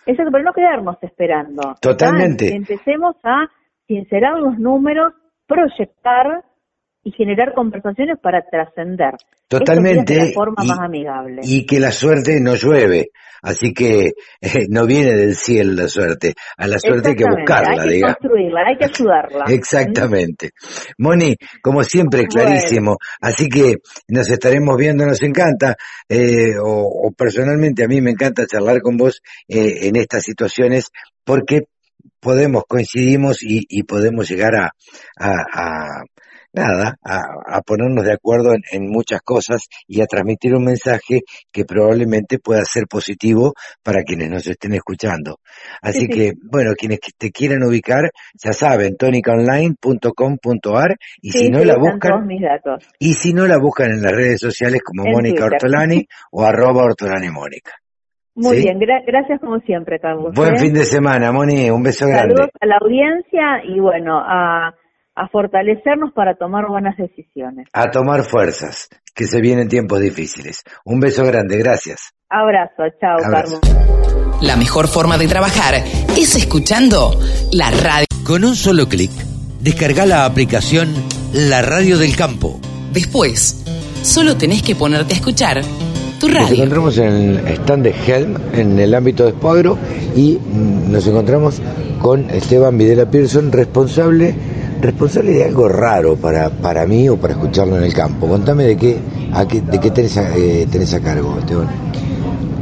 Exacto, 0.04 0.30
pero 0.30 0.44
no 0.44 0.52
quedarnos 0.52 0.98
esperando. 1.00 1.74
Totalmente. 1.80 2.54
Empecemos 2.54 3.16
a 3.24 3.46
sincerar 3.86 4.38
los 4.38 4.58
números, 4.58 5.14
proyectar 5.46 6.44
y 7.08 7.12
generar 7.12 7.54
conversaciones 7.54 8.18
para 8.22 8.42
trascender. 8.42 9.14
Totalmente. 9.48 10.14
De 10.14 10.26
la 10.26 10.32
forma 10.32 10.62
y, 10.64 10.68
más 10.68 10.78
amigable. 10.80 11.40
y 11.44 11.64
que 11.64 11.80
la 11.80 11.90
suerte 11.90 12.38
no 12.40 12.54
llueve. 12.54 13.08
Así 13.40 13.72
que 13.72 14.14
eh, 14.40 14.66
no 14.68 14.84
viene 14.84 15.14
del 15.14 15.36
cielo 15.36 15.72
la 15.82 15.88
suerte. 15.88 16.34
A 16.56 16.66
la 16.66 16.78
suerte 16.80 17.10
hay 17.10 17.14
que 17.14 17.24
buscarla, 17.24 17.82
Hay 17.82 17.88
que 17.88 17.94
digamos. 17.94 18.16
construirla, 18.20 18.60
hay 18.66 18.76
que 18.76 18.84
ayudarla. 18.86 19.44
Exactamente. 19.48 20.50
Moni, 20.98 21.36
como 21.62 21.84
siempre, 21.84 22.26
clarísimo. 22.26 22.96
Así 23.20 23.48
que 23.48 23.76
nos 24.08 24.28
estaremos 24.28 24.76
viendo, 24.76 25.06
nos 25.06 25.22
encanta, 25.22 25.76
eh, 26.08 26.58
o, 26.60 27.06
o 27.06 27.12
personalmente 27.12 27.84
a 27.84 27.88
mí 27.88 28.00
me 28.00 28.10
encanta 28.10 28.44
charlar 28.44 28.80
con 28.82 28.96
vos 28.96 29.22
eh, 29.46 29.86
en 29.86 29.94
estas 29.96 30.24
situaciones 30.24 30.90
porque 31.24 31.60
podemos, 32.20 32.64
coincidimos 32.66 33.42
y, 33.44 33.62
y 33.68 33.84
podemos 33.84 34.28
llegar 34.28 34.56
a, 34.56 34.70
a, 35.16 35.30
a- 35.54 36.02
nada, 36.52 36.96
a, 37.04 37.18
a 37.56 37.60
ponernos 37.62 38.04
de 38.04 38.12
acuerdo 38.12 38.52
en, 38.54 38.62
en 38.72 38.88
muchas 38.90 39.20
cosas 39.22 39.66
y 39.86 40.00
a 40.00 40.06
transmitir 40.06 40.54
un 40.54 40.64
mensaje 40.64 41.20
que 41.52 41.64
probablemente 41.64 42.38
pueda 42.38 42.64
ser 42.64 42.86
positivo 42.88 43.52
para 43.82 44.02
quienes 44.02 44.30
nos 44.30 44.46
estén 44.46 44.74
escuchando. 44.74 45.36
Así 45.82 46.00
Sí, 46.00 46.06
sí. 46.06 46.12
que, 46.12 46.32
bueno, 46.50 46.72
quienes 46.76 47.00
te 47.18 47.30
quieran 47.30 47.62
ubicar, 47.62 48.10
ya 48.42 48.52
saben, 48.52 48.96
tonicaonline.com.ar 48.96 50.96
y 51.20 51.30
Sí, 51.30 51.38
si 51.38 51.50
no 51.50 51.64
la 51.64 51.76
buscan, 51.76 52.12
todos 52.12 52.26
mis 52.26 52.42
datos. 52.42 52.84
y 52.98 53.14
si 53.14 53.32
no 53.32 53.46
la 53.46 53.58
buscan 53.58 53.90
en 53.92 54.02
las 54.02 54.12
redes 54.12 54.40
sociales 54.40 54.80
como 54.84 55.04
En 55.06 55.12
Mónica 55.12 55.46
Twitter. 55.48 55.54
Ortolani 55.54 56.06
o 56.32 56.44
arroba 56.44 56.84
Ortolani 56.84 57.30
Mónica. 57.30 57.72
Muy 58.34 58.58
¿Sí? 58.58 58.62
bien, 58.64 58.78
gra- 58.78 59.02
gracias 59.04 59.40
como 59.40 59.58
siempre, 59.60 59.98
Carlos. 59.98 60.32
Buen 60.34 60.54
¿eh? 60.54 60.58
fin 60.60 60.72
de 60.72 60.84
semana, 60.84 61.32
Moni, 61.32 61.70
un 61.70 61.82
beso 61.82 62.06
Saludos 62.06 62.36
grande. 62.36 62.52
a 62.60 62.66
la 62.66 62.76
audiencia 62.80 63.64
y 63.64 63.80
bueno, 63.80 64.18
a, 64.20 64.72
a 65.18 65.28
fortalecernos 65.28 66.12
para 66.14 66.34
tomar 66.36 66.68
buenas 66.68 66.96
decisiones. 66.96 67.66
A 67.72 67.90
tomar 67.90 68.22
fuerzas, 68.22 68.88
que 69.14 69.24
se 69.24 69.40
vienen 69.40 69.68
tiempos 69.68 70.00
difíciles. 70.00 70.62
Un 70.84 71.00
beso 71.00 71.24
grande, 71.24 71.56
gracias. 71.58 72.12
Abrazo, 72.28 72.84
chao, 73.00 73.18
Abrazo. 73.24 73.60
Carlos. 73.60 74.40
La 74.42 74.56
mejor 74.56 74.86
forma 74.86 75.18
de 75.18 75.26
trabajar 75.26 75.74
es 76.16 76.36
escuchando 76.36 77.10
la 77.52 77.70
radio. 77.72 78.06
Con 78.24 78.44
un 78.44 78.54
solo 78.54 78.88
clic, 78.88 79.10
descarga 79.60 80.06
la 80.06 80.24
aplicación 80.24 80.94
La 81.32 81.62
Radio 81.62 81.98
del 81.98 82.14
Campo. 82.14 82.60
Después, 82.92 83.64
solo 84.02 84.36
tenés 84.36 84.62
que 84.62 84.76
ponerte 84.76 85.14
a 85.14 85.16
escuchar 85.16 85.62
tu 86.20 86.28
Nos 86.28 86.36
radio. 86.36 86.54
encontramos 86.54 86.98
en 86.98 87.12
el 87.12 87.48
stand 87.48 87.82
de 87.82 87.94
Helm, 88.06 88.36
en 88.52 88.78
el 88.78 88.94
ámbito 88.94 89.24
de 89.24 89.32
Spoagro, 89.32 89.76
y 90.14 90.38
mm, 90.38 90.92
nos 90.92 91.06
encontramos 91.08 91.60
con 92.00 92.30
Esteban 92.30 92.78
Videla 92.78 93.10
Pearson, 93.10 93.50
responsable, 93.50 94.34
responsable 94.80 95.32
de 95.32 95.44
algo 95.44 95.68
raro 95.68 96.16
para, 96.16 96.50
para 96.50 96.86
mí 96.86 97.08
o 97.08 97.16
para 97.16 97.34
escucharlo 97.34 97.76
en 97.76 97.84
el 97.84 97.94
campo. 97.94 98.26
Contame 98.26 98.64
de 98.64 98.76
qué, 98.76 98.98
a 99.32 99.46
qué, 99.46 99.60
de 99.60 99.80
qué 99.80 99.90
tenés, 99.90 100.16
a, 100.16 100.36
eh, 100.36 100.66
tenés 100.70 100.94
a 100.94 101.00
cargo, 101.00 101.38
Esteban. 101.38 101.87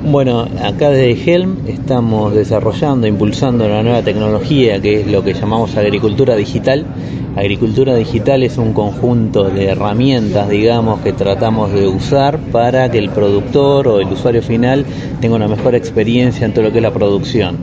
Bueno, 0.09 0.47
acá 0.63 0.91
desde 0.91 1.35
Helm 1.35 1.67
estamos 1.67 2.33
desarrollando, 2.33 3.09
impulsando 3.09 3.67
una 3.67 3.83
nueva 3.83 4.03
tecnología 4.03 4.81
que 4.81 5.01
es 5.01 5.09
lo 5.09 5.25
que 5.25 5.35
llamamos 5.35 5.77
agricultura 5.77 6.37
digital. 6.37 6.87
Agricultura 7.35 7.97
digital 7.97 8.45
es 8.45 8.57
un 8.57 8.73
conjunto 8.73 9.51
de 9.51 9.67
herramientas, 9.67 10.49
digamos, 10.49 11.01
que 11.01 11.13
tratamos 11.13 11.73
de 11.73 11.89
usar 11.89 12.39
para 12.39 12.89
que 12.89 12.99
el 12.99 13.11
productor 13.11 13.89
o 13.89 14.01
el 14.01 14.07
usuario 14.07 14.43
final 14.43 14.87
tenga 15.21 15.35
una 15.35 15.49
mejor 15.49 15.75
experiencia 15.75 16.47
en 16.47 16.55
todo 16.55 16.67
lo 16.67 16.71
que 16.71 16.79
es 16.79 16.83
la 16.83 16.93
producción. 16.93 17.59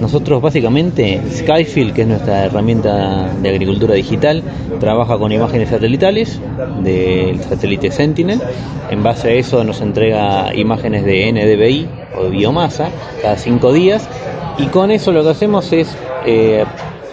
Nosotros 0.00 0.40
básicamente, 0.40 1.20
Skyfield, 1.28 1.92
que 1.92 2.02
es 2.02 2.08
nuestra 2.08 2.44
herramienta 2.44 3.32
de 3.42 3.48
agricultura 3.48 3.94
digital, 3.94 4.44
trabaja 4.78 5.18
con 5.18 5.32
imágenes 5.32 5.70
satelitales 5.70 6.40
del 6.84 7.40
satélite 7.40 7.90
Sentinel. 7.90 8.40
En 8.90 9.02
base 9.02 9.28
a 9.28 9.32
eso 9.32 9.64
nos 9.64 9.80
entrega 9.80 10.54
imágenes 10.54 11.04
de 11.04 11.28
O 12.16 12.24
de 12.24 12.30
biomasa 12.30 12.88
cada 13.22 13.36
cinco 13.36 13.72
días 13.72 14.08
Y 14.58 14.66
con 14.66 14.90
eso 14.90 15.12
lo 15.12 15.22
que 15.22 15.30
hacemos 15.30 15.72
es 15.72 15.88
eh, 16.26 16.64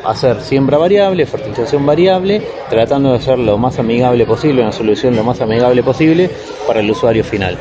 hacer 0.06 0.41
siembra 0.41 0.78
variable, 0.78 1.25
fertilización 1.25 1.86
variable, 1.86 2.41
tratando 2.69 3.13
de 3.13 3.19
ser 3.19 3.39
lo 3.39 3.58
más 3.58 3.80
amigable 3.80 4.25
posible, 4.25 4.62
una 4.62 4.71
solución 4.71 5.15
lo 5.15 5.23
más 5.23 5.41
amigable 5.41 5.84
posible 5.84 6.30
para 6.67 6.80
el 6.80 6.89
usuario 6.89 7.23
final. 7.23 7.58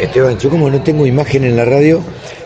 Esteban, 0.00 0.38
yo 0.38 0.50
como 0.50 0.70
no 0.70 0.82
tengo 0.82 1.06
imagen 1.06 1.44
en 1.44 1.56
la 1.56 1.64
radio, 1.64 2.02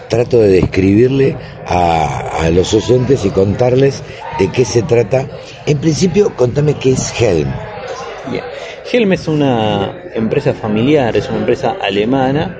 trato 0.08 0.40
de 0.40 0.48
describirle 0.48 1.36
a, 1.66 2.50
los 2.52 2.74
oyentes 2.74 3.24
y 3.24 3.30
contarles 3.30 4.02
de 4.38 4.50
qué 4.50 4.64
se 4.64 4.82
trata. 4.82 5.26
En 5.66 5.78
principio, 5.78 6.34
contame 6.36 6.74
qué 6.74 6.92
es 6.92 7.12
Helm. 7.20 7.52
Helm 8.92 9.12
es 9.12 9.28
una 9.28 10.02
empresa 10.14 10.52
familiar, 10.52 11.16
es 11.16 11.28
una 11.28 11.38
empresa 11.38 11.76
alemana 11.80 12.58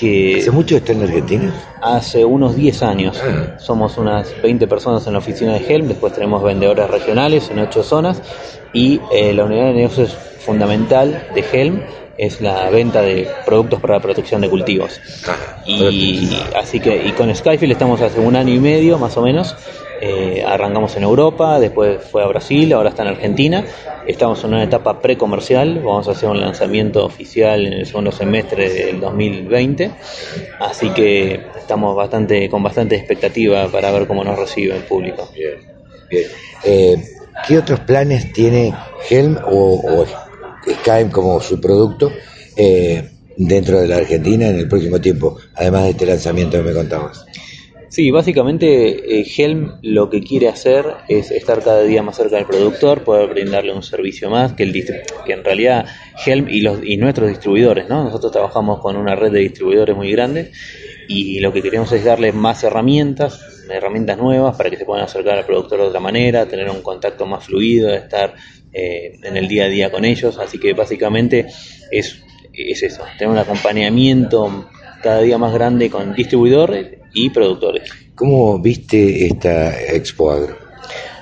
que... 0.00 0.38
¿Hace 0.40 0.50
mucho 0.50 0.76
está 0.76 0.92
en 0.92 1.02
Argentina? 1.02 1.54
Hace 1.82 2.24
unos 2.24 2.56
10 2.56 2.82
años. 2.82 3.20
Ah. 3.22 3.58
Somos 3.58 3.98
unas 3.98 4.34
20 4.42 4.66
personas 4.66 5.06
en 5.06 5.12
la 5.12 5.18
oficina 5.18 5.52
de 5.52 5.58
Helm, 5.58 5.88
después 5.88 6.14
tenemos 6.14 6.42
vendedores 6.42 6.90
regionales 6.90 7.50
en 7.50 7.58
8 7.58 7.82
zonas 7.82 8.22
y 8.72 9.00
eh, 9.12 9.34
la 9.34 9.44
unidad 9.44 9.66
de 9.66 9.74
negocios 9.74 10.16
fundamental 10.40 11.28
de 11.34 11.44
Helm 11.52 11.82
es 12.16 12.40
la 12.40 12.68
venta 12.70 13.02
de 13.02 13.28
productos 13.46 13.80
para 13.80 13.94
la 13.94 14.00
protección 14.00 14.40
de 14.40 14.50
cultivos. 14.50 15.00
Ah, 15.26 15.62
y 15.66 16.28
así 16.56 16.80
que 16.80 17.06
y 17.06 17.12
con 17.12 17.34
Skyfield 17.34 17.72
estamos 17.72 18.00
hace 18.00 18.20
un 18.20 18.36
año 18.36 18.54
y 18.54 18.58
medio 18.58 18.98
más 18.98 19.16
o 19.16 19.22
menos. 19.22 19.54
Eh, 20.00 20.42
arrancamos 20.46 20.96
en 20.96 21.02
Europa, 21.02 21.60
después 21.60 22.02
fue 22.02 22.22
a 22.22 22.26
Brasil, 22.26 22.72
ahora 22.72 22.90
está 22.90 23.02
en 23.02 23.08
Argentina. 23.08 23.64
Estamos 24.06 24.42
en 24.44 24.54
una 24.54 24.64
etapa 24.64 25.00
precomercial, 25.00 25.80
vamos 25.80 26.08
a 26.08 26.12
hacer 26.12 26.28
un 26.28 26.40
lanzamiento 26.40 27.04
oficial 27.04 27.66
en 27.66 27.72
el 27.74 27.86
segundo 27.86 28.12
semestre 28.12 28.70
del 28.70 29.00
2020. 29.00 29.90
Así 30.60 30.88
que 30.90 31.40
estamos 31.58 31.94
bastante 31.94 32.48
con 32.48 32.62
bastante 32.62 32.96
expectativa 32.96 33.68
para 33.68 33.90
ver 33.90 34.06
cómo 34.06 34.24
nos 34.24 34.38
recibe 34.38 34.76
el 34.76 34.84
público. 34.84 35.28
Bien, 35.34 35.60
bien. 36.08 36.26
Eh, 36.64 36.96
¿Qué 37.46 37.58
otros 37.58 37.80
planes 37.80 38.32
tiene 38.32 38.74
Helm 39.08 39.38
o, 39.46 39.74
o 39.74 40.06
Skype 40.68 41.10
como 41.10 41.40
su 41.40 41.60
producto 41.60 42.10
eh, 42.56 43.10
dentro 43.36 43.80
de 43.80 43.88
la 43.88 43.96
Argentina 43.96 44.48
en 44.48 44.56
el 44.56 44.68
próximo 44.68 45.00
tiempo, 45.00 45.38
además 45.54 45.84
de 45.84 45.90
este 45.90 46.06
lanzamiento 46.06 46.58
que 46.58 46.62
me 46.62 46.74
contabas. 46.74 47.24
Sí, 47.90 48.12
básicamente 48.12 49.18
eh, 49.18 49.26
Helm 49.36 49.80
lo 49.82 50.08
que 50.08 50.22
quiere 50.22 50.46
hacer 50.46 50.86
es 51.08 51.32
estar 51.32 51.60
cada 51.60 51.82
día 51.82 52.04
más 52.04 52.16
cerca 52.16 52.36
del 52.36 52.46
productor, 52.46 53.02
poder 53.02 53.30
brindarle 53.30 53.74
un 53.74 53.82
servicio 53.82 54.30
más, 54.30 54.52
que, 54.52 54.62
el 54.62 54.72
que 54.72 55.32
en 55.32 55.42
realidad 55.42 55.86
Helm 56.24 56.48
y, 56.48 56.60
los, 56.60 56.78
y 56.84 56.96
nuestros 56.98 57.28
distribuidores, 57.28 57.88
¿no? 57.88 58.04
nosotros 58.04 58.30
trabajamos 58.30 58.78
con 58.78 58.96
una 58.96 59.16
red 59.16 59.32
de 59.32 59.40
distribuidores 59.40 59.96
muy 59.96 60.12
grande 60.12 60.52
y 61.08 61.40
lo 61.40 61.52
que 61.52 61.62
queremos 61.62 61.90
es 61.90 62.04
darle 62.04 62.30
más 62.30 62.62
herramientas, 62.62 63.40
herramientas 63.68 64.18
nuevas 64.18 64.56
para 64.56 64.70
que 64.70 64.76
se 64.76 64.84
puedan 64.84 65.04
acercar 65.04 65.38
al 65.38 65.44
productor 65.44 65.80
de 65.80 65.86
otra 65.86 65.98
manera, 65.98 66.46
tener 66.46 66.70
un 66.70 66.82
contacto 66.82 67.26
más 67.26 67.46
fluido, 67.46 67.92
estar 67.92 68.36
eh, 68.72 69.18
en 69.20 69.36
el 69.36 69.48
día 69.48 69.64
a 69.64 69.68
día 69.68 69.90
con 69.90 70.04
ellos, 70.04 70.38
así 70.38 70.58
que 70.58 70.74
básicamente 70.74 71.48
es, 71.90 72.22
es 72.52 72.84
eso, 72.84 73.02
tener 73.18 73.32
un 73.32 73.38
acompañamiento 73.38 74.68
cada 75.02 75.20
día 75.20 75.38
más 75.38 75.52
grande 75.52 75.90
con 75.90 76.14
distribuidores 76.14 76.98
y 77.12 77.30
productores. 77.30 77.90
¿Cómo 78.14 78.58
viste 78.58 79.26
esta 79.26 79.80
Expo 79.80 80.30
Agro? 80.30 80.69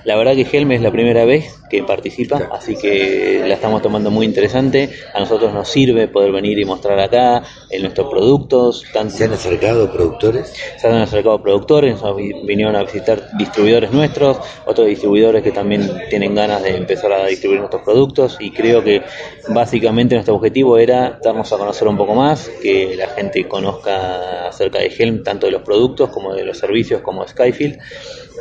La 0.09 0.16
verdad 0.16 0.35
que 0.35 0.47
Helm 0.51 0.73
es 0.73 0.81
la 0.81 0.90
primera 0.90 1.27
vez 1.27 1.61
que 1.68 1.83
participa, 1.83 2.49
así 2.51 2.77
que 2.77 3.42
la 3.47 3.53
estamos 3.53 3.83
tomando 3.83 4.11
muy 4.11 4.25
interesante. 4.25 4.88
A 5.12 5.21
nosotros 5.21 5.53
nos 5.53 5.68
sirve 5.68 6.09
poder 6.09 6.33
venir 6.33 6.59
y 6.59 6.64
mostrar 6.64 6.99
acá 6.99 7.42
en 7.68 7.83
nuestros 7.83 8.09
productos. 8.09 8.87
¿Se 8.90 9.25
han 9.25 9.33
acercado 9.35 9.92
productores? 9.92 10.55
Se 10.79 10.88
han 10.88 10.94
acercado 10.94 11.42
productores, 11.42 12.01
nos 12.01 12.16
vinieron 12.16 12.75
a 12.75 12.85
visitar 12.85 13.37
distribuidores 13.37 13.92
nuestros, 13.92 14.38
otros 14.64 14.87
distribuidores 14.87 15.42
que 15.42 15.53
también 15.53 15.87
tienen 16.09 16.35
ganas 16.35 16.62
de 16.62 16.75
empezar 16.75 17.12
a 17.12 17.27
distribuir 17.27 17.61
nuestros 17.61 17.83
productos 17.83 18.38
y 18.40 18.51
creo 18.51 18.83
que 18.83 19.03
básicamente 19.51 20.14
nuestro 20.14 20.37
objetivo 20.37 20.79
era 20.79 21.21
darnos 21.23 21.53
a 21.53 21.59
conocer 21.59 21.87
un 21.87 21.99
poco 21.99 22.14
más, 22.14 22.49
que 22.62 22.97
la 22.97 23.09
gente 23.09 23.47
conozca 23.47 24.49
acerca 24.49 24.79
de 24.79 24.87
Helm, 24.87 25.23
tanto 25.23 25.44
de 25.44 25.53
los 25.53 25.61
productos 25.61 26.09
como 26.09 26.33
de 26.33 26.44
los 26.44 26.57
servicios 26.57 27.03
como 27.03 27.29
Skyfield 27.29 27.79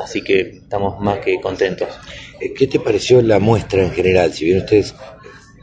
Así 0.04 0.22
que 0.22 0.42
estamos 0.42 1.00
más 1.00 1.20
que 1.20 1.40
contentos. 1.40 1.88
Eh, 2.40 2.54
¿Qué 2.54 2.68
te 2.68 2.80
pareció 2.80 3.22
la 3.22 3.40
muestra 3.40 3.84
en 3.84 3.92
general? 3.92 4.34
Si 4.34 4.46
bien 4.46 4.60
ustedes 4.60 4.94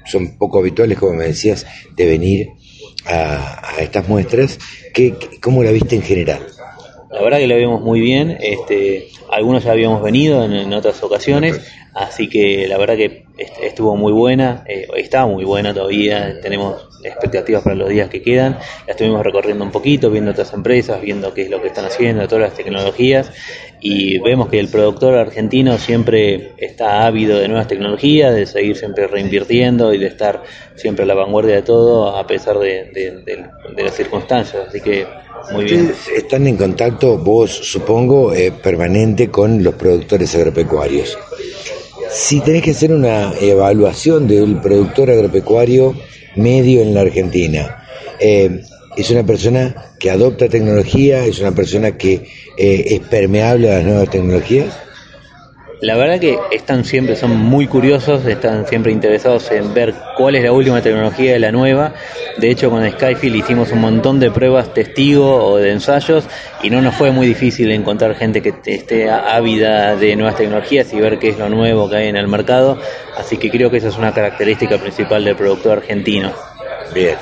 son 0.07 0.37
poco 0.39 0.59
habituales, 0.59 0.99
como 0.99 1.15
me 1.15 1.25
decías, 1.25 1.67
de 1.97 2.07
venir 2.07 2.49
a, 3.07 3.77
estas 3.79 4.09
muestras, 4.09 4.59
¿qué, 4.93 5.15
¿cómo 5.41 5.63
la 5.63 5.71
viste 5.71 5.97
en 5.97 6.03
general? 6.03 6.47
La 7.11 7.23
verdad 7.23 7.39
que 7.39 7.47
la 7.47 7.57
vimos 7.57 7.81
muy 7.81 8.01
bien. 8.01 8.37
Este, 8.41 9.09
algunos 9.31 9.65
ya 9.65 9.73
habíamos 9.73 10.03
venido 10.03 10.45
en, 10.45 10.73
otras 10.73 11.03
ocasiones, 11.03 11.61
así 11.95 12.29
que 12.29 12.67
la 12.69 12.79
verdad 12.79 12.97
que 12.97 13.24
estuvo 13.37 13.97
muy 13.97 14.13
buena, 14.13 14.65
eh, 14.67 14.87
está 14.97 15.27
muy 15.27 15.45
buena 15.45 15.75
todavía. 15.75 16.41
Tenemos 16.41 16.89
expectativas 17.03 17.63
para 17.63 17.75
los 17.75 17.89
días 17.89 18.09
que 18.09 18.23
quedan. 18.23 18.59
La 18.87 18.93
estuvimos 18.93 19.23
recorriendo 19.25 19.65
un 19.65 19.71
poquito, 19.71 20.11
viendo 20.11 20.31
otras 20.31 20.53
empresas, 20.53 21.01
viendo 21.01 21.35
qué 21.35 21.43
es 21.43 21.51
lo 21.51 21.61
que 21.61 21.69
están 21.69 21.85
haciendo, 21.85 22.27
todas 22.29 22.51
las 22.51 22.55
tecnologías 22.55 23.31
y 23.87 24.19
vemos 24.19 24.49
que 24.49 24.59
el 24.59 24.69
productor 24.69 25.15
argentino 25.15 25.77
siempre 25.77 26.53
está 26.57 27.07
ávido 27.07 27.39
de 27.39 27.49
nuevas 27.49 27.69
tecnologías, 27.69 28.35
de 28.35 28.47
seguir 28.47 28.77
siempre 28.77 29.07
reinvirtiendo 29.07 29.93
y 29.93 29.99
de 29.99 30.07
estar 30.07 30.43
siempre 30.75 31.03
a 31.03 31.07
la 31.07 31.13
vanguardia 31.13 31.57
de 31.57 31.63
todo 31.63 32.17
a 32.17 32.27
pesar 32.27 32.59
de, 32.59 33.21
las 33.77 33.95
circunstancias. 33.95 34.69
Así 34.69 34.81
que 34.81 35.07
muy 35.53 35.65
bien. 35.65 35.93
Están 36.17 36.47
en 36.47 36.57
contacto, 36.57 37.19
vos 37.19 37.51
supongo, 37.51 38.33
eh, 38.33 38.51
permanente 38.53 39.31
con 39.31 39.63
los 39.63 39.75
productores 39.75 40.35
agropecuarios. 40.35 41.19
Si 42.15 42.41
tenés 42.41 42.63
que 42.63 42.71
hacer 42.71 42.93
una 42.93 43.33
evaluación 43.41 44.29
del 44.29 44.61
productor 44.61 45.11
agropecuario 45.11 45.97
medio 46.37 46.81
en 46.81 46.95
la 46.95 47.01
Argentina, 47.01 47.85
eh, 48.21 48.63
es 48.97 49.11
una 49.11 49.27
persona 49.27 49.93
que 49.99 50.13
adopta 50.13 50.49
tecnología, 50.49 51.27
es 51.27 51.41
una 51.41 51.51
persona 51.51 51.99
que 51.99 52.25
eh, 52.57 52.85
es 52.87 53.01
permeable 53.01 53.69
a 53.69 53.79
las 53.79 53.85
nuevas 53.85 54.11
tecnologías? 54.11 54.73
La 55.85 55.97
verdad 55.97 56.19
que 56.19 56.39
están 56.51 56.83
siempre, 56.83 57.15
son 57.15 57.37
muy 57.37 57.67
curiosos, 57.67 58.25
están 58.25 58.67
siempre 58.67 58.91
interesados 58.91 59.51
en 59.51 59.75
ver 59.75 59.93
cuál 60.17 60.35
es 60.35 60.43
la 60.43 60.51
última 60.51 60.81
tecnología 60.81 61.35
de 61.35 61.39
la 61.39 61.53
nueva. 61.53 61.93
De 62.39 62.51
hecho, 62.51 62.71
con 62.71 62.91
Skyfield 62.91 63.37
hicimos 63.37 63.71
un 63.71 63.83
montón 63.83 64.19
de 64.19 64.31
pruebas 64.31 64.73
testigo 64.73 65.45
o 65.45 65.59
de 65.59 65.73
ensayos 65.73 66.25
y 66.63 66.71
no 66.71 66.81
nos 66.81 66.95
fue 66.95 67.11
muy 67.11 67.27
difícil 67.27 67.71
encontrar 67.71 68.15
gente 68.15 68.41
que 68.41 68.55
esté 68.65 69.11
ávida 69.11 69.95
de 69.95 70.17
nuevas 70.17 70.37
tecnologías 70.37 70.91
y 70.95 71.01
ver 71.01 71.19
qué 71.19 71.29
es 71.29 71.39
lo 71.39 71.51
nuevo 71.51 71.91
que 71.91 71.97
hay 71.97 72.09
en 72.09 72.17
el 72.17 72.29
mercado. 72.29 72.79
Así 73.19 73.37
que 73.37 73.51
creo 73.51 73.71
que 73.71 73.77
esa 73.77 73.89
es 73.89 73.99
una 73.99 74.15
característica 74.15 74.79
principal 74.79 75.23
del 75.23 75.37
productor 75.37 75.81
argentino. 75.81 76.33
Bien. 76.95 77.17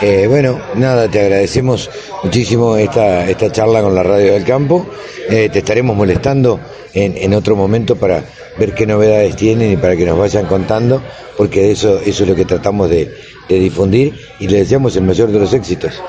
Eh, 0.00 0.26
bueno, 0.28 0.60
nada, 0.74 1.08
te 1.08 1.20
agradecemos 1.20 1.90
muchísimo 2.22 2.76
esta, 2.76 3.28
esta 3.28 3.50
charla 3.50 3.80
con 3.80 3.94
la 3.94 4.02
Radio 4.02 4.34
del 4.34 4.44
Campo. 4.44 4.86
Eh, 5.28 5.48
te 5.50 5.60
estaremos 5.60 5.96
molestando 5.96 6.60
en, 6.92 7.16
en, 7.16 7.34
otro 7.34 7.56
momento 7.56 7.96
para 7.96 8.22
ver 8.58 8.74
qué 8.74 8.86
novedades 8.86 9.36
tienen 9.36 9.72
y 9.72 9.76
para 9.76 9.96
que 9.96 10.04
nos 10.04 10.18
vayan 10.18 10.46
contando, 10.46 11.02
porque 11.36 11.70
eso, 11.70 12.00
eso 12.04 12.24
es 12.24 12.28
lo 12.28 12.34
que 12.34 12.44
tratamos 12.44 12.90
de, 12.90 13.12
difundir 13.48 14.12
y 14.40 14.48
le 14.48 14.58
deseamos 14.58 14.96
el 14.96 15.04
mayor 15.04 15.30
de 15.30 15.38
los 15.38 15.52
éxitos. 15.54 16.02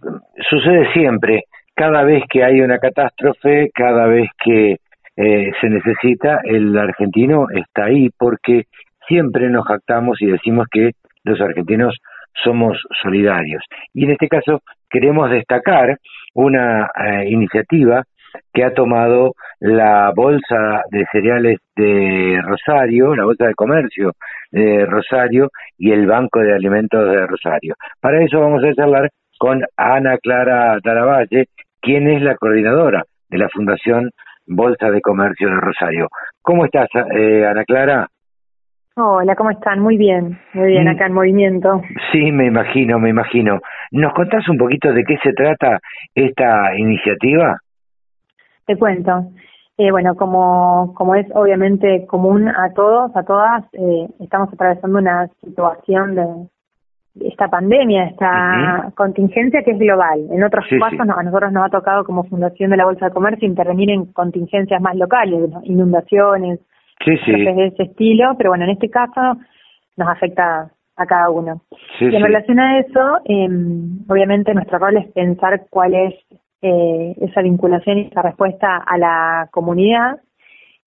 sucede 0.49 0.91
siempre, 0.93 1.43
cada 1.75 2.03
vez 2.03 2.23
que 2.29 2.43
hay 2.43 2.61
una 2.61 2.77
catástrofe, 2.77 3.71
cada 3.73 4.05
vez 4.05 4.29
que 4.43 4.77
eh, 5.15 5.51
se 5.59 5.69
necesita, 5.69 6.39
el 6.43 6.77
argentino 6.77 7.47
está 7.53 7.85
ahí 7.85 8.09
porque 8.17 8.65
siempre 9.07 9.49
nos 9.49 9.65
jactamos 9.65 10.21
y 10.21 10.27
decimos 10.27 10.67
que 10.71 10.91
los 11.23 11.41
argentinos 11.41 11.97
somos 12.43 12.77
solidarios. 13.01 13.63
Y 13.93 14.05
en 14.05 14.11
este 14.11 14.27
caso 14.27 14.61
queremos 14.89 15.29
destacar 15.29 15.97
una 16.33 16.85
eh, 16.85 17.29
iniciativa 17.29 18.03
que 18.53 18.63
ha 18.63 18.73
tomado 18.73 19.33
la 19.59 20.11
Bolsa 20.15 20.83
de 20.91 21.05
Cereales 21.11 21.59
de 21.75 22.39
Rosario, 22.43 23.15
la 23.15 23.25
Bolsa 23.25 23.47
de 23.47 23.55
Comercio 23.55 24.11
de 24.51 24.85
Rosario 24.85 25.49
y 25.77 25.91
el 25.91 26.05
Banco 26.05 26.39
de 26.39 26.53
Alimentos 26.53 27.09
de 27.09 27.25
Rosario. 27.27 27.75
Para 28.01 28.21
eso 28.23 28.39
vamos 28.39 28.63
a 28.63 28.73
charlar 28.73 29.09
con 29.39 29.61
Ana 29.77 30.17
Clara 30.17 30.79
Taravalle, 30.81 31.47
quien 31.81 32.07
es 32.07 32.21
la 32.21 32.35
coordinadora 32.35 33.03
de 33.29 33.37
la 33.37 33.49
Fundación 33.49 34.11
Bolsa 34.45 34.91
de 34.91 35.01
Comercio 35.01 35.49
de 35.49 35.55
Rosario. 35.55 36.07
¿Cómo 36.41 36.65
estás, 36.65 36.89
eh, 37.15 37.45
Ana 37.45 37.63
Clara? 37.63 38.07
Hola, 38.95 39.35
¿cómo 39.35 39.49
están? 39.49 39.79
Muy 39.79 39.97
bien, 39.97 40.39
muy 40.53 40.67
bien, 40.67 40.87
acá 40.87 41.07
en 41.07 41.13
movimiento. 41.13 41.81
Sí, 42.11 42.31
me 42.31 42.45
imagino, 42.45 42.99
me 42.99 43.09
imagino. 43.09 43.59
¿Nos 43.91 44.13
contás 44.13 44.47
un 44.49 44.57
poquito 44.57 44.93
de 44.93 45.03
qué 45.03 45.17
se 45.23 45.33
trata 45.33 45.79
esta 46.13 46.77
iniciativa? 46.77 47.57
Te 48.65 48.77
cuento. 48.77 49.25
Eh, 49.77 49.91
bueno, 49.91 50.15
como, 50.15 50.93
como 50.93 51.15
es 51.15 51.25
obviamente 51.33 52.05
común 52.05 52.47
a 52.47 52.73
todos, 52.75 53.15
a 53.15 53.23
todas, 53.23 53.63
eh, 53.73 54.07
estamos 54.19 54.53
atravesando 54.53 54.99
una 54.99 55.27
situación 55.43 56.15
de 56.15 57.27
esta 57.27 57.47
pandemia, 57.47 58.05
esta 58.05 58.91
contingencia 58.95 59.63
que 59.63 59.71
es 59.71 59.79
global. 59.79 60.27
En 60.31 60.43
otros 60.43 60.65
casos 60.79 60.99
a 60.99 61.23
nosotros 61.23 61.51
nos 61.51 61.65
ha 61.65 61.69
tocado 61.69 62.03
como 62.03 62.23
Fundación 62.23 62.71
de 62.71 62.77
la 62.77 62.85
Bolsa 62.85 63.07
de 63.07 63.11
Comercio 63.11 63.47
intervenir 63.47 63.89
en 63.89 64.05
contingencias 64.13 64.81
más 64.81 64.95
locales, 64.95 65.49
inundaciones, 65.63 66.59
sí, 67.03 67.17
sí. 67.25 67.31
de 67.31 67.67
ese 67.67 67.83
estilo, 67.83 68.35
pero 68.37 68.51
bueno, 68.51 68.65
en 68.65 68.71
este 68.71 68.89
caso 68.89 69.37
nos 69.97 70.07
afecta 70.07 70.71
a 70.95 71.05
cada 71.05 71.29
uno. 71.29 71.61
y 71.99 72.15
en 72.15 72.23
relación 72.23 72.59
a 72.59 72.79
eso, 72.79 73.17
eh, 73.25 73.47
obviamente 74.07 74.53
nuestro 74.53 74.77
rol 74.77 74.97
es 74.97 75.07
pensar 75.13 75.65
cuál 75.69 75.93
es 75.95 76.13
eh, 76.63 77.15
esa 77.21 77.41
vinculación 77.41 77.99
y 77.99 78.07
esa 78.07 78.21
respuesta 78.21 78.77
a 78.77 78.97
la 78.97 79.49
comunidad 79.51 80.21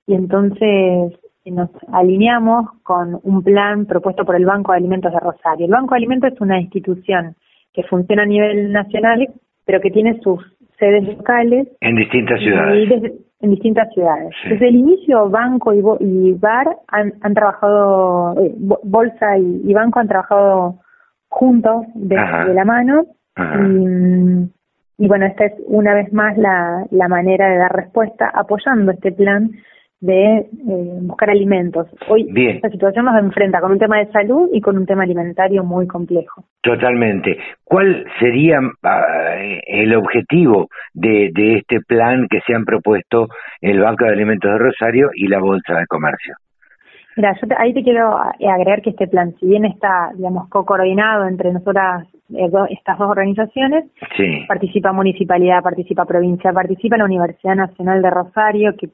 y 0.06 0.14
entonces 0.14 1.12
nos 1.44 1.70
alineamos 1.92 2.70
con 2.82 3.20
un 3.22 3.42
plan 3.42 3.86
propuesto 3.86 4.24
por 4.24 4.36
el 4.36 4.46
Banco 4.46 4.72
de 4.72 4.78
Alimentos 4.78 5.12
de 5.12 5.20
Rosario. 5.20 5.66
El 5.66 5.72
Banco 5.72 5.94
de 5.94 5.98
Alimentos 5.98 6.32
es 6.32 6.40
una 6.40 6.60
institución 6.60 7.36
que 7.72 7.82
funciona 7.84 8.22
a 8.22 8.26
nivel 8.26 8.72
nacional, 8.72 9.28
pero 9.64 9.80
que 9.80 9.90
tiene 9.90 10.18
sus 10.20 10.40
sedes 10.78 11.04
locales. 11.04 11.68
En 11.80 11.96
distintas 11.96 12.40
ciudades. 12.40 13.12
en 13.40 13.50
distintas 13.50 13.92
ciudades. 13.92 14.30
Desde 14.48 14.68
el 14.68 14.76
inicio, 14.76 15.28
Banco 15.28 15.72
y, 16.00 16.32
Bar 16.32 16.78
han, 16.88 17.12
han 17.20 17.34
trabajado, 17.34 18.34
eh, 18.42 18.54
Bolsa 18.82 19.38
y, 19.38 19.72
Banco 19.72 20.00
han 20.00 20.08
trabajado 20.08 20.76
juntos 21.28 21.84
de, 21.94 22.16
la 22.16 22.64
mano. 22.64 23.04
Y, 23.36 24.50
y, 24.98 25.08
bueno, 25.08 25.26
esta 25.26 25.46
es 25.46 25.54
una 25.66 25.94
vez 25.94 26.12
más 26.12 26.36
la, 26.38 26.86
la 26.90 27.08
manera 27.08 27.48
de 27.48 27.58
dar 27.58 27.72
respuesta 27.74 28.30
apoyando 28.34 28.92
este 28.92 29.12
plan 29.12 29.50
de 30.00 30.38
eh, 30.38 30.46
buscar 31.02 31.30
alimentos. 31.30 31.86
Hoy 32.08 32.28
esta 32.36 32.68
situación 32.68 33.06
nos 33.06 33.18
enfrenta 33.18 33.60
con 33.60 33.72
un 33.72 33.78
tema 33.78 33.98
de 33.98 34.10
salud 34.12 34.50
y 34.52 34.60
con 34.60 34.76
un 34.76 34.86
tema 34.86 35.04
alimentario 35.04 35.64
muy 35.64 35.86
complejo. 35.86 36.44
Totalmente. 36.62 37.38
¿Cuál 37.64 38.04
sería 38.20 38.60
ah, 38.82 39.36
el 39.66 39.94
objetivo 39.96 40.68
de, 40.92 41.30
de 41.32 41.58
este 41.58 41.80
plan 41.80 42.26
que 42.28 42.40
se 42.46 42.54
han 42.54 42.64
propuesto 42.64 43.28
el 43.60 43.80
Banco 43.80 44.04
de 44.04 44.12
Alimentos 44.12 44.50
de 44.50 44.58
Rosario 44.58 45.10
y 45.14 45.28
la 45.28 45.40
Bolsa 45.40 45.78
de 45.78 45.86
Comercio? 45.86 46.34
Mira, 47.16 47.34
yo 47.40 47.48
ahí 47.58 47.72
te 47.72 47.82
quiero 47.82 48.20
eh, 48.38 48.46
agregar 48.46 48.82
que 48.82 48.90
este 48.90 49.08
plan, 49.08 49.34
si 49.40 49.46
bien 49.46 49.64
está, 49.64 50.12
digamos, 50.14 50.48
co-coordinado 50.50 51.26
entre 51.26 51.50
nosotras, 51.50 52.06
eh, 52.34 52.50
estas 52.68 52.98
dos 52.98 53.08
organizaciones, 53.08 53.86
participa 54.46 54.92
municipalidad, 54.92 55.62
participa 55.62 56.04
provincia, 56.04 56.52
participa 56.52 56.98
la 56.98 57.06
Universidad 57.06 57.54
Nacional 57.54 58.02
de 58.02 58.10
Rosario, 58.10 58.76
que, 58.76 58.90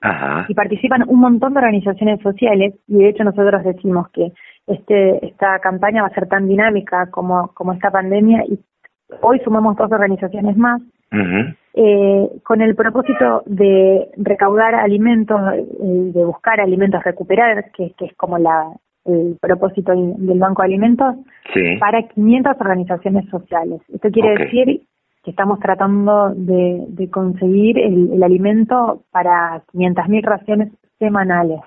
y 0.48 0.54
participan 0.54 1.02
un 1.08 1.18
montón 1.18 1.52
de 1.52 1.58
organizaciones 1.58 2.20
sociales, 2.20 2.74
y 2.86 2.98
de 2.98 3.08
hecho 3.08 3.24
nosotros 3.24 3.64
decimos 3.64 4.08
que 4.10 4.32
este 4.68 5.26
esta 5.26 5.58
campaña 5.58 6.02
va 6.02 6.08
a 6.08 6.14
ser 6.14 6.28
tan 6.28 6.46
dinámica 6.46 7.10
como, 7.10 7.48
como 7.54 7.72
esta 7.72 7.90
pandemia, 7.90 8.44
y 8.46 8.56
hoy 9.20 9.40
sumamos 9.40 9.76
dos 9.76 9.90
organizaciones 9.90 10.56
más, 10.56 10.80
eh, 11.74 12.28
con 12.42 12.60
el 12.60 12.74
propósito 12.74 13.42
de 13.46 14.08
recaudar 14.16 14.74
alimentos, 14.74 15.40
eh, 15.54 15.64
de 16.12 16.24
buscar 16.24 16.60
alimentos 16.60 17.02
recuperados, 17.02 17.64
que, 17.76 17.94
es 17.98 18.14
como 18.16 18.38
la, 18.38 18.72
el 19.04 19.36
propósito 19.40 19.92
del 19.92 20.38
Banco 20.38 20.62
de 20.62 20.66
Alimentos, 20.66 21.16
para 21.80 22.02
500 22.08 22.56
organizaciones 22.60 23.28
sociales. 23.30 23.80
Esto 23.92 24.10
quiere 24.10 24.44
decir 24.44 24.82
que 25.22 25.30
estamos 25.30 25.60
tratando 25.60 26.30
de, 26.34 27.08
conseguir 27.10 27.78
el, 27.78 28.22
alimento 28.22 29.02
para 29.10 29.62
500.000 29.72 30.22
raciones 30.24 30.72
semanales 30.98 31.60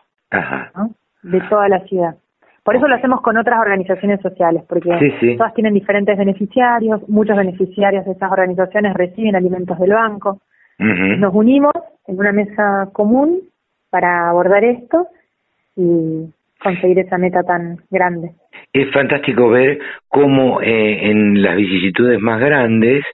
de 1.24 1.42
toda 1.50 1.70
la 1.70 1.80
ciudad. 1.82 2.16
Por 2.66 2.76
eso 2.76 2.88
lo 2.88 2.96
hacemos 2.96 3.22
con 3.22 3.38
otras 3.38 3.60
organizaciones 3.60 4.20
sociales, 4.22 4.64
porque 4.68 4.90
todas 5.38 5.54
tienen 5.54 5.76
diferentes 5.76 6.18
beneficiarios, 6.18 7.08
muchos 7.08 7.38
beneficiarios 7.38 8.04
de 8.06 8.14
esas 8.14 8.32
organizaciones 8.32 8.96
reciben 8.96 9.36
alimentos 9.36 9.78
del 9.78 9.92
banco. 9.92 10.40
Nos 10.80 11.32
unimos 11.36 11.74
en 12.08 12.18
una 12.18 12.32
mesa 12.32 12.90
común 12.92 13.42
para 13.92 14.30
abordar 14.30 14.64
esto 14.64 15.06
y 15.76 16.26
conseguir 16.60 16.98
esa 16.98 17.20
meta 17.20 17.44
tan 17.44 17.78
grande. 17.92 18.32
Es 18.74 18.92
fantástico 18.92 19.48
ver 19.50 19.78
cómo 20.08 20.60
eh, 20.60 21.12
en 21.12 21.44
las 21.44 21.56
vicisitudes 21.58 22.20
más 22.20 22.40
grandes 22.42 23.06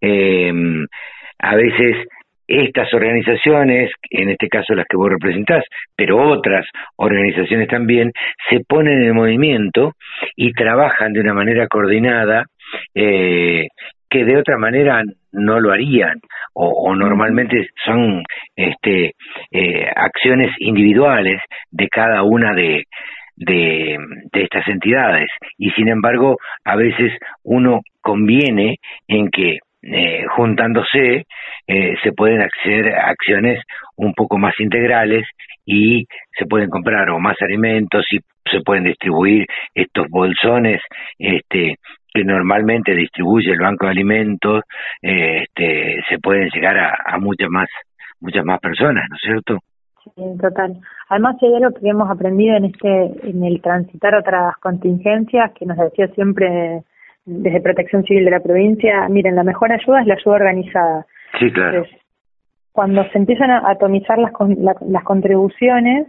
eh, 0.00 0.52
a 1.40 1.56
veces 1.56 2.06
estas 2.46 2.92
organizaciones, 2.92 3.90
en 4.10 4.30
este 4.30 4.48
caso 4.48 4.74
las 4.74 4.86
que 4.88 4.96
vos 4.96 5.10
representás, 5.10 5.64
pero 5.96 6.18
otras 6.30 6.66
organizaciones 6.96 7.68
también, 7.68 8.12
se 8.50 8.60
ponen 8.60 9.02
en 9.02 9.14
movimiento 9.14 9.92
y 10.36 10.52
trabajan 10.52 11.12
de 11.12 11.20
una 11.20 11.34
manera 11.34 11.66
coordinada 11.68 12.44
eh, 12.94 13.68
que 14.08 14.24
de 14.24 14.36
otra 14.36 14.58
manera 14.58 15.02
no 15.32 15.58
lo 15.58 15.72
harían 15.72 16.20
o, 16.52 16.94
normalmente 16.94 17.68
son 17.84 18.22
este, 18.54 19.14
eh, 19.50 19.86
acciones 19.94 20.54
individuales 20.58 21.40
de 21.72 21.88
cada 21.88 22.22
una 22.22 22.54
de, 22.54 22.84
de, 23.34 23.98
de, 24.32 24.42
estas 24.42 24.68
entidades. 24.68 25.28
Y 25.58 25.70
sin 25.70 25.88
embargo 25.88 26.36
a 26.64 26.76
veces 26.76 27.12
uno 27.42 27.80
conviene 28.00 28.76
en 29.08 29.30
que 29.30 29.58
eh, 29.86 30.24
juntándose 30.34 31.26
eh, 31.66 31.94
se 32.02 32.12
pueden 32.12 32.40
hacer 32.40 32.94
acciones 32.94 33.62
un 33.96 34.14
poco 34.14 34.38
más 34.38 34.58
integrales 34.58 35.26
y 35.66 36.06
se 36.38 36.46
pueden 36.46 36.70
comprar 36.70 37.10
o 37.10 37.18
más 37.18 37.36
alimentos 37.42 38.06
y 38.10 38.18
se 38.50 38.60
pueden 38.60 38.84
distribuir 38.84 39.46
estos 39.74 40.06
bolsones 40.08 40.80
este 41.18 41.76
que 42.12 42.24
normalmente 42.24 42.94
distribuye 42.94 43.50
el 43.50 43.60
banco 43.60 43.86
de 43.86 43.92
alimentos 43.92 44.62
eh, 45.02 45.44
este 45.44 46.02
se 46.08 46.18
pueden 46.18 46.48
llegar 46.48 46.78
a, 46.78 46.96
a 47.04 47.18
muchas 47.18 47.50
más 47.50 47.68
muchas 48.20 48.44
más 48.44 48.60
personas 48.60 49.04
no 49.10 49.16
es 49.16 49.22
cierto 49.22 49.58
Sí, 50.04 50.22
total. 50.38 50.78
Además, 51.08 51.36
hay 51.40 51.54
algo 51.54 51.70
que 51.80 51.88
hemos 51.88 52.10
aprendido 52.10 52.56
en 52.56 52.66
este, 52.66 53.28
en 53.28 53.42
el 53.42 53.62
transitar 53.62 54.14
otras 54.14 54.54
contingencias, 54.58 55.52
que 55.54 55.64
nos 55.64 55.78
decía 55.78 56.08
siempre 56.08 56.82
desde 57.26 57.60
Protección 57.60 58.04
Civil 58.04 58.24
de 58.24 58.30
la 58.30 58.40
provincia, 58.40 59.08
miren, 59.08 59.36
la 59.36 59.44
mejor 59.44 59.72
ayuda 59.72 60.00
es 60.00 60.06
la 60.06 60.14
ayuda 60.14 60.36
organizada. 60.36 61.06
Sí, 61.38 61.50
claro. 61.50 61.84
cuando 62.72 63.04
se 63.10 63.18
empiezan 63.18 63.50
a 63.50 63.70
atomizar 63.70 64.18
las, 64.18 64.32
las 64.82 65.04
contribuciones, 65.04 66.08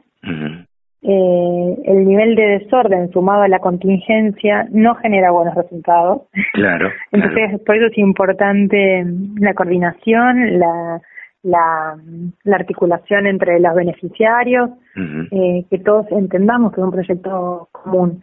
eh, 1.01 1.75
el 1.86 2.08
nivel 2.08 2.36
de 2.36 2.60
desorden 2.60 3.12
sumado 3.12 3.43
a 3.43 3.47
la 3.47 3.60
contingencia 3.60 4.67
no 4.71 4.95
genera 4.95 5.32
buenos 5.32 5.56
resultados. 5.56 6.23
Claro. 6.54 6.89
Entonces, 7.12 7.60
por 7.65 7.75
eso 7.75 7.88
es 7.88 7.97
importante 7.97 9.06
la 9.39 9.54
coordinación, 9.54 10.60
la, 10.60 11.01
la, 11.43 11.95
la 12.43 12.56
articulación 12.56 13.28
entre 13.28 13.60
los 13.60 13.75
beneficiarios, 13.75 14.71
eh, 15.32 15.65
que 15.69 15.78
todos 15.80 16.08
entendamos 16.12 16.73
que 16.73 16.82
es 16.82 16.86
un 16.86 16.91
proyecto 16.91 17.69
común 17.71 18.21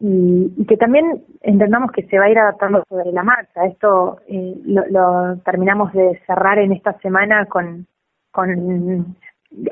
y, 0.00 0.64
que 0.66 0.76
también 0.76 1.24
entendamos 1.42 1.92
que 1.92 2.02
se 2.04 2.18
va 2.18 2.26
a 2.26 2.30
ir 2.30 2.38
adaptando 2.38 2.84
sobre 2.88 3.12
la 3.12 3.22
marcha. 3.22 3.66
Esto 3.66 4.20
eh, 4.28 4.54
lo, 4.64 5.36
terminamos 5.44 5.92
de 5.92 6.20
cerrar 6.26 6.58
en 6.58 6.72
esta 6.72 6.92
semana 7.00 7.46
con, 7.46 7.86
con 8.30 9.16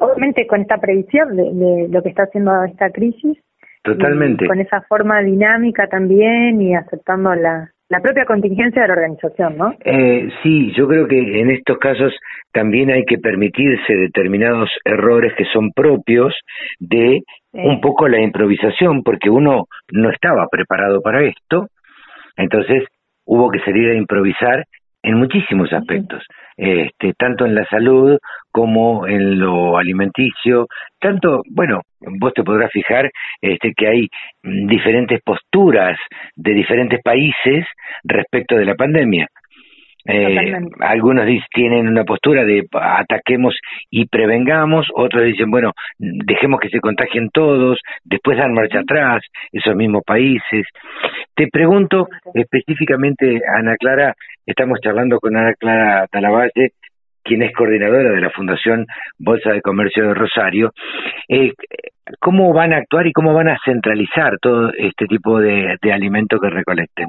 obviamente 0.01 0.47
con 0.47 0.63
esta 0.63 0.79
previsión 0.79 1.37
de, 1.37 1.89
lo 1.89 2.03
que 2.03 2.09
está 2.09 2.25
haciendo 2.25 2.65
esta 2.65 2.91
crisis. 2.91 3.39
Totalmente. 3.83 4.49
con 4.49 4.59
esa 4.59 4.81
forma 4.83 5.21
dinámica 5.21 5.87
también 5.87 6.61
y 6.61 6.75
aceptando 6.75 7.33
la, 7.37 7.71
la 7.89 8.01
propia 8.01 8.25
contingencia 8.25 8.83
de 8.83 8.89
la 8.89 8.95
organización, 8.95 9.57
¿no? 9.57 9.75
Eh, 9.85 10.29
sí, 10.43 10.73
yo 10.77 10.89
creo 10.89 11.07
que 11.07 11.41
en 11.41 11.51
estos 11.51 11.79
casos 11.79 12.13
también 12.53 12.91
hay 12.91 13.05
que 13.05 13.19
permitirse 13.19 13.95
determinados 13.95 14.71
errores 14.85 15.33
que 15.37 15.45
son 15.53 15.71
propios 15.73 16.35
de 16.81 17.23
un 17.53 17.81
poco 17.81 18.07
la 18.09 18.21
improvisación, 18.21 19.03
porque 19.03 19.31
uno 19.31 19.65
no 19.91 20.11
estaba 20.11 20.47
preparado 20.51 21.01
para 21.01 21.25
esto, 21.25 21.69
entonces 22.37 22.85
hubo 23.25 23.51
que 23.51 23.61
salir 23.61 23.91
a 23.91 23.95
improvisar 23.95 24.65
en 25.03 25.15
muchísimos 25.15 25.73
aspectos, 25.73 26.23
este, 26.57 27.13
tanto 27.19 27.45
en 27.45 27.55
la 27.55 27.65
salud 27.67 28.19
como 28.51 29.07
en 29.07 29.39
lo 29.39 29.77
alimenticio, 29.77 30.67
tanto, 30.99 31.43
bueno, 31.51 31.83
vos 32.01 32.33
te 32.33 32.43
podrás 32.43 32.71
fijar 32.73 33.11
este, 33.41 33.73
que 33.77 33.89
hay 33.89 34.09
diferentes 34.43 35.21
posturas 35.23 35.99
de 36.35 36.55
diferentes 36.55 37.01
países 37.03 37.67
respecto 38.05 38.57
de 38.57 38.65
la 38.65 38.75
pandemia. 38.75 39.29
Eh, 40.09 40.53
algunos 40.81 41.27
tienen 41.53 41.89
una 41.89 42.05
postura 42.05 42.45
de 42.45 42.67
ataquemos 42.73 43.59
y 43.91 44.07
prevengamos, 44.07 44.87
otros 44.95 45.25
dicen, 45.25 45.51
bueno, 45.51 45.73
dejemos 45.99 46.61
que 46.61 46.69
se 46.69 46.81
contagien 46.81 47.31
todos, 47.31 47.79
después 48.05 48.39
dan 48.39 48.55
marcha 48.55 48.81
atrás, 48.81 49.23
esos 49.53 49.75
mismos 49.75 50.03
países. 50.07 50.67
Te 51.35 51.49
pregunto 51.49 52.09
específicamente, 52.35 53.41
Ana 53.47 53.77
Clara, 53.77 54.15
estamos 54.45 54.81
charlando 54.81 55.19
con 55.19 55.37
Ana 55.37 55.55
Clara 55.55 56.07
Talavalle, 56.11 56.71
quien 57.23 57.43
es 57.43 57.53
coordinadora 57.53 58.11
de 58.11 58.21
la 58.21 58.31
Fundación 58.31 58.87
Bolsa 59.19 59.51
de 59.51 59.61
Comercio 59.61 60.07
de 60.07 60.15
Rosario, 60.15 60.73
eh, 61.29 61.53
¿cómo 62.21 62.53
van 62.53 62.73
a 62.73 62.79
actuar 62.79 63.07
y 63.09 63.13
cómo 63.13 63.35
van 63.35 63.49
a 63.49 63.59
centralizar 63.65 64.39
todo 64.41 64.73
este 64.73 65.07
tipo 65.07 65.41
de, 65.41 65.77
de 65.83 65.93
alimentos 65.93 66.41
que 66.41 66.51
recolecten? 66.51 67.09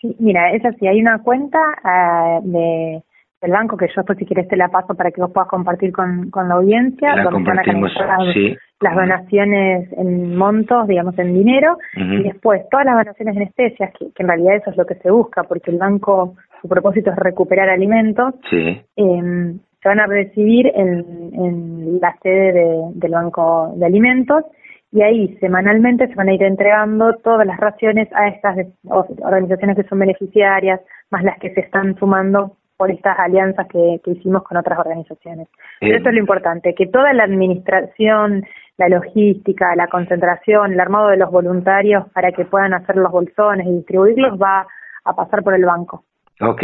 Sí, 0.00 0.14
mira, 0.20 0.52
es 0.52 0.64
así, 0.64 0.86
hay 0.86 1.00
una 1.00 1.22
cuenta 1.22 1.58
uh, 1.58 2.40
de, 2.48 3.02
del 3.40 3.50
banco 3.50 3.76
que 3.76 3.86
yo 3.88 3.94
después 3.96 4.18
si 4.18 4.26
quieres 4.26 4.48
te 4.48 4.56
la 4.56 4.68
paso 4.68 4.94
para 4.94 5.10
que 5.10 5.20
vos 5.20 5.30
puedas 5.32 5.48
compartir 5.48 5.92
con, 5.92 6.30
con 6.30 6.48
la 6.48 6.54
audiencia, 6.54 7.16
la 7.16 7.24
donde 7.24 7.44
compartimos, 7.44 7.92
las, 7.94 8.32
sí. 8.32 8.56
las 8.80 8.94
donaciones 8.94 9.92
en 9.92 10.36
montos, 10.36 10.86
digamos 10.86 11.18
en 11.18 11.34
dinero, 11.34 11.78
y 11.94 12.22
después 12.22 12.62
todas 12.70 12.86
las 12.86 12.96
donaciones 12.96 13.36
en 13.36 13.42
especias, 13.42 13.92
que, 13.98 14.12
que, 14.12 14.22
en 14.22 14.28
realidad 14.28 14.56
eso 14.56 14.70
es 14.70 14.76
lo 14.76 14.86
que 14.86 14.96
se 14.96 15.10
busca, 15.10 15.42
porque 15.44 15.70
el 15.70 15.78
banco, 15.78 16.34
su 16.62 16.68
propósito 16.68 17.10
es 17.10 17.16
recuperar 17.16 17.68
alimentos, 17.68 18.34
sí. 18.50 18.80
eh, 18.96 19.54
se 19.82 19.88
van 19.88 20.00
a 20.00 20.06
recibir 20.06 20.66
en, 20.74 21.30
en 21.32 22.00
la 22.00 22.16
sede 22.22 22.52
de, 22.52 22.90
del 22.94 23.12
Banco 23.12 23.72
de 23.76 23.86
Alimentos 23.86 24.44
y 24.90 25.02
ahí 25.02 25.36
semanalmente 25.38 26.08
se 26.08 26.14
van 26.14 26.28
a 26.28 26.34
ir 26.34 26.42
entregando 26.42 27.14
todas 27.22 27.46
las 27.46 27.58
raciones 27.58 28.08
a 28.14 28.28
estas 28.28 28.66
organizaciones 28.84 29.76
que 29.76 29.88
son 29.88 29.98
beneficiarias, 29.98 30.80
más 31.10 31.22
las 31.24 31.38
que 31.38 31.52
se 31.52 31.60
están 31.60 31.96
sumando 31.98 32.56
por 32.76 32.90
estas 32.90 33.18
alianzas 33.18 33.66
que, 33.68 34.00
hicimos 34.06 34.44
con 34.44 34.56
otras 34.56 34.78
organizaciones. 34.78 35.48
Pero 35.80 35.96
eso 35.96 36.08
es 36.08 36.14
lo 36.14 36.20
importante, 36.20 36.74
que 36.74 36.86
toda 36.86 37.12
la 37.12 37.24
administración, 37.24 38.44
la 38.78 38.88
logística, 38.88 39.74
la 39.74 39.88
concentración, 39.88 40.72
el 40.72 40.80
armado 40.80 41.08
de 41.08 41.16
los 41.16 41.30
voluntarios 41.30 42.08
para 42.14 42.30
que 42.30 42.44
puedan 42.44 42.72
hacer 42.72 42.96
los 42.96 43.10
bolsones 43.10 43.66
y 43.66 43.72
distribuirlos 43.72 44.40
va 44.40 44.66
a 45.04 45.12
pasar 45.16 45.42
por 45.42 45.54
el 45.54 45.64
banco. 45.64 46.04
Ok, 46.40 46.62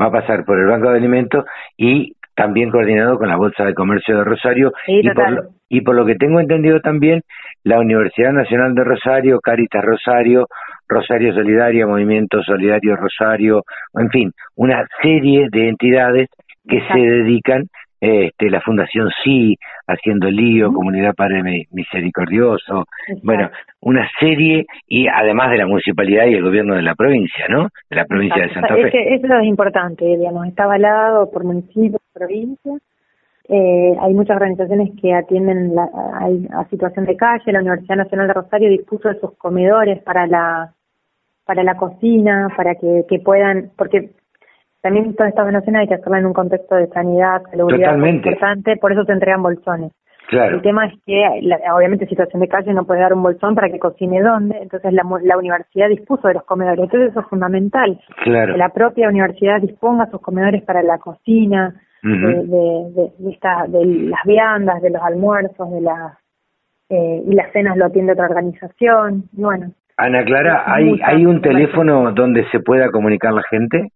va 0.00 0.06
a 0.06 0.12
pasar 0.12 0.44
por 0.44 0.56
el 0.58 0.66
Banco 0.66 0.90
de 0.90 0.98
Alimentos 0.98 1.44
y 1.76 2.14
también 2.36 2.70
coordinado 2.70 3.18
con 3.18 3.28
la 3.28 3.36
Bolsa 3.36 3.64
de 3.64 3.74
Comercio 3.74 4.16
de 4.18 4.24
Rosario 4.24 4.72
y, 4.86 5.10
por 5.10 5.30
lo, 5.32 5.42
y 5.68 5.80
por 5.80 5.96
lo 5.96 6.06
que 6.06 6.14
tengo 6.14 6.38
entendido 6.38 6.80
también 6.80 7.22
la 7.66 7.80
Universidad 7.80 8.32
Nacional 8.32 8.76
de 8.76 8.84
Rosario, 8.84 9.40
Caritas 9.40 9.84
Rosario, 9.84 10.46
Rosario 10.88 11.34
Solidaria, 11.34 11.84
Movimiento 11.84 12.40
Solidario 12.44 12.94
Rosario, 12.94 13.64
en 13.94 14.08
fin, 14.10 14.32
una 14.54 14.86
serie 15.02 15.48
de 15.50 15.70
entidades 15.70 16.28
que 16.68 16.80
se 16.92 16.98
dedican 16.98 17.64
este, 18.00 18.50
la 18.50 18.60
Fundación 18.60 19.10
Sí, 19.24 19.56
Haciendo 19.88 20.30
Lío, 20.30 20.72
Comunidad 20.72 21.14
Padre 21.16 21.66
Misericordioso, 21.72 22.84
bueno, 23.24 23.50
una 23.80 24.08
serie, 24.20 24.66
y 24.86 25.08
además 25.08 25.50
de 25.50 25.58
la 25.58 25.66
municipalidad 25.66 26.26
y 26.26 26.34
el 26.34 26.44
gobierno 26.44 26.76
de 26.76 26.82
la 26.82 26.94
provincia, 26.94 27.46
¿no? 27.48 27.68
De 27.90 27.96
la 27.96 28.04
provincia 28.04 28.44
de 28.44 28.54
Santa 28.54 28.74
Fe. 28.74 28.88
Es 28.88 29.24
eso 29.24 29.38
es 29.40 29.46
importante, 29.46 30.04
digamos, 30.04 30.46
está 30.46 30.64
avalado 30.64 31.28
por 31.32 31.42
municipios, 31.42 32.00
provincia. 32.14 32.74
Eh, 33.48 33.96
hay 34.00 34.14
muchas 34.14 34.36
organizaciones 34.36 34.90
que 35.00 35.14
atienden 35.14 35.74
la, 35.74 35.84
a, 35.84 36.64
situación 36.68 37.04
de 37.04 37.16
calle. 37.16 37.52
La 37.52 37.60
Universidad 37.60 37.96
Nacional 37.96 38.26
de 38.28 38.34
Rosario 38.34 38.68
dispuso 38.70 39.08
de 39.08 39.20
sus 39.20 39.36
comedores 39.38 40.02
para 40.02 40.26
la 40.26 40.72
para 41.44 41.62
la 41.62 41.76
cocina, 41.76 42.48
para 42.56 42.74
que, 42.74 43.04
que 43.08 43.20
puedan, 43.20 43.70
porque 43.76 44.10
también 44.82 45.14
todas 45.14 45.30
estas 45.30 45.46
donaciones 45.46 45.82
hay 45.82 45.88
que 45.88 45.94
hacerlas 45.94 46.20
en 46.20 46.26
un 46.26 46.32
contexto 46.32 46.74
de 46.74 46.88
sanidad, 46.88 47.42
seguridad 47.50 47.96
importante, 47.96 48.76
por 48.76 48.92
eso 48.92 49.04
se 49.04 49.12
entregan 49.12 49.44
bolsones. 49.44 49.92
Claro. 50.28 50.56
El 50.56 50.62
tema 50.62 50.86
es 50.86 50.94
que, 51.06 51.22
obviamente, 51.72 52.06
situación 52.06 52.40
de 52.40 52.48
calle 52.48 52.74
no 52.74 52.84
puede 52.84 53.00
dar 53.00 53.12
un 53.12 53.22
bolsón 53.22 53.54
para 53.54 53.70
que 53.70 53.78
cocine 53.78 54.20
dónde, 54.20 54.58
entonces 54.60 54.92
la, 54.92 55.04
la 55.22 55.38
universidad 55.38 55.88
dispuso 55.88 56.26
de 56.26 56.34
los 56.34 56.42
comedores. 56.42 56.80
Entonces 56.82 57.10
eso 57.10 57.20
es 57.20 57.26
fundamental. 57.26 58.00
Claro. 58.24 58.54
Que 58.54 58.58
la 58.58 58.70
propia 58.70 59.08
universidad 59.08 59.60
disponga 59.60 60.10
sus 60.10 60.20
comedores 60.20 60.64
para 60.64 60.82
la 60.82 60.98
cocina, 60.98 61.74
de, 62.02 62.18
de, 62.18 63.12
de, 63.18 63.30
esta, 63.30 63.66
de 63.68 63.84
las 63.84 64.20
viandas, 64.24 64.82
de 64.82 64.90
los 64.90 65.02
almuerzos, 65.02 65.70
de 65.70 65.80
las 65.80 66.12
eh, 66.88 67.22
y 67.26 67.34
las 67.34 67.52
cenas 67.52 67.76
lo 67.76 67.86
atiende 67.86 68.12
otra 68.12 68.26
organización. 68.26 69.24
Bueno. 69.32 69.72
Ana 69.96 70.24
Clara, 70.24 70.64
¿hay, 70.66 71.00
¿hay 71.04 71.26
un 71.26 71.40
teléfono 71.40 72.12
donde 72.12 72.44
se 72.50 72.60
pueda 72.60 72.90
comunicar 72.90 73.32
la 73.32 73.42
gente? 73.50 73.90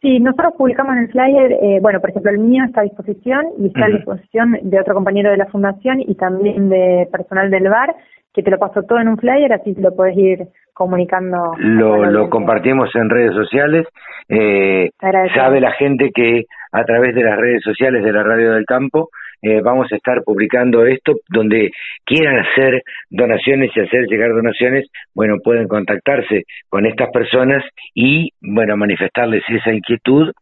Sí, 0.00 0.20
nosotros 0.20 0.54
publicamos 0.56 0.94
en 0.94 1.02
el 1.04 1.10
flyer, 1.10 1.52
eh, 1.52 1.78
bueno, 1.80 2.00
por 2.00 2.10
ejemplo, 2.10 2.30
el 2.30 2.38
mío 2.38 2.64
está 2.64 2.82
a 2.82 2.84
disposición 2.84 3.46
y 3.58 3.68
está 3.68 3.86
a 3.86 3.88
disposición 3.88 4.56
de 4.62 4.78
otro 4.78 4.94
compañero 4.94 5.30
de 5.30 5.38
la 5.38 5.46
fundación 5.46 6.00
y 6.00 6.14
también 6.14 6.68
de 6.68 7.08
personal 7.10 7.50
del 7.50 7.68
bar, 7.68 7.94
que 8.36 8.42
te 8.42 8.50
lo 8.50 8.58
paso 8.58 8.82
todo 8.82 9.00
en 9.00 9.08
un 9.08 9.16
flyer, 9.16 9.50
así 9.54 9.74
lo 9.78 9.96
puedes 9.96 10.14
ir 10.16 10.46
comunicando. 10.74 11.54
Lo, 11.56 12.04
lo 12.04 12.28
compartimos 12.28 12.94
en 12.94 13.08
redes 13.08 13.34
sociales. 13.34 13.86
Eh, 14.28 14.90
sabe 15.34 15.60
la 15.60 15.72
gente 15.72 16.10
que 16.14 16.44
a 16.70 16.84
través 16.84 17.14
de 17.14 17.24
las 17.24 17.38
redes 17.38 17.62
sociales 17.62 18.04
de 18.04 18.12
la 18.12 18.22
Radio 18.22 18.52
del 18.52 18.66
Campo 18.66 19.08
eh, 19.40 19.62
vamos 19.62 19.90
a 19.90 19.96
estar 19.96 20.22
publicando 20.22 20.84
esto, 20.84 21.14
donde 21.30 21.70
quieran 22.04 22.38
hacer 22.40 22.82
donaciones 23.08 23.70
y 23.74 23.80
hacer 23.80 24.06
llegar 24.06 24.30
donaciones, 24.34 24.86
bueno, 25.14 25.36
pueden 25.42 25.66
contactarse 25.66 26.44
con 26.68 26.84
estas 26.84 27.10
personas 27.10 27.64
y, 27.94 28.32
bueno, 28.42 28.76
manifestarles 28.76 29.44
esa 29.48 29.72
inquietud 29.72 30.32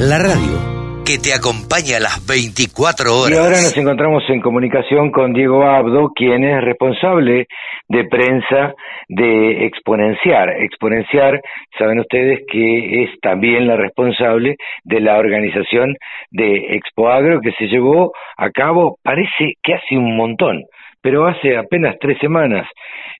La 0.00 0.18
radio 0.18 0.74
que 1.04 1.18
te 1.18 1.34
acompaña 1.34 1.98
a 1.98 2.00
las 2.00 2.26
24 2.26 3.12
horas. 3.12 3.30
Y 3.30 3.36
ahora 3.36 3.60
nos 3.60 3.76
encontramos 3.76 4.22
en 4.30 4.40
comunicación 4.40 5.12
con 5.12 5.34
Diego 5.34 5.62
Abdo, 5.62 6.10
quien 6.14 6.44
es 6.44 6.64
responsable 6.64 7.46
de 7.88 8.04
prensa 8.04 8.72
de 9.08 9.66
Exponenciar. 9.66 10.48
Exponenciar, 10.62 11.42
saben 11.78 12.00
ustedes 12.00 12.40
que 12.50 13.04
es 13.04 13.10
también 13.20 13.66
la 13.66 13.76
responsable 13.76 14.56
de 14.84 15.00
la 15.00 15.18
organización 15.18 15.94
de 16.30 16.76
Expoagro 16.76 17.42
que 17.42 17.52
se 17.52 17.66
llevó 17.66 18.12
a 18.38 18.48
cabo, 18.50 18.96
parece 19.02 19.56
que 19.62 19.74
hace 19.74 19.98
un 19.98 20.16
montón, 20.16 20.64
pero 21.04 21.26
hace 21.26 21.54
apenas 21.54 21.96
tres 22.00 22.16
semanas. 22.18 22.66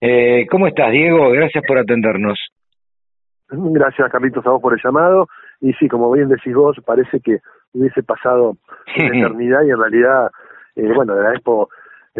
Eh, 0.01 0.47
¿Cómo 0.51 0.67
estás, 0.67 0.91
Diego? 0.91 1.29
Gracias 1.29 1.63
por 1.69 1.77
atendernos. 1.77 2.39
Gracias, 3.51 4.11
Carlitos, 4.11 4.47
a 4.47 4.53
vos 4.53 4.63
por 4.63 4.73
el 4.73 4.81
llamado. 4.83 5.27
Y 5.61 5.75
sí, 5.75 5.87
como 5.87 6.11
bien 6.11 6.31
decís 6.31 6.55
vos, 6.55 6.79
parece 6.83 7.21
que 7.21 7.41
hubiese 7.75 8.03
pasado 8.03 8.57
una 8.97 9.07
eternidad 9.19 9.65
y 9.65 9.71
en 9.71 9.79
realidad, 9.79 10.31
eh, 10.77 10.91
bueno, 10.95 11.15
de 11.15 11.25
la 11.25 11.35
Expo 11.35 11.69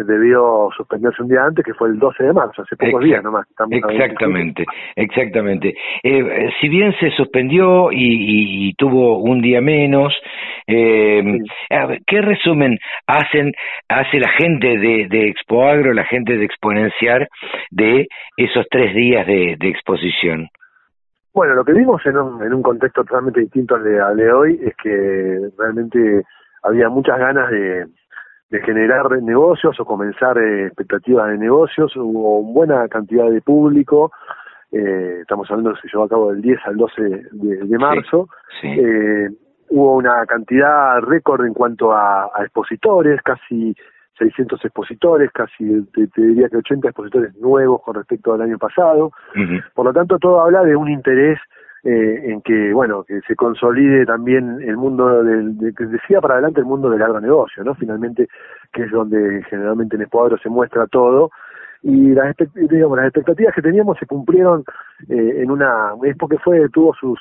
debió 0.03 0.69
suspenderse 0.75 1.21
un 1.21 1.29
día 1.29 1.43
antes, 1.43 1.63
que 1.63 1.73
fue 1.73 1.89
el 1.89 1.99
12 1.99 2.23
de 2.23 2.33
marzo, 2.33 2.61
hace 2.61 2.75
pocos 2.75 3.03
días 3.03 3.23
nomás. 3.23 3.47
exactamente, 3.71 4.65
exactamente. 4.95 5.73
Eh, 6.03 6.49
si 6.59 6.69
bien 6.69 6.93
se 6.99 7.11
suspendió 7.11 7.89
y, 7.91 8.73
tuvo 8.77 9.19
un 9.19 9.41
día 9.41 9.61
menos, 9.61 10.13
eh, 10.67 11.39
¿qué 12.05 12.21
resumen 12.21 12.77
hacen 13.07 13.53
hace 13.87 14.19
la 14.19 14.29
gente 14.29 14.77
de, 14.77 15.07
de 15.09 15.29
Expoagro, 15.29 15.93
la 15.93 16.05
gente 16.05 16.37
de 16.37 16.45
Exponenciar, 16.45 17.27
de 17.71 18.07
esos 18.37 18.65
tres 18.69 18.93
días 18.95 19.25
de 19.25 19.57
exposición? 19.61 20.49
Bueno, 21.35 21.53
lo 21.53 21.65
que 21.65 21.73
vimos 21.73 22.01
en 22.05 22.17
un, 22.17 22.41
en 22.41 22.53
un 22.53 22.61
contexto 22.61 23.03
totalmente 23.03 23.41
distinto 23.41 23.75
al 23.75 23.83
de, 23.83 24.31
hoy 24.31 24.57
es 24.63 24.73
que 24.81 25.49
realmente 25.57 26.23
había 26.63 26.87
muchas 26.87 27.19
ganas 27.19 27.51
de, 27.51 27.85
generar 28.61 29.09
negocios 29.21 29.79
o 29.79 29.85
comenzar 29.85 30.37
eh, 30.37 30.67
expectativas 30.67 31.29
de 31.29 31.37
negocios. 31.37 31.95
Hubo 31.95 32.43
buena 32.43 32.87
cantidad 32.87 33.29
de 33.29 33.41
público. 33.41 34.11
Eh, 34.71 35.19
estamos 35.21 35.49
hablando 35.49 35.73
que 35.73 35.81
se 35.81 35.87
llevó 35.87 36.03
a 36.03 36.09
cabo 36.09 36.31
del 36.31 36.41
10 36.41 36.59
al 36.65 36.77
12 36.77 37.01
de, 37.31 37.77
marzo. 37.77 38.29
Eh, 38.63 39.29
hubo 39.69 39.95
una 39.95 40.25
cantidad 40.25 40.99
récord 41.01 41.45
en 41.45 41.53
cuanto 41.53 41.93
a, 41.93 42.29
expositores, 42.39 43.21
casi 43.21 43.75
600 44.17 44.63
expositores, 44.63 45.31
casi 45.31 45.81
te, 45.93 46.07
diría 46.15 46.49
que 46.49 46.57
80 46.57 46.89
expositores 46.89 47.35
nuevos 47.37 47.81
con 47.81 47.95
respecto 47.95 48.33
al 48.33 48.41
año 48.41 48.57
pasado. 48.57 49.11
Por 49.73 49.85
lo 49.85 49.93
tanto, 49.93 50.17
todo 50.17 50.41
habla 50.41 50.63
de 50.63 50.75
un 50.75 50.89
interés 50.89 51.39
eh, 51.85 52.31
en 52.31 52.41
que, 52.41 52.73
bueno, 52.73 53.03
que 53.03 53.21
se 53.21 53.35
consolide 53.35 54.05
también 54.05 54.59
el 54.61 54.75
mundo 54.75 55.23
del, 55.23 55.57
de, 55.57 55.73
que 55.73 55.85
decía 55.85 56.19
para 56.19 56.33
adelante 56.33 56.59
el 56.59 56.65
mundo 56.65 56.89
del 56.89 57.01
agronegocio, 57.01 57.63
¿no? 57.63 57.75
Finalmente, 57.75 58.27
que 58.73 58.83
es 58.83 58.91
donde 58.91 59.43
generalmente 59.49 59.95
en 59.95 60.01
Escuadro 60.01 60.37
se 60.37 60.49
muestra 60.49 60.87
todo, 60.87 61.29
y 61.83 62.15
las, 62.15 62.35
las 62.35 63.05
expectativas 63.05 63.53
que 63.53 63.61
teníamos 63.61 63.99
se 63.99 64.07
cumplieron 64.07 64.63
eh, 65.07 65.43
en 65.43 65.51
una 65.51 65.91
es 66.03 66.17
porque 66.17 66.39
fue 66.39 66.67
tuvo 66.69 66.95
sus 66.95 67.19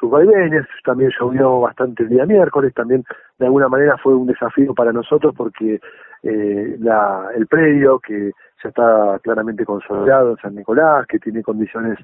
sus 0.00 0.10
vaivenes 0.10 0.66
también 0.84 1.10
llovió 1.20 1.60
bastante 1.60 2.04
el 2.04 2.08
día 2.08 2.24
miércoles 2.24 2.72
también 2.72 3.04
de 3.38 3.44
alguna 3.44 3.68
manera 3.68 3.98
fue 3.98 4.14
un 4.14 4.26
desafío 4.26 4.74
para 4.74 4.90
nosotros 4.90 5.34
porque 5.36 5.80
eh, 6.22 6.76
la, 6.78 7.28
el 7.34 7.46
predio 7.46 7.98
que 7.98 8.32
ya 8.64 8.70
está 8.70 9.18
claramente 9.22 9.66
consolidado 9.66 10.30
en 10.30 10.36
San 10.38 10.54
Nicolás 10.54 11.06
que 11.06 11.18
tiene 11.18 11.42
condiciones 11.42 11.98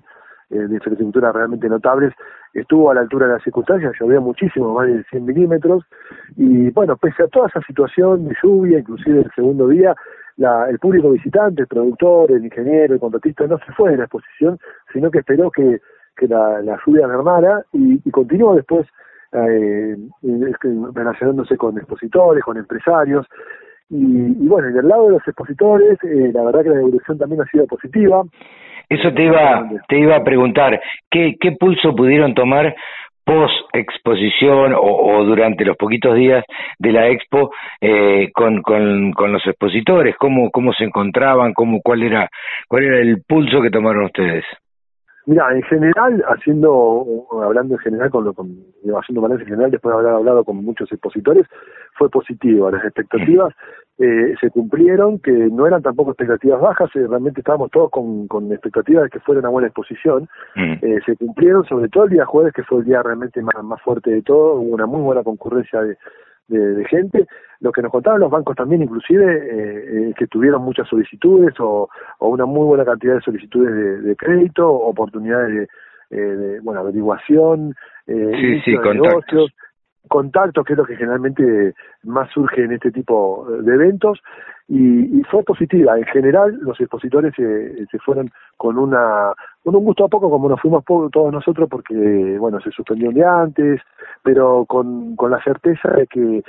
eh, 0.52 0.68
de 0.68 0.74
infraestructura 0.74 1.32
realmente 1.32 1.68
notables, 1.68 2.12
estuvo 2.52 2.90
a 2.90 2.94
la 2.94 3.00
altura 3.00 3.26
de 3.26 3.32
las 3.34 3.42
circunstancias, 3.42 3.94
llovió 3.98 4.20
muchísimo, 4.20 4.74
más 4.74 4.86
de 4.86 5.02
100 5.04 5.24
milímetros, 5.24 5.84
y 6.36 6.70
bueno, 6.70 6.96
pese 6.96 7.22
a 7.24 7.28
toda 7.28 7.48
esa 7.48 7.60
situación 7.62 8.28
de 8.28 8.36
lluvia, 8.42 8.78
inclusive 8.78 9.20
el 9.20 9.30
segundo 9.34 9.68
día, 9.68 9.94
la, 10.36 10.68
el 10.68 10.78
público 10.78 11.10
visitante, 11.10 11.62
el 11.62 11.68
productor, 11.68 12.30
el 12.32 12.44
ingeniero, 12.44 12.94
el 12.94 13.00
contratista 13.00 13.46
no 13.46 13.58
se 13.58 13.72
fue 13.72 13.90
de 13.90 13.96
la 13.98 14.04
exposición, 14.04 14.58
sino 14.92 15.10
que 15.10 15.18
esperó 15.18 15.50
que, 15.50 15.80
que 16.16 16.28
la, 16.28 16.78
lluvia 16.86 17.06
mermara 17.06 17.64
y, 17.72 18.00
y 18.04 18.10
continuó 18.10 18.54
después 18.54 18.86
eh, 19.32 19.96
relacionándose 20.92 21.56
con 21.56 21.76
expositores, 21.78 22.44
con 22.44 22.56
empresarios. 22.56 23.26
Y, 23.88 23.96
y, 23.96 24.48
bueno, 24.48 24.70
y 24.70 24.72
del 24.72 24.88
lado 24.88 25.06
de 25.06 25.12
los 25.12 25.28
expositores, 25.28 25.98
eh, 26.02 26.30
la 26.32 26.44
verdad 26.44 26.62
que 26.62 26.70
la 26.70 26.80
evolución 26.80 27.18
también 27.18 27.42
ha 27.42 27.46
sido 27.46 27.66
positiva. 27.66 28.24
Eso 28.88 29.12
te 29.12 29.24
iba, 29.24 29.68
te 29.88 29.98
iba 29.98 30.16
a 30.16 30.24
preguntar, 30.24 30.80
¿qué, 31.10 31.34
qué 31.40 31.52
pulso 31.52 31.94
pudieron 31.94 32.34
tomar 32.34 32.74
post 33.24 33.54
exposición 33.72 34.74
o, 34.76 35.24
durante 35.24 35.64
los 35.64 35.76
poquitos 35.76 36.16
días 36.16 36.44
de 36.78 36.92
la 36.92 37.08
expo 37.08 37.52
eh, 37.80 38.30
con, 38.34 38.62
con, 38.62 39.12
con, 39.12 39.32
los 39.32 39.46
expositores 39.46 40.16
cómo 40.18 40.50
cómo 40.50 40.72
se 40.72 40.84
encontraban 40.84 41.52
cómo 41.54 41.80
cuál 41.82 42.02
era 42.02 42.28
cuál 42.68 42.84
era 42.84 42.98
el 42.98 43.22
pulso 43.26 43.62
que 43.62 43.70
tomaron 43.70 44.06
ustedes 44.06 44.44
Mira, 45.26 45.54
en 45.54 45.62
general, 45.62 46.24
haciendo, 46.28 47.26
hablando 47.42 47.74
en 47.74 47.80
general, 47.80 48.10
con, 48.10 48.24
lo, 48.24 48.34
con 48.34 48.48
haciendo 48.98 49.20
balance 49.20 49.44
en 49.44 49.50
general, 49.50 49.70
después 49.70 49.94
de 49.94 50.00
haber 50.00 50.14
hablado 50.14 50.44
con 50.44 50.56
muchos 50.56 50.90
expositores, 50.90 51.46
fue 51.96 52.10
positivo. 52.10 52.70
Las 52.70 52.84
expectativas 52.84 53.54
eh, 53.98 54.34
se 54.40 54.50
cumplieron, 54.50 55.20
que 55.20 55.30
no 55.30 55.66
eran 55.66 55.82
tampoco 55.82 56.10
expectativas 56.10 56.60
bajas, 56.60 56.90
eh, 56.96 57.06
realmente 57.06 57.40
estábamos 57.40 57.70
todos 57.70 57.90
con, 57.90 58.26
con 58.26 58.50
expectativas 58.50 59.04
de 59.04 59.10
que 59.10 59.20
fuera 59.20 59.40
una 59.40 59.50
buena 59.50 59.68
exposición. 59.68 60.28
Eh, 60.56 60.98
se 61.06 61.16
cumplieron, 61.16 61.64
sobre 61.66 61.88
todo 61.88 62.04
el 62.04 62.10
día 62.10 62.26
jueves, 62.26 62.52
que 62.52 62.64
fue 62.64 62.80
el 62.80 62.84
día 62.84 63.02
realmente 63.02 63.40
más, 63.42 63.62
más 63.62 63.80
fuerte 63.82 64.10
de 64.10 64.22
todo, 64.22 64.54
hubo 64.54 64.74
una 64.74 64.86
muy 64.86 65.02
buena 65.02 65.22
concurrencia 65.22 65.82
de, 65.82 65.96
de, 66.48 66.84
gente. 66.86 67.26
Lo 67.60 67.72
que 67.72 67.82
nos 67.82 67.92
contaban 67.92 68.20
los 68.20 68.30
bancos 68.30 68.56
también, 68.56 68.82
inclusive, 68.82 69.24
eh, 69.24 70.08
eh, 70.10 70.14
que 70.16 70.26
tuvieron 70.26 70.62
muchas 70.62 70.88
solicitudes 70.88 71.54
o, 71.60 71.88
o, 72.18 72.28
una 72.28 72.44
muy 72.44 72.66
buena 72.66 72.84
cantidad 72.84 73.14
de 73.14 73.20
solicitudes 73.20 74.02
de, 74.02 74.16
crédito, 74.16 74.68
oportunidades 74.68 75.54
de, 75.54 75.68
eh, 76.10 76.60
bueno, 76.62 76.80
averiguación, 76.80 77.74
sí, 78.06 78.60
sí, 78.64 78.72
negocios 78.76 79.52
contactos, 80.08 80.64
que 80.66 80.74
es 80.74 80.78
lo 80.78 80.84
que 80.84 80.96
generalmente 80.96 81.74
más 82.02 82.28
surge 82.30 82.64
en 82.64 82.72
este 82.72 82.90
tipo 82.90 83.46
de 83.48 83.74
eventos, 83.74 84.20
y, 84.68 85.20
y 85.20 85.22
fue 85.24 85.42
positiva. 85.42 85.96
En 85.96 86.04
general, 86.04 86.58
los 86.60 86.78
expositores 86.80 87.32
se, 87.34 87.86
se 87.86 87.98
fueron 88.00 88.30
con 88.56 88.78
una 88.78 89.32
con 89.62 89.76
un 89.76 89.84
gusto 89.84 90.04
a 90.04 90.08
poco, 90.08 90.28
como 90.28 90.48
nos 90.48 90.60
fuimos 90.60 90.84
todos 90.84 91.32
nosotros, 91.32 91.68
porque, 91.70 92.36
bueno, 92.38 92.60
se 92.60 92.70
suspendió 92.70 93.08
un 93.08 93.14
día 93.14 93.32
antes, 93.42 93.80
pero 94.22 94.64
con, 94.66 95.14
con 95.16 95.30
la 95.30 95.42
certeza 95.42 95.88
de 95.90 96.06
que 96.06 96.42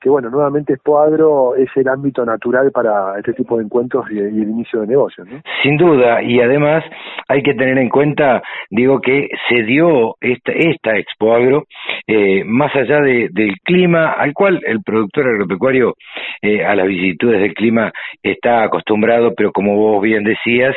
que 0.00 0.08
bueno, 0.08 0.30
nuevamente 0.30 0.74
Espoadro 0.74 1.56
es 1.56 1.68
el 1.76 1.88
ámbito 1.88 2.24
natural 2.24 2.70
para 2.70 3.18
este 3.18 3.32
tipo 3.32 3.56
de 3.56 3.64
encuentros 3.64 4.04
y, 4.10 4.18
el 4.18 4.48
inicio 4.48 4.80
de 4.80 4.86
negocios. 4.86 5.26
Sin 5.62 5.76
duda, 5.76 6.22
y 6.22 6.40
además 6.40 6.84
hay 7.26 7.42
que 7.42 7.54
tener 7.54 7.78
en 7.78 7.88
cuenta, 7.88 8.42
digo, 8.70 9.00
que 9.00 9.28
se 9.48 9.62
dio 9.64 10.14
esta, 10.20 10.52
esta 10.52 10.96
Expo 10.96 11.34
Agro, 11.34 11.64
eh, 12.06 12.44
más 12.44 12.74
allá 12.76 13.00
de, 13.00 13.28
del 13.32 13.54
clima, 13.64 14.12
al 14.12 14.32
cual 14.32 14.60
el 14.64 14.82
productor 14.82 15.28
agropecuario 15.28 15.94
eh, 16.42 16.64
a 16.64 16.74
las 16.74 16.86
vicisitudes 16.86 17.40
del 17.40 17.54
clima 17.54 17.92
está 18.22 18.62
acostumbrado, 18.62 19.34
pero 19.36 19.52
como 19.52 19.76
vos 19.76 20.02
bien 20.02 20.22
decías, 20.22 20.76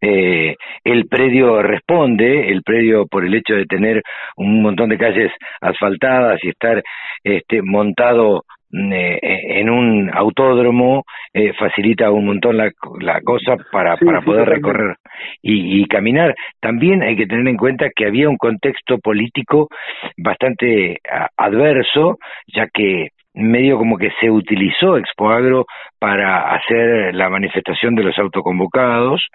eh, 0.00 0.56
el 0.84 1.06
predio 1.08 1.62
responde, 1.62 2.50
el 2.50 2.62
predio 2.62 3.06
por 3.06 3.24
el 3.24 3.34
hecho 3.34 3.54
de 3.54 3.66
tener 3.66 4.02
un 4.36 4.62
montón 4.62 4.88
de 4.88 4.98
calles 4.98 5.32
asfaltadas 5.60 6.38
y 6.44 6.50
estar 6.50 6.82
este, 7.24 7.60
montado 7.62 8.44
eh, 8.72 9.18
en 9.60 9.68
un 9.68 10.10
autódromo 10.12 11.04
eh, 11.34 11.52
facilita 11.58 12.10
un 12.10 12.26
montón 12.26 12.56
la, 12.56 12.70
la 13.00 13.20
cosa 13.20 13.56
para, 13.70 13.96
para 13.96 14.22
poder 14.22 14.48
recorrer 14.48 14.96
y, 15.42 15.82
y, 15.82 15.86
caminar. 15.86 16.34
También 16.60 17.02
hay 17.02 17.16
que 17.16 17.26
tener 17.26 17.46
en 17.48 17.56
cuenta 17.56 17.90
que 17.94 18.06
había 18.06 18.28
un 18.28 18.38
contexto 18.38 18.98
político 18.98 19.68
bastante 20.16 20.98
adverso, 21.36 22.18
ya 22.46 22.66
que 22.72 23.08
medio 23.34 23.78
como 23.78 23.96
que 23.96 24.10
se 24.20 24.30
utilizó 24.30 24.96
Expo 24.96 25.30
Agro 25.30 25.66
para 25.98 26.54
hacer 26.54 27.14
la 27.14 27.28
manifestación 27.28 27.94
de 27.94 28.04
los 28.04 28.18
autoconvocados, 28.18 29.26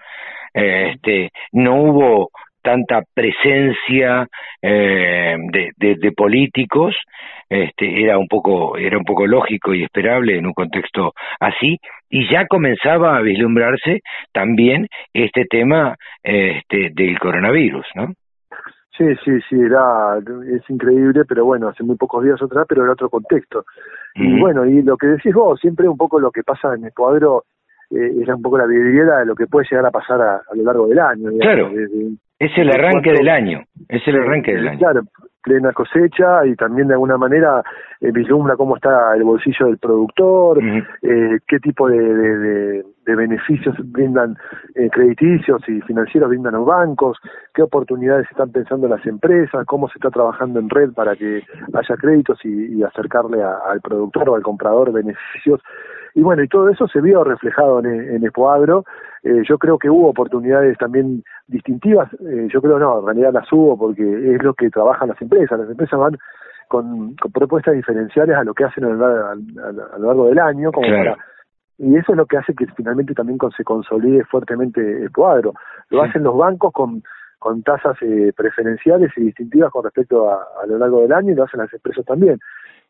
este, 0.54 1.30
no 1.52 1.76
hubo 1.82 2.30
tanta 2.68 3.02
presencia 3.14 4.28
eh, 4.60 5.36
de, 5.50 5.70
de, 5.78 5.94
de, 5.94 6.12
políticos 6.12 6.94
este, 7.48 8.02
era 8.02 8.18
un 8.18 8.28
poco 8.28 8.76
era 8.76 8.98
un 8.98 9.04
poco 9.04 9.26
lógico 9.26 9.72
y 9.72 9.84
esperable 9.84 10.36
en 10.36 10.44
un 10.44 10.52
contexto 10.52 11.14
así 11.40 11.78
y 12.10 12.30
ya 12.30 12.46
comenzaba 12.46 13.16
a 13.16 13.22
vislumbrarse 13.22 14.00
también 14.34 14.86
este 15.14 15.46
tema 15.46 15.96
este, 16.22 16.90
del 16.92 17.18
coronavirus 17.18 17.86
no 17.94 18.08
sí 18.98 19.06
sí 19.24 19.40
sí 19.48 19.56
era 19.58 20.18
es 20.54 20.68
increíble 20.68 21.22
pero 21.26 21.46
bueno 21.46 21.68
hace 21.68 21.82
muy 21.82 21.96
pocos 21.96 22.22
días 22.22 22.42
otra 22.42 22.66
pero 22.68 22.82
era 22.82 22.92
otro 22.92 23.08
contexto. 23.08 23.64
Y 24.14 24.38
bueno 24.38 24.66
y 24.66 24.82
lo 24.82 24.98
que 24.98 25.06
decís 25.06 25.32
vos 25.32 25.58
siempre 25.58 25.88
un 25.88 25.96
poco 25.96 26.20
lo 26.20 26.30
que 26.30 26.42
pasa 26.42 26.74
en 26.74 26.84
el 26.84 26.92
cuadro 26.92 27.44
eh, 27.90 28.12
es 28.22 28.28
un 28.28 28.42
poco 28.42 28.58
la 28.58 28.66
vidriera 28.66 29.18
de 29.18 29.26
lo 29.26 29.34
que 29.34 29.46
puede 29.46 29.66
llegar 29.70 29.86
a 29.86 29.90
pasar 29.90 30.20
a, 30.20 30.42
lo 30.54 30.62
largo 30.62 30.86
del 30.86 30.98
año. 30.98 31.30
claro, 31.40 31.70
es 32.38 32.52
el 32.56 32.70
arranque 32.70 33.12
del 33.12 33.28
año, 33.28 33.64
es 33.88 34.06
el 34.06 34.16
arranque 34.16 34.54
del 34.54 34.68
año. 34.68 34.78
Claro, 34.78 35.02
plena 35.42 35.72
cosecha 35.72 36.44
y 36.46 36.54
también 36.54 36.88
de 36.88 36.94
alguna 36.94 37.16
manera 37.16 37.62
eh, 38.00 38.12
vislumbra 38.12 38.54
cómo 38.56 38.76
está 38.76 39.14
el 39.16 39.24
bolsillo 39.24 39.66
del 39.66 39.78
productor, 39.78 40.62
eh, 40.62 41.38
qué 41.46 41.58
tipo 41.58 41.88
de, 41.88 41.98
de, 41.98 42.84
de, 43.06 43.16
beneficios 43.16 43.74
brindan 43.90 44.36
eh, 44.74 44.90
crediticios 44.90 45.66
y 45.68 45.80
financieros 45.80 46.28
brindan 46.28 46.52
los 46.54 46.66
bancos, 46.66 47.18
qué 47.54 47.62
oportunidades 47.62 48.26
están 48.30 48.52
pensando 48.52 48.86
las 48.88 49.04
empresas, 49.06 49.64
cómo 49.66 49.88
se 49.88 49.98
está 49.98 50.10
trabajando 50.10 50.60
en 50.60 50.68
red 50.68 50.92
para 50.92 51.16
que 51.16 51.42
haya 51.72 51.96
créditos 51.96 52.38
y, 52.44 52.82
acercarle 52.82 53.42
al 53.42 53.80
productor 53.80 54.30
o 54.30 54.34
al 54.34 54.42
comprador 54.42 54.92
beneficios 54.92 55.60
y 56.18 56.20
bueno, 56.20 56.42
y 56.42 56.48
todo 56.48 56.68
eso 56.68 56.88
se 56.88 57.00
vio 57.00 57.22
reflejado 57.22 57.78
en, 57.78 57.86
en 57.86 58.24
Expoagro. 58.24 58.84
Eh, 59.22 59.42
yo 59.48 59.56
creo 59.56 59.78
que 59.78 59.88
hubo 59.88 60.08
oportunidades 60.08 60.76
también 60.76 61.22
distintivas. 61.46 62.12
Eh, 62.14 62.48
yo 62.52 62.60
creo 62.60 62.80
no, 62.80 62.98
en 62.98 63.06
realidad 63.06 63.32
las 63.32 63.52
hubo 63.52 63.78
porque 63.78 64.02
es 64.02 64.42
lo 64.42 64.52
que 64.54 64.68
trabajan 64.68 65.10
las 65.10 65.22
empresas. 65.22 65.56
Las 65.56 65.70
empresas 65.70 65.96
van 65.96 66.18
con, 66.66 67.14
propuestas 67.32 67.74
diferenciales 67.74 68.36
a 68.36 68.42
lo 68.42 68.52
que 68.52 68.64
hacen 68.64 68.82
a 68.82 68.88
lo, 68.88 70.06
largo 70.08 70.26
del 70.26 70.40
año, 70.40 70.72
como 70.72 70.88
y 71.80 71.94
eso 71.94 72.10
es 72.10 72.18
lo 72.18 72.26
que 72.26 72.38
hace 72.38 72.52
que 72.52 72.66
finalmente 72.76 73.14
también 73.14 73.38
se 73.56 73.62
consolide 73.62 74.24
fuertemente 74.24 75.04
Expoagro. 75.04 75.54
Lo 75.90 76.02
hacen 76.02 76.24
los 76.24 76.36
bancos 76.36 76.72
con 76.72 77.00
con 77.38 77.62
tasas 77.62 77.96
eh, 78.02 78.32
preferenciales 78.36 79.12
y 79.16 79.26
distintivas 79.26 79.70
con 79.70 79.84
respecto 79.84 80.28
a, 80.28 80.44
a, 80.60 80.66
lo 80.66 80.78
largo 80.78 81.02
del 81.02 81.12
año 81.12 81.30
y 81.30 81.34
lo 81.36 81.44
hacen 81.44 81.60
las 81.60 81.72
empresas 81.72 82.04
también 82.04 82.40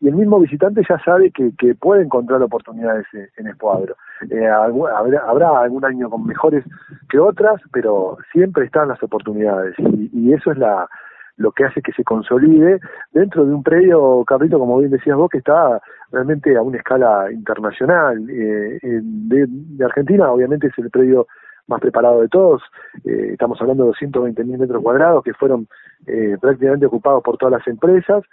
y 0.00 0.08
el 0.08 0.14
mismo 0.14 0.38
visitante 0.38 0.82
ya 0.88 0.98
sabe 1.04 1.30
que, 1.30 1.52
que 1.58 1.74
puede 1.74 2.02
encontrar 2.02 2.42
oportunidades 2.42 3.06
en 3.36 3.46
Espoadro. 3.48 3.96
Eh, 4.30 4.46
habrá, 4.46 5.60
algún 5.60 5.84
año 5.84 6.08
con 6.08 6.24
mejores 6.26 6.64
que 7.08 7.18
otras, 7.18 7.60
pero 7.72 8.16
siempre 8.32 8.64
están 8.66 8.88
las 8.88 9.02
oportunidades 9.02 9.74
y, 9.78 10.10
y, 10.12 10.32
eso 10.32 10.52
es 10.52 10.58
la 10.58 10.88
lo 11.36 11.52
que 11.52 11.64
hace 11.64 11.80
que 11.82 11.92
se 11.92 12.02
consolide 12.02 12.80
dentro 13.12 13.46
de 13.46 13.54
un 13.54 13.62
predio, 13.62 14.24
Cabrito, 14.24 14.58
como 14.58 14.78
bien 14.78 14.90
decías 14.90 15.16
vos, 15.16 15.30
que 15.30 15.38
está 15.38 15.80
realmente 16.10 16.56
a 16.56 16.62
una 16.62 16.78
escala 16.78 17.30
internacional. 17.30 18.28
Eh, 18.28 18.80
de, 18.82 19.46
de 19.48 19.84
Argentina, 19.84 20.32
obviamente, 20.32 20.66
es 20.66 20.78
el 20.78 20.90
predio 20.90 21.28
más 21.68 21.80
preparado 21.80 22.20
de 22.20 22.28
todos. 22.28 22.62
Eh, 23.04 23.30
estamos 23.32 23.60
hablando 23.60 23.84
de 23.84 23.88
220 23.88 24.44
mil 24.44 24.58
metros 24.58 24.82
cuadrados 24.82 25.22
que 25.22 25.34
fueron 25.34 25.68
eh, 26.06 26.36
prácticamente 26.40 26.86
ocupados 26.86 27.22
por 27.22 27.36
todas 27.36 27.58
las 27.58 27.68
empresas. 27.68 28.24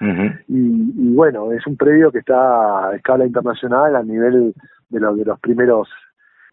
y, 0.48 0.56
y, 0.58 1.16
bueno, 1.16 1.52
es 1.52 1.66
un 1.68 1.78
predio 1.78 2.12
que 2.12 2.20
está 2.20 2.90
a 2.90 2.96
escala 2.96 3.26
internacional 3.26 3.96
a 3.96 4.04
nivel 4.04 4.54
de, 4.90 5.00
los 5.00 5.18
de 5.18 5.26
los 5.26 5.40
primeros 5.40 5.90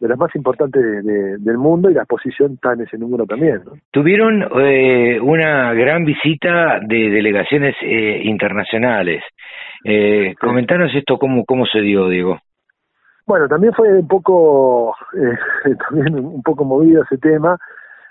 de 0.03 0.09
los 0.09 0.19
más 0.19 0.35
importantes 0.35 0.83
del 1.05 1.59
mundo 1.59 1.89
y 1.89 1.95
la 1.95 2.01
exposición 2.01 2.55
está 2.55 2.73
en 2.73 2.81
ese 2.81 2.99
número 2.99 3.25
también. 3.25 3.61
Tuvieron 3.93 4.43
eh, 4.61 5.21
una 5.21 5.73
gran 5.75 6.05
visita 6.05 6.81
de 6.81 7.09
delegaciones 7.09 7.77
eh, 7.83 8.21
internacionales. 8.25 9.23
Eh, 9.85 10.35
Comentanos 10.41 10.93
esto, 10.93 11.19
cómo, 11.19 11.45
cómo 11.45 11.67
se 11.67 11.81
dio, 11.81 12.09
Diego. 12.09 12.41
Bueno, 13.27 13.49
también 13.49 13.73
fue 13.73 13.93
un 13.93 14.09
poco, 14.09 14.95
eh, 15.15 15.75
también 15.89 16.25
un 16.25 16.43
poco 16.43 16.65
movido 16.65 17.03
ese 17.03 17.19
tema. 17.19 17.59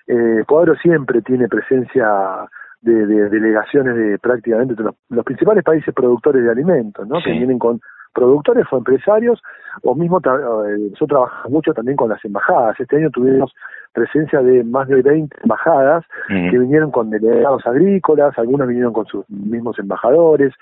Eh, 0.08 0.44
Cuadro 0.48 0.76
siempre 0.76 1.22
tiene 1.22 1.48
presencia 1.48 2.48
de, 2.82 3.06
delegaciones 3.06 3.96
de 3.96 4.20
prácticamente 4.20 4.82
los, 4.82 4.96
los, 5.10 5.24
principales 5.24 5.64
países 5.64 5.94
productores 5.94 6.44
de 6.44 6.52
alimentos, 6.52 7.08
¿no? 7.08 7.22
Que 7.24 7.32
vienen 7.32 7.60
con 7.60 7.80
productores 8.14 8.66
o 8.72 8.78
empresarios, 8.78 9.42
o 9.84 9.96
mismo 9.96 10.18
eh, 10.20 10.78
nosotros 10.92 11.10
trabajamos 11.10 11.52
mucho 11.52 11.74
también 11.74 11.96
con 11.96 12.10
las 12.10 12.24
embajadas. 12.26 12.80
Este 12.80 12.98
año 12.98 13.10
tuvimos 13.10 13.54
presencia 13.94 14.42
de 14.42 14.64
más 14.64 14.88
de 14.88 15.02
20 15.02 15.36
embajadas 15.44 16.06
que 16.28 16.58
vinieron 16.58 16.92
con 16.92 17.10
delegados 17.10 17.66
agrícolas, 17.66 18.38
algunos 18.38 18.68
vinieron 18.68 18.94
con 18.94 19.06
sus 19.06 19.30
mismos 19.30 19.78
embajadores, 19.80 20.54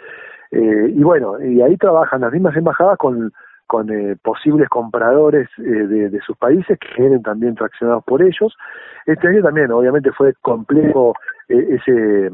eh, 0.51 0.93
y 0.95 1.03
bueno, 1.03 1.41
y 1.41 1.61
ahí 1.61 1.77
trabajan 1.77 2.21
las 2.21 2.31
mismas 2.31 2.55
embajadas 2.55 2.97
con 2.97 3.31
con 3.69 3.87
eh, 3.91 4.15
posibles 4.23 4.67
compradores 4.67 5.47
eh, 5.59 5.61
de, 5.61 6.19
sus 6.21 6.35
países 6.35 6.75
que 6.79 7.01
vienen 7.03 7.21
también 7.21 7.53
traccionados 7.53 8.03
por 8.03 8.19
ellos. 8.23 8.57
Este 9.05 9.27
año 9.27 9.43
también, 9.43 9.71
obviamente, 9.71 10.11
fue 10.11 10.33
complejo 10.41 11.13
eh, 11.47 11.77
ese, 11.77 12.31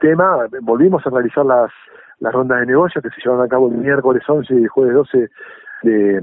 tema. 0.00 0.48
Volvimos 0.62 1.06
a 1.06 1.10
realizar 1.10 1.46
las, 1.46 1.70
las 2.18 2.32
rondas 2.32 2.58
de 2.58 2.66
negocios 2.66 3.00
que 3.00 3.10
se 3.10 3.20
llevaron 3.22 3.46
a 3.46 3.48
cabo 3.48 3.68
el 3.68 3.76
miércoles 3.76 4.24
11 4.26 4.54
y 4.54 4.62
el 4.64 4.68
jueves 4.68 4.94
12 4.94 5.30
de, 5.84 6.22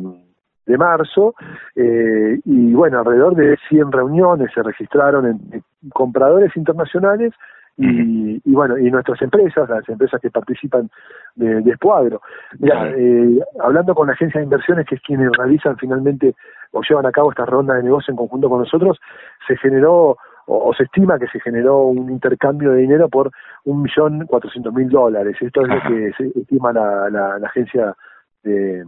de 0.65 0.77
marzo. 0.77 1.35
y 1.75 2.73
bueno, 2.73 2.99
alrededor 2.99 3.35
de 3.35 3.57
100 3.69 3.93
reuniones 3.93 4.51
se 4.53 4.61
registraron 4.61 5.25
en 5.25 5.63
compradores 5.93 6.51
internacionales 6.57 7.31
y, 7.77 8.41
y, 8.45 8.53
bueno, 8.53 8.77
y 8.77 8.91
nuestras 8.91 9.21
empresas, 9.21 9.67
las 9.67 9.87
empresas 9.89 10.21
que 10.21 10.29
participan 10.29 10.89
de, 11.35 11.61
de 11.61 11.71
Espoagro. 11.71 12.21
Eh, 12.61 13.39
hablando 13.59 13.95
con 13.95 14.07
la 14.07 14.13
agencia 14.13 14.39
de 14.39 14.45
inversiones, 14.45 14.85
que 14.85 14.95
es 14.95 15.01
quienes 15.01 15.31
realizan 15.37 15.77
finalmente 15.77 16.35
o 16.71 16.81
llevan 16.87 17.05
a 17.05 17.11
cabo 17.11 17.31
esta 17.31 17.45
ronda 17.45 17.75
de 17.75 17.83
negocio 17.83 18.11
en 18.11 18.17
conjunto 18.17 18.49
con 18.49 18.59
nosotros, 18.59 18.99
se 19.47 19.57
generó 19.57 20.17
o, 20.45 20.73
se 20.73 20.83
estima 20.83 21.17
que 21.17 21.27
se 21.27 21.39
generó 21.39 21.85
un 21.85 22.11
intercambio 22.11 22.71
de 22.71 22.81
dinero 22.81 23.07
por 23.09 23.31
un 23.63 23.81
millón 23.81 24.25
cuatrocientos 24.25 24.73
mil 24.73 24.89
dólares. 24.89 25.37
Esto 25.39 25.61
es 25.61 25.67
lo 25.69 25.81
que 25.87 26.11
se 26.17 26.39
estima 26.39 26.73
la, 26.73 27.09
la, 27.09 27.47
agencia 27.47 27.95
de, 28.43 28.83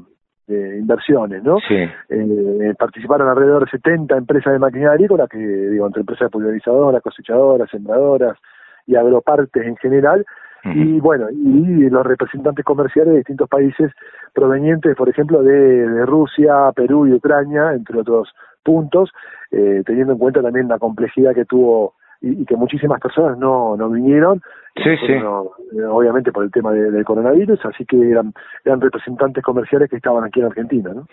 de 0.48 0.78
inversiones, 0.80 1.44
¿no? 1.44 1.58
Sí. 1.68 1.76
Eh, 2.10 2.74
participaron 2.78 3.30
alrededor 3.30 3.66
de 3.66 3.72
70 3.72 4.18
empresas 4.18 4.52
de 4.52 4.60
maquinaria 4.60 4.92
agrícola, 4.92 5.28
que 5.28 5.38
digo, 5.38 5.88
entre 5.88 6.02
empresas 6.02 6.30
pulverizadoras, 6.30 7.02
cosechadoras, 7.02 7.70
sembradoras, 7.70 8.38
y 8.86 8.96
agropartes 8.96 9.66
en 9.66 9.76
general, 9.78 10.26
y 10.74 11.00
bueno, 11.00 11.30
y 11.30 11.90
los 11.92 12.04
representantes 12.04 12.66
comerciales 12.66 13.12
de 13.12 13.18
distintos 13.18 13.48
países 13.48 13.92
provenientes, 14.34 14.96
por 14.96 15.08
ejemplo, 15.08 15.44
de, 15.44 16.06
Rusia, 16.08 16.72
Perú 16.76 17.06
y 17.06 17.14
Ucrania, 17.14 17.74
entre 17.74 18.00
otros 18.00 18.34
puntos, 18.64 19.12
eh, 19.52 19.84
teniendo 19.86 20.14
en 20.14 20.20
cuenta 20.20 20.42
también 20.42 20.68
la 20.68 20.80
complejidad 20.80 21.36
que 21.36 21.46
tuvo 21.46 21.94
y, 22.22 22.46
que 22.46 22.56
muchísimas 22.56 23.00
personas 23.00 23.38
no, 23.38 23.76
no 23.78 23.90
vinieron, 23.90 24.42
sí, 24.76 24.98
sí. 25.06 25.14
Eh, 25.14 25.86
obviamente 25.90 26.32
por 26.32 26.44
el 26.44 26.52
tema 26.52 26.72
del 26.72 27.04
coronavirus, 27.06 27.66
así 27.66 27.86
que 27.86 27.98
eran, 27.98 28.34
eran 28.64 28.82
representantes 28.82 29.44
comerciales 29.44 29.90
que 29.90 29.98
estaban 29.98 30.24
aquí 30.24 30.40
en 30.40 30.48
Argentina. 30.48 30.92
¿no? 30.94 31.08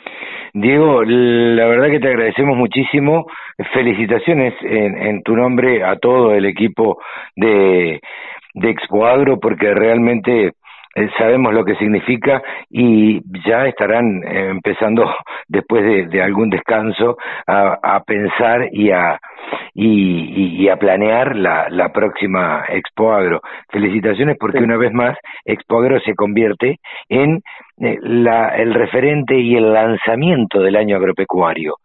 Diego, 0.55 1.03
la 1.05 1.67
verdad 1.67 1.91
que 1.91 2.01
te 2.01 2.09
agradecemos 2.09 2.57
muchísimo, 2.57 3.27
felicitaciones 3.73 4.55
en, 4.63 4.97
en 4.97 5.23
tu 5.23 5.37
nombre 5.37 5.85
a 5.85 5.97
todo 5.97 6.33
el 6.33 6.45
equipo 6.47 6.99
de, 7.37 8.01
de 8.55 8.71
Expo 8.71 9.07
Agro, 9.07 9.39
porque 9.39 9.73
realmente 9.75 10.53
eh, 10.95 11.09
sabemos 11.17 11.55
lo 11.55 11.65
que 11.65 11.77
significa 11.77 12.43
y 12.69 13.23
ya 13.49 13.67
estarán 13.67 14.23
eh, 14.25 14.49
empezando 14.51 15.11
después 15.49 15.85
de, 15.85 16.07
de, 16.07 16.23
algún 16.23 16.51
descanso 16.51 17.17
a, 17.47 17.79
a 17.83 18.01
pensar 18.05 18.69
y 18.73 18.91
a 18.91 19.19
y, 19.75 20.63
y, 20.63 20.69
a 20.69 20.77
planear 20.77 21.35
la, 21.35 21.69
la 21.71 21.93
próxima 21.93 22.65
Expo 22.69 23.13
Agro. 23.13 23.41
Felicitaciones 23.71 24.37
porque 24.39 24.59
una 24.59 24.77
vez 24.77 24.93
más 24.93 25.17
Expo 25.45 25.79
Agro 25.79 25.99
se 26.01 26.15
convierte 26.15 26.79
en 27.09 27.41
la, 27.83 28.51
el 28.51 28.75
referente 28.75 29.39
y 29.39 29.57
el 29.57 29.73
lanzamiento 29.73 30.61
del 30.61 30.77
año 30.77 30.97
agropecuario. 30.97 31.77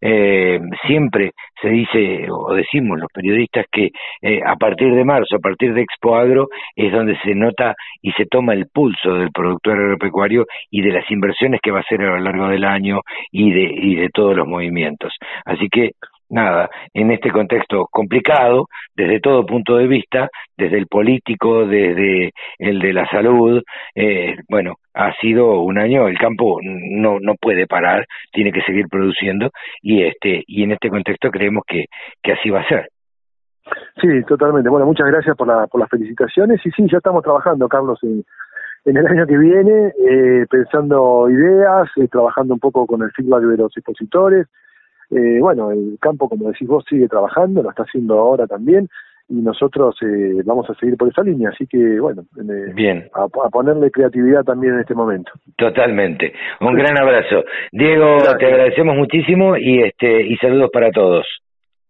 Eh, 0.00 0.60
siempre 0.86 1.32
se 1.60 1.68
dice 1.68 2.26
o 2.30 2.54
decimos 2.54 2.98
los 2.98 3.10
periodistas 3.12 3.64
que 3.72 3.90
eh, 4.20 4.40
a 4.44 4.56
partir 4.56 4.94
de 4.94 5.04
marzo, 5.04 5.36
a 5.36 5.40
partir 5.40 5.72
de 5.72 5.82
Expo 5.82 6.16
Agro, 6.16 6.48
es 6.74 6.92
donde 6.92 7.18
se 7.24 7.34
nota 7.34 7.74
y 8.02 8.12
se 8.12 8.26
toma 8.26 8.52
el 8.52 8.66
pulso 8.72 9.14
del 9.14 9.30
productor 9.32 9.78
agropecuario 9.78 10.44
y 10.70 10.82
de 10.82 10.92
las 10.92 11.10
inversiones 11.10 11.60
que 11.62 11.70
va 11.70 11.78
a 11.78 11.82
hacer 11.82 12.02
a 12.02 12.16
lo 12.16 12.18
largo 12.18 12.48
del 12.48 12.64
año 12.64 13.00
y 13.30 13.50
de, 13.50 13.70
y 13.74 13.94
de 13.94 14.08
todos 14.10 14.36
los 14.36 14.46
movimientos. 14.46 15.12
Así 15.44 15.68
que 15.70 15.92
nada, 16.28 16.68
en 16.92 17.10
este 17.10 17.30
contexto 17.30 17.86
complicado, 17.90 18.66
desde 18.94 19.20
todo 19.20 19.46
punto 19.46 19.76
de 19.76 19.86
vista, 19.86 20.28
desde 20.56 20.78
el 20.78 20.86
político, 20.86 21.66
desde 21.66 22.32
el 22.58 22.80
de 22.80 22.92
la 22.92 23.08
salud, 23.08 23.62
eh, 23.94 24.36
bueno, 24.48 24.74
ha 24.94 25.12
sido 25.20 25.60
un 25.60 25.78
año, 25.78 26.08
el 26.08 26.18
campo 26.18 26.58
no, 26.62 27.18
no 27.20 27.34
puede 27.34 27.66
parar, 27.66 28.06
tiene 28.32 28.52
que 28.52 28.62
seguir 28.62 28.86
produciendo 28.88 29.50
y 29.82 30.02
este, 30.02 30.42
y 30.46 30.62
en 30.62 30.72
este 30.72 30.88
contexto 30.88 31.30
creemos 31.30 31.64
que, 31.66 31.86
que 32.22 32.32
así 32.32 32.50
va 32.50 32.60
a 32.60 32.68
ser. 32.68 32.88
Sí, 34.00 34.08
totalmente. 34.28 34.68
Bueno, 34.68 34.86
muchas 34.86 35.08
gracias 35.08 35.36
por, 35.36 35.48
la, 35.48 35.66
por 35.66 35.80
las 35.80 35.90
felicitaciones. 35.90 36.64
Y 36.64 36.70
sí, 36.70 36.86
ya 36.90 36.98
estamos 36.98 37.22
trabajando, 37.22 37.68
Carlos, 37.68 37.98
en, 38.02 38.24
en 38.84 38.96
el 38.96 39.06
año 39.06 39.26
que 39.26 39.36
viene, 39.36 39.92
eh, 40.08 40.46
pensando 40.48 41.28
ideas, 41.28 41.88
eh, 41.96 42.06
trabajando 42.08 42.54
un 42.54 42.60
poco 42.60 42.86
con 42.86 43.02
el 43.02 43.10
feedback 43.10 43.42
de 43.42 43.56
los 43.56 43.76
expositores, 43.76 44.46
eh, 45.10 45.38
bueno, 45.40 45.70
el 45.70 45.98
campo, 46.00 46.28
como 46.28 46.48
decís 46.48 46.68
vos, 46.68 46.84
sigue 46.88 47.08
trabajando, 47.08 47.62
lo 47.62 47.70
está 47.70 47.84
haciendo 47.84 48.18
ahora 48.18 48.46
también, 48.46 48.88
y 49.28 49.34
nosotros 49.34 49.96
eh, 50.02 50.42
vamos 50.44 50.68
a 50.70 50.74
seguir 50.74 50.96
por 50.96 51.08
esa 51.08 51.22
línea, 51.22 51.50
así 51.50 51.66
que, 51.66 52.00
bueno, 52.00 52.22
eh, 52.38 52.72
bien 52.74 53.08
a, 53.12 53.26
ponerle 53.28 53.90
creatividad 53.90 54.44
también 54.44 54.74
en 54.74 54.80
este 54.80 54.94
momento. 54.94 55.32
Totalmente. 55.56 56.32
Un 56.60 56.74
gran 56.74 56.96
abrazo. 56.98 57.44
Diego, 57.72 58.18
te 58.38 58.46
agradecemos 58.46 58.96
muchísimo 58.96 59.56
y, 59.56 59.82
este, 59.82 60.22
y 60.26 60.36
saludos 60.36 60.70
para 60.72 60.90
todos. 60.90 61.26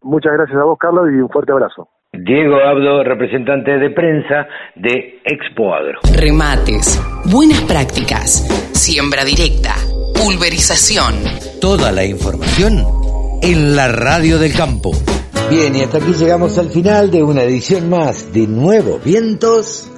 Muchas 0.03 0.33
gracias 0.33 0.59
a 0.59 0.65
vos, 0.65 0.79
Carlos, 0.79 1.09
y 1.13 1.17
un 1.17 1.29
fuerte 1.29 1.53
abrazo. 1.53 1.89
Diego 2.13 2.57
Abdo, 2.57 3.05
representante 3.05 3.79
de 3.79 3.91
prensa 3.91 4.49
de 4.75 5.21
Expo 5.25 5.75
Agro. 5.75 5.99
Remates, 6.19 6.97
buenas 7.31 7.61
prácticas, 7.65 8.47
siembra 8.73 9.25
directa, 9.25 9.75
pulverización. 10.15 11.13
Toda 11.61 11.93
la 11.93 12.05
información 12.07 13.06
en 13.43 13.77
la 13.77 13.89
radio 13.89 14.39
del 14.39 14.55
campo. 14.55 14.93
Bien, 15.51 15.77
y 15.77 15.83
hasta 15.83 15.99
aquí 15.99 16.15
llegamos 16.15 16.57
al 16.59 16.71
final 16.71 17.11
de 17.11 17.23
una 17.23 17.43
edición 17.43 17.91
más 17.91 18.33
de 18.33 18.47
Nuevos 18.47 19.05
Vientos 19.05 19.91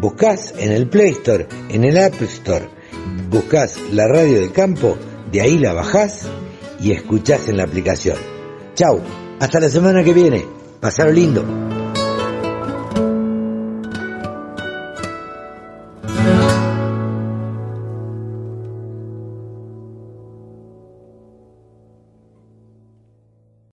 Buscás 0.00 0.52
en 0.58 0.72
el 0.72 0.88
Play 0.88 1.10
Store, 1.10 1.46
en 1.68 1.84
el 1.84 1.96
Apple 1.96 2.26
Store 2.26 2.81
buscas 3.28 3.78
la 3.92 4.06
radio 4.06 4.40
del 4.40 4.52
campo, 4.52 4.96
de 5.30 5.40
ahí 5.40 5.58
la 5.58 5.72
bajás 5.72 6.28
y 6.80 6.92
escuchás 6.92 7.48
en 7.48 7.56
la 7.56 7.64
aplicación. 7.64 8.16
Chau, 8.74 9.00
hasta 9.40 9.60
la 9.60 9.68
semana 9.68 10.02
que 10.02 10.12
viene. 10.12 10.44
Pasar 10.80 11.12
lindo. 11.12 11.71